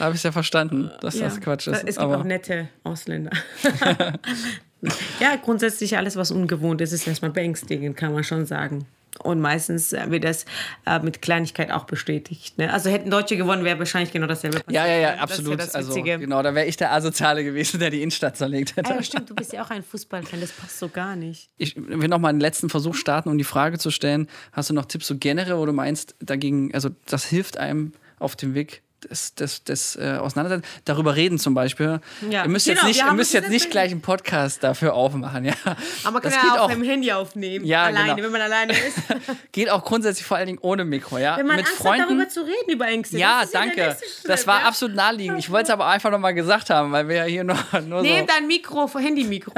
habe 0.00 0.14
ich 0.16 0.22
ja 0.24 0.32
verstanden, 0.32 0.90
dass 1.00 1.14
Ja. 1.14 1.26
das 1.26 1.40
Quatsch 1.40 1.68
ist. 1.68 1.76
Es 1.78 1.84
gibt 1.84 1.98
aber 1.98 2.18
auch 2.18 2.24
nette 2.24 2.68
Ausländer. 2.82 3.30
ja, 5.20 5.36
grundsätzlich 5.36 5.96
alles, 5.96 6.16
was 6.16 6.30
ungewohnt 6.32 6.80
ist, 6.80 6.92
ist 6.92 7.06
erstmal 7.06 7.30
beängstigend, 7.30 7.96
kann 7.96 8.12
man 8.12 8.24
schon 8.24 8.46
sagen. 8.46 8.86
Und 9.22 9.40
meistens 9.40 9.92
äh, 9.92 10.10
wird 10.10 10.24
das 10.24 10.44
äh, 10.86 10.98
mit 11.00 11.22
Kleinigkeit 11.22 11.70
auch 11.70 11.84
bestätigt. 11.84 12.58
Ne? 12.58 12.72
Also 12.72 12.90
hätten 12.90 13.10
Deutsche 13.10 13.36
gewonnen, 13.36 13.64
wäre 13.64 13.78
wahrscheinlich 13.78 14.12
genau 14.12 14.26
dasselbe 14.26 14.60
passiert. 14.60 14.74
ja, 14.74 14.86
ja, 14.86 14.98
ja, 14.98 15.10
ne? 15.12 15.20
absolut. 15.20 15.58
Das 15.58 15.72
das 15.72 15.74
also 15.74 16.02
genau, 16.02 16.42
da 16.42 16.54
wäre 16.54 16.66
ich 16.66 16.76
der 16.76 16.92
Asoziale 16.92 17.44
gewesen, 17.44 17.80
der 17.80 17.90
die 17.90 18.02
Innenstadt 18.02 18.36
zerlegt 18.36 18.76
hätte. 18.76 18.90
Ah, 18.90 18.96
ja, 18.96 19.02
stimmt, 19.02 19.30
du 19.30 19.34
bist 19.34 19.52
ja 19.52 19.62
auch 19.62 19.70
ein 19.70 19.82
Fußballfan, 19.82 20.40
das 20.40 20.52
passt 20.52 20.78
so 20.78 20.88
gar 20.88 21.16
nicht. 21.16 21.50
Ich 21.56 21.76
will 21.76 22.08
noch 22.08 22.18
mal 22.18 22.28
einen 22.28 22.40
letzten 22.40 22.70
Versuch 22.70 22.94
starten, 22.94 23.28
um 23.28 23.38
die 23.38 23.44
Frage 23.44 23.78
zu 23.78 23.90
stellen: 23.90 24.28
Hast 24.52 24.70
du 24.70 24.74
noch 24.74 24.86
Tipps 24.86 25.06
so 25.06 25.16
generell, 25.16 25.56
wo 25.56 25.66
du 25.66 25.72
meinst, 25.72 26.14
dagegen, 26.20 26.74
also 26.74 26.90
das 27.06 27.24
hilft 27.24 27.56
einem 27.56 27.92
auf 28.18 28.36
dem 28.36 28.54
Weg 28.54 28.82
des, 29.08 29.34
des, 29.34 29.64
des 29.64 29.96
äh, 29.96 30.18
Auseinandersetzens? 30.20 30.66
Darüber 30.84 31.16
reden 31.16 31.38
zum 31.38 31.54
Beispiel. 31.54 32.00
Ja, 32.28 32.44
ihr 32.44 32.48
müsst 32.48 32.66
genau, 32.66 32.80
jetzt 32.80 32.86
nicht, 32.86 33.04
ihr 33.04 33.12
müsst 33.12 33.34
das 33.34 33.42
jetzt 33.42 33.50
nicht 33.50 33.70
gleich 33.70 33.90
einen 33.90 34.00
Podcast 34.00 34.62
dafür 34.62 34.94
aufmachen, 34.94 35.44
ja. 35.44 35.54
Aber 36.04 36.12
man 36.12 36.22
kann 36.22 36.32
das 36.32 36.34
ja 36.34 36.42
geht 36.42 36.60
auch 36.60 36.68
beim 36.68 36.82
Handy 36.82 37.12
aufnehmen. 37.12 37.64
Ja, 37.64 37.84
alleine, 37.84 38.14
genau. 38.14 38.24
wenn 38.24 38.32
man 38.32 38.40
alleine 38.40 38.72
ist. 38.72 38.98
geht 39.52 39.70
auch 39.70 39.84
grundsätzlich 39.84 40.26
vor 40.26 40.36
allen 40.36 40.46
Dingen 40.46 40.58
ohne 40.62 40.84
Mikro, 40.84 41.18
ja. 41.18 41.36
Wenn 41.36 41.46
man 41.46 41.56
Mit 41.56 41.66
Angst 41.66 41.78
Freunden. 41.78 42.02
hat, 42.02 42.10
darüber 42.10 42.28
zu 42.28 42.40
reden, 42.42 42.70
über 42.70 42.86
Ängste. 42.86 43.18
ja, 43.18 43.42
Das 43.42 43.50
danke. 43.50 43.96
Das 44.24 44.46
war 44.46 44.60
ja. 44.60 44.66
absolut 44.66 44.94
naheliegend. 44.96 45.38
Ich 45.38 45.50
wollte 45.50 45.64
es 45.64 45.70
aber 45.70 45.86
einfach 45.86 46.10
noch 46.10 46.18
mal 46.18 46.32
gesagt 46.32 46.70
haben, 46.70 46.92
weil 46.92 47.08
wir 47.08 47.16
ja 47.16 47.24
hier 47.24 47.44
nur, 47.44 47.56
nur 47.86 47.98
so. 47.98 48.04
Nehmt 48.04 48.30
ein 48.36 48.46
Mikro, 48.46 48.88
Handy-Mikro. 48.98 49.52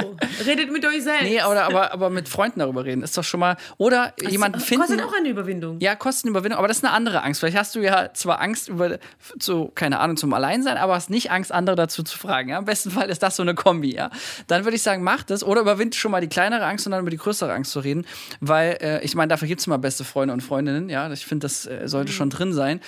Redet 0.45 0.71
mit 0.71 0.85
euch 0.85 1.03
selbst. 1.03 1.23
Nee, 1.23 1.39
aber, 1.39 1.63
aber, 1.63 1.91
aber 1.91 2.09
mit 2.09 2.29
Freunden 2.29 2.59
darüber 2.59 2.85
reden 2.85 3.03
ist 3.03 3.17
doch 3.17 3.23
schon 3.23 3.39
mal. 3.39 3.57
Oder 3.77 4.13
jemanden 4.17 4.59
Das 4.59 4.67
finden. 4.67 4.85
Kostet 4.87 5.05
auch 5.05 5.13
eine 5.13 5.29
Überwindung. 5.29 5.79
Ja, 5.79 5.95
Kostenüberwindung, 5.95 6.57
aber 6.57 6.67
das 6.67 6.77
ist 6.77 6.83
eine 6.83 6.93
andere 6.93 7.23
Angst. 7.23 7.39
Vielleicht 7.39 7.57
hast 7.57 7.75
du 7.75 7.79
ja 7.79 8.13
zwar 8.13 8.41
Angst 8.41 8.69
über, 8.69 8.97
so, 9.39 9.71
keine 9.73 9.99
Ahnung, 9.99 10.17
zum 10.17 10.33
Alleinsein, 10.33 10.77
aber 10.77 10.95
hast 10.95 11.09
nicht 11.09 11.31
Angst, 11.31 11.51
andere 11.51 11.75
dazu 11.75 12.03
zu 12.03 12.17
fragen. 12.17 12.49
Ja? 12.49 12.59
Im 12.59 12.65
besten 12.65 12.91
Fall 12.91 13.09
ist 13.09 13.23
das 13.23 13.35
so 13.35 13.43
eine 13.43 13.55
Kombi, 13.55 13.95
ja. 13.95 14.09
Dann 14.47 14.63
würde 14.63 14.75
ich 14.75 14.83
sagen, 14.83 15.03
mach 15.03 15.23
das 15.23 15.43
oder 15.43 15.61
überwind 15.61 15.95
schon 15.95 16.11
mal 16.11 16.21
die 16.21 16.27
kleinere 16.27 16.65
Angst 16.65 16.85
und 16.85 16.91
dann 16.91 17.01
über 17.01 17.09
die 17.09 17.17
größere 17.17 17.51
Angst 17.51 17.71
zu 17.71 17.79
reden. 17.79 18.05
Weil, 18.39 18.77
äh, 18.81 19.03
ich 19.03 19.15
meine, 19.15 19.29
dafür 19.29 19.47
gibt 19.47 19.61
es 19.61 19.67
immer 19.67 19.77
beste 19.77 20.03
Freunde 20.03 20.33
und 20.33 20.41
Freundinnen, 20.41 20.89
ja. 20.89 21.11
Ich 21.11 21.25
finde, 21.25 21.45
das 21.45 21.65
äh, 21.65 21.87
sollte 21.87 22.11
schon 22.11 22.29
drin 22.29 22.53
sein. 22.53 22.81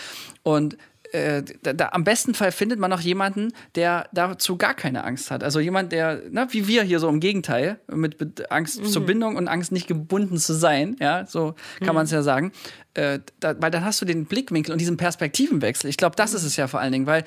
Und 0.44 0.78
äh, 1.16 1.44
da, 1.64 1.74
da, 1.74 1.90
am 1.94 2.04
besten 2.04 2.34
Fall 2.34 2.52
findet 2.52 2.80
man 2.80 2.90
noch 2.90 3.02
jemanden, 3.02 3.54
der 3.76 4.08
dazu 4.12 4.58
gar 4.58 4.74
keine 4.74 5.04
Angst 5.04 5.32
hat. 5.32 5.44
Also 5.44 5.60
jemand, 5.60 5.92
der, 5.92 6.22
na, 6.30 6.52
wie 6.54 6.68
wir 6.68 6.84
hier 6.84 7.00
so 7.00 7.10
im 7.10 7.20
Gegenteil, 7.20 7.80
mit 7.88 8.18
Be- 8.18 8.52
Angst 8.52 8.86
zur 8.86 9.06
Bindung 9.06 9.36
und 9.36 9.48
Angst 9.48 9.72
nicht 9.72 9.88
gebunden 9.88 10.38
zu 10.38 10.54
sein, 10.54 10.96
ja, 11.00 11.26
so 11.26 11.56
kann 11.84 11.96
man 11.96 12.06
es 12.06 12.12
ja 12.12 12.22
sagen. 12.22 12.52
Äh, 12.94 13.20
da, 13.40 13.60
weil 13.62 13.72
dann 13.72 13.84
hast 13.84 14.02
du 14.02 14.06
den 14.06 14.26
Blickwinkel 14.26 14.72
und 14.72 14.80
diesen 14.80 14.98
Perspektivenwechsel. 14.98 15.90
Ich 15.90 15.98
glaube, 15.98 16.16
das 16.16 16.34
ist 16.34 16.44
es 16.44 16.56
ja 16.56 16.68
vor 16.68 16.80
allen 16.80 16.92
Dingen, 16.92 17.08
weil 17.08 17.24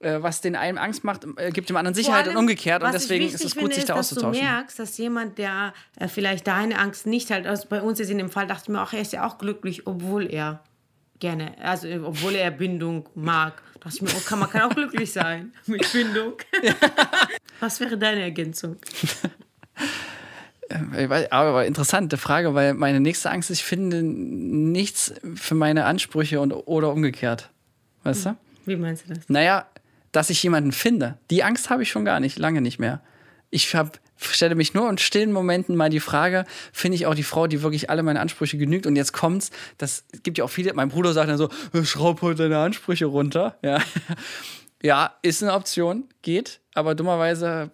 äh, 0.00 0.22
was 0.22 0.40
den 0.40 0.56
einen 0.56 0.78
Angst 0.78 1.04
macht, 1.04 1.26
äh, 1.36 1.50
gibt 1.50 1.68
dem 1.68 1.76
anderen 1.76 1.94
Sicherheit 1.94 2.24
Vor 2.24 2.32
und 2.32 2.36
allem, 2.36 2.44
umgekehrt. 2.44 2.82
Und 2.82 2.94
deswegen 2.94 3.26
ist 3.26 3.44
es 3.44 3.54
gut, 3.54 3.62
finde, 3.62 3.74
sich 3.74 3.84
da 3.84 3.94
ist, 3.94 4.10
dass 4.10 4.18
auszutauschen. 4.18 4.42
Du 4.42 4.48
merkst, 4.48 4.78
dass 4.78 4.96
jemand, 4.96 5.36
der 5.38 5.74
äh, 5.96 6.08
vielleicht 6.08 6.46
deine 6.46 6.78
Angst 6.78 7.06
nicht 7.06 7.30
hat, 7.30 7.46
also 7.46 7.68
bei 7.68 7.82
uns 7.82 8.00
ist 8.00 8.10
in 8.10 8.18
dem 8.18 8.30
Fall, 8.30 8.46
dachte 8.46 8.64
ich 8.64 8.68
mir 8.70 8.82
auch, 8.82 8.92
er 8.92 9.02
ist 9.02 9.12
ja 9.12 9.26
auch 9.26 9.36
glücklich, 9.36 9.86
obwohl 9.86 10.26
er 10.32 10.62
gerne, 11.20 11.52
also 11.62 11.86
obwohl 12.04 12.34
er 12.34 12.50
Bindung 12.50 13.08
mag. 13.14 13.62
Dachte 13.80 13.96
ich 13.96 14.02
mir, 14.02 14.10
oh, 14.14 14.20
kann, 14.26 14.38
man 14.40 14.50
kann 14.50 14.62
auch 14.62 14.74
glücklich 14.74 15.12
sein 15.12 15.52
mit 15.66 15.90
Bindung. 15.92 16.34
Was 17.60 17.78
wäre 17.80 17.96
deine 17.96 18.22
Ergänzung? 18.22 18.76
Weiß- 20.68 21.30
Aber 21.30 21.66
interessante 21.66 22.16
Frage, 22.16 22.54
weil 22.54 22.74
meine 22.74 23.00
nächste 23.00 23.30
Angst 23.30 23.50
ist, 23.50 23.58
ich 23.58 23.64
finde 23.64 24.02
nichts 24.02 25.12
für 25.34 25.54
meine 25.54 25.84
Ansprüche 25.84 26.40
und, 26.40 26.52
oder 26.52 26.92
umgekehrt. 26.92 27.50
Weißt 28.04 28.26
du? 28.26 28.36
Wie 28.66 28.76
meinst 28.76 29.08
du 29.08 29.14
das? 29.14 29.28
Naja, 29.28 29.66
dass 30.12 30.30
ich 30.30 30.42
jemanden 30.42 30.72
finde. 30.72 31.18
Die 31.30 31.42
Angst 31.42 31.70
habe 31.70 31.82
ich 31.82 31.90
schon 31.90 32.04
gar 32.04 32.20
nicht, 32.20 32.38
lange 32.38 32.60
nicht 32.60 32.78
mehr. 32.78 33.00
Ich 33.50 33.74
hab, 33.74 33.98
stelle 34.20 34.54
mich 34.54 34.74
nur 34.74 34.88
in 34.88 34.98
stillen 34.98 35.32
Momenten 35.32 35.76
mal 35.76 35.90
die 35.90 36.00
Frage, 36.00 36.44
finde 36.72 36.96
ich 36.96 37.06
auch 37.06 37.14
die 37.14 37.22
Frau, 37.22 37.46
die 37.46 37.62
wirklich 37.62 37.90
alle 37.90 38.02
meine 38.02 38.20
Ansprüche 38.20 38.58
genügt? 38.58 38.86
Und 38.86 38.96
jetzt 38.96 39.12
kommt's, 39.12 39.50
das 39.78 40.04
gibt 40.22 40.38
ja 40.38 40.44
auch 40.44 40.50
viele, 40.50 40.74
mein 40.74 40.88
Bruder 40.88 41.12
sagt 41.12 41.28
dann 41.28 41.38
so, 41.38 41.48
schraub 41.84 42.22
heute 42.22 42.44
deine 42.44 42.58
Ansprüche 42.58 43.06
runter. 43.06 43.56
Ja. 43.62 43.78
ja, 44.82 45.14
ist 45.22 45.42
eine 45.42 45.54
Option, 45.54 46.04
geht, 46.22 46.60
aber 46.74 46.94
dummerweise, 46.94 47.70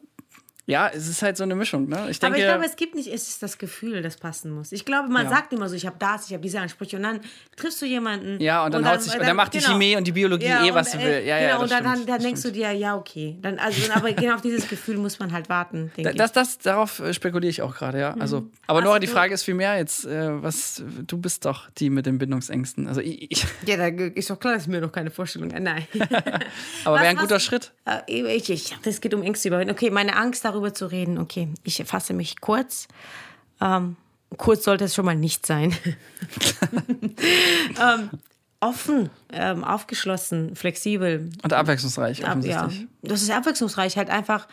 ja, 0.67 0.89
es 0.89 1.09
ist 1.09 1.23
halt 1.23 1.37
so 1.37 1.45
eine 1.45 1.55
Mischung. 1.55 1.89
Ne? 1.89 2.09
Ich 2.11 2.19
denke, 2.19 2.37
Aber 2.37 2.37
ich 2.45 2.51
glaube, 2.51 2.65
es 2.67 2.77
gibt 2.77 2.95
nicht, 2.97 3.07
es 3.13 3.29
ist 3.29 3.43
das 3.43 3.57
Gefühl, 3.59 4.03
das 4.03 4.17
passen 4.17 4.51
muss. 4.51 4.73
Ich 4.73 4.85
glaube, 4.85 5.09
man 5.09 5.25
Ja. 5.25 5.31
sagt 5.31 5.53
immer 5.53 5.69
so, 5.69 5.77
ich 5.77 5.87
habe 5.87 5.97
das, 5.99 6.27
ich 6.27 6.33
habe 6.33 6.43
diese 6.43 6.61
Ansprüche 6.61 6.97
und 6.97 7.05
dann 7.05 7.21
triffst 7.57 7.81
du 7.81 7.87
jemanden. 7.87 8.41
Ja, 8.41 8.65
und 8.65 8.73
dann 8.75 8.89
haut 8.89 9.01
sich- 9.03 9.15
und 9.19 9.25
dann 9.25 9.37
macht 9.37 9.55
die 9.55 9.61
Chemie 9.61 9.97
und 9.97 10.05
die 10.07 10.13
Biologie 10.13 10.47
eh, 10.47 10.69
und, 10.71 10.75
was 10.75 10.91
sie 10.93 10.99
will. 10.99 11.23
Ja, 11.25 11.39
ja, 11.39 11.47
genau, 11.49 11.53
das 11.53 11.63
und 11.63 11.71
dann, 11.71 11.79
stimmt, 11.79 11.87
dann, 11.87 12.07
dann 12.07 12.15
das 12.17 12.23
denkst 12.25 12.43
du 12.43 12.51
dir, 12.53 12.73
ja, 12.73 12.97
okay. 12.97 13.39
Dann, 13.43 13.59
also, 13.59 13.81
aber 13.95 14.13
genau 14.13 14.35
auf 14.35 14.43
dieses 14.43 14.69
Gefühl 14.69 14.97
muss 14.99 15.19
man 15.19 15.33
halt 15.33 15.49
warten, 15.49 15.93
denke 15.97 16.11
ich. 16.11 16.17
das, 16.17 16.33
das, 16.33 16.59
darauf 16.59 16.99
äh, 17.01 17.15
spekuliere 17.15 17.51
ich 17.51 17.63
auch 17.63 17.75
gerade, 17.77 18.01
ja. 18.01 18.15
Also, 18.19 18.47
aber 18.67 18.79
Hast 18.81 18.85
Nora, 18.87 18.99
die 18.99 19.07
Frage 19.07 19.35
ist 19.35 19.45
vielmehr 19.45 19.77
jetzt, 19.79 20.05
äh, 20.05 20.43
was, 20.43 20.83
du 21.07 21.17
bist 21.19 21.45
doch 21.45 21.71
die 21.79 21.91
mit 21.91 22.07
den 22.07 22.19
Bindungsängsten. 22.19 22.89
Also 22.89 23.01
ich, 23.01 23.31
ich 23.31 23.47
Ja, 23.67 23.77
da 23.77 23.87
ist 23.87 24.31
doch 24.31 24.39
klar, 24.41 24.55
dass 24.55 24.67
mir 24.67 24.81
noch 24.81 24.91
keine 24.93 25.11
Vorstellung. 25.11 25.51
äh, 25.53 25.61
Nein. 25.61 25.87
aber 26.85 26.97
wäre 26.97 27.09
ein 27.09 27.17
guter 27.17 27.37
was- 27.37 27.45
Schritt. 27.45 27.73
Äh, 27.85 28.37
Ich, 28.37 28.51
ich, 28.51 28.77
das 28.83 29.01
geht 29.01 29.15
um 29.15 29.23
Ängste 29.23 29.49
überwinden. 29.49 29.73
Okay, 29.73 29.91
meine 29.91 30.17
Angst 30.17 30.45
darüber 30.45 30.56
zu 30.75 30.87
reden. 30.87 31.19
Okay, 31.19 31.49
ich 31.65 31.83
fasse 31.85 32.13
mich 32.15 32.41
kurz. 32.41 32.89
Ähm, 33.61 33.97
kurz 34.37 34.65
sollte 34.65 34.85
es 34.85 34.95
schon 34.95 35.05
mal 35.05 35.17
nicht 35.17 35.47
sein. 35.47 35.75
ähm, 37.81 38.11
offen, 38.61 39.11
ähm, 39.33 39.65
aufgeschlossen, 39.65 40.57
flexibel. 40.57 41.31
Und 41.43 41.53
abwechslungsreich, 41.53 42.25
Ab, 42.25 42.39
ja, 42.43 42.61
offensichtlich. 42.65 42.89
das 43.03 43.23
ist 43.23 43.31
abwechslungsreich, 43.31 43.97
halt 43.97 44.11
einfach 44.11 44.49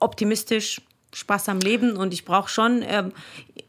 optimistisch, 0.00 0.80
Spaß 1.14 1.48
am 1.48 1.58
Leben 1.60 1.96
und 1.96 2.12
ich 2.12 2.24
brauche 2.24 2.50
schon 2.50 2.82
ähm, 2.86 3.12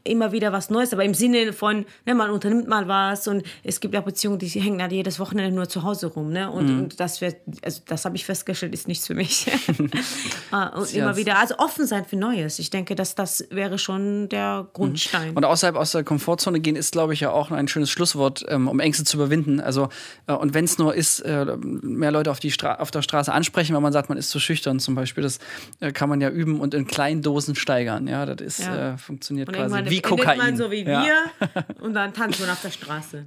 immer 0.09 0.31
wieder 0.31 0.51
was 0.51 0.69
Neues, 0.69 0.91
aber 0.93 1.03
im 1.05 1.13
Sinne 1.13 1.53
von, 1.53 1.85
ne, 2.05 2.15
man 2.15 2.29
unternimmt 2.31 2.67
mal 2.67 2.87
was 2.87 3.27
und 3.27 3.43
es 3.63 3.79
gibt 3.79 3.93
ja 3.93 4.01
Beziehungen, 4.01 4.39
die 4.39 4.47
hängen 4.47 4.81
halt 4.81 4.91
jedes 4.91 5.19
Wochenende 5.19 5.55
nur 5.55 5.69
zu 5.69 5.83
Hause 5.83 6.07
rum, 6.07 6.31
ne? 6.31 6.49
Und, 6.51 6.65
Mhm. 6.67 6.79
und 6.79 6.99
das 6.99 7.21
also 7.61 7.81
das 7.85 8.05
habe 8.05 8.15
ich 8.15 8.25
festgestellt, 8.25 8.73
ist 8.73 8.87
nichts 8.87 9.07
für 9.07 9.15
mich. 9.15 9.45
Ah, 10.51 10.69
und 10.79 10.93
immer 10.95 11.15
wieder, 11.15 11.37
also 11.37 11.55
offen 11.59 11.85
sein 11.85 12.05
für 12.05 12.15
Neues. 12.15 12.57
Ich 12.57 12.69
denke, 12.71 12.95
dass 12.95 13.13
das 13.13 13.45
wäre 13.51 13.77
schon 13.77 14.29
der 14.29 14.67
Grundstein. 14.73 15.31
Mhm. 15.31 15.37
Und 15.37 15.45
außerhalb 15.45 15.75
aus 15.75 15.91
der 15.91 16.03
Komfortzone 16.03 16.59
gehen 16.59 16.75
ist, 16.75 16.91
glaube 16.91 17.13
ich, 17.13 17.19
ja 17.19 17.31
auch 17.31 17.51
ein 17.51 17.67
schönes 17.67 17.91
Schlusswort, 17.91 18.43
ähm, 18.49 18.67
um 18.67 18.79
Ängste 18.79 19.03
zu 19.03 19.17
überwinden. 19.17 19.59
Also, 19.59 19.89
äh, 20.27 20.33
und 20.33 20.53
wenn 20.55 20.65
es 20.65 20.77
nur 20.79 20.95
ist, 20.95 21.19
äh, 21.19 21.45
mehr 21.57 22.11
Leute 22.11 22.31
auf, 22.31 22.39
die 22.39 22.49
Stra 22.51 22.75
auf 22.75 22.89
der 22.89 23.03
Straße 23.03 23.31
ansprechen, 23.31 23.75
wenn 23.75 23.83
man 23.83 23.93
sagt, 23.93 24.09
man 24.09 24.17
ist 24.17 24.29
zu 24.31 24.39
schüchtern 24.39 24.79
zum 24.79 24.95
Beispiel, 24.95 25.21
das 25.21 25.37
äh, 25.81 25.91
kann 25.91 26.09
man 26.09 26.19
ja 26.19 26.29
üben 26.29 26.59
und 26.59 26.73
in 26.73 26.87
kleinen 26.87 27.21
Dosen 27.21 27.53
steigern. 27.55 28.07
Ja, 28.07 28.25
das 28.25 28.41
ist, 28.41 28.65
Ja. 28.65 28.93
äh, 28.93 28.97
funktioniert 28.97 29.49
Und 29.49 29.55
quasi 29.55 29.69
wie 29.99 30.09
Kokain. 30.09 30.37
man 30.37 30.57
so 30.57 30.71
wie 30.71 30.83
ja. 30.83 31.03
wir 31.03 31.65
und 31.81 31.93
dann 31.93 32.13
tanzt 32.13 32.39
man 32.39 32.49
auf 32.49 32.61
der 32.61 32.71
Straße. 32.71 33.25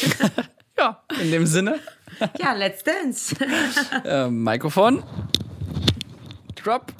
ja, 0.78 1.02
in 1.20 1.30
dem 1.30 1.46
Sinne, 1.46 1.80
Ja, 2.38 2.52
let's 2.52 2.82
dance. 2.82 3.34
äh, 4.04 4.28
Mikrofon. 4.30 5.02
Drop. 6.54 6.92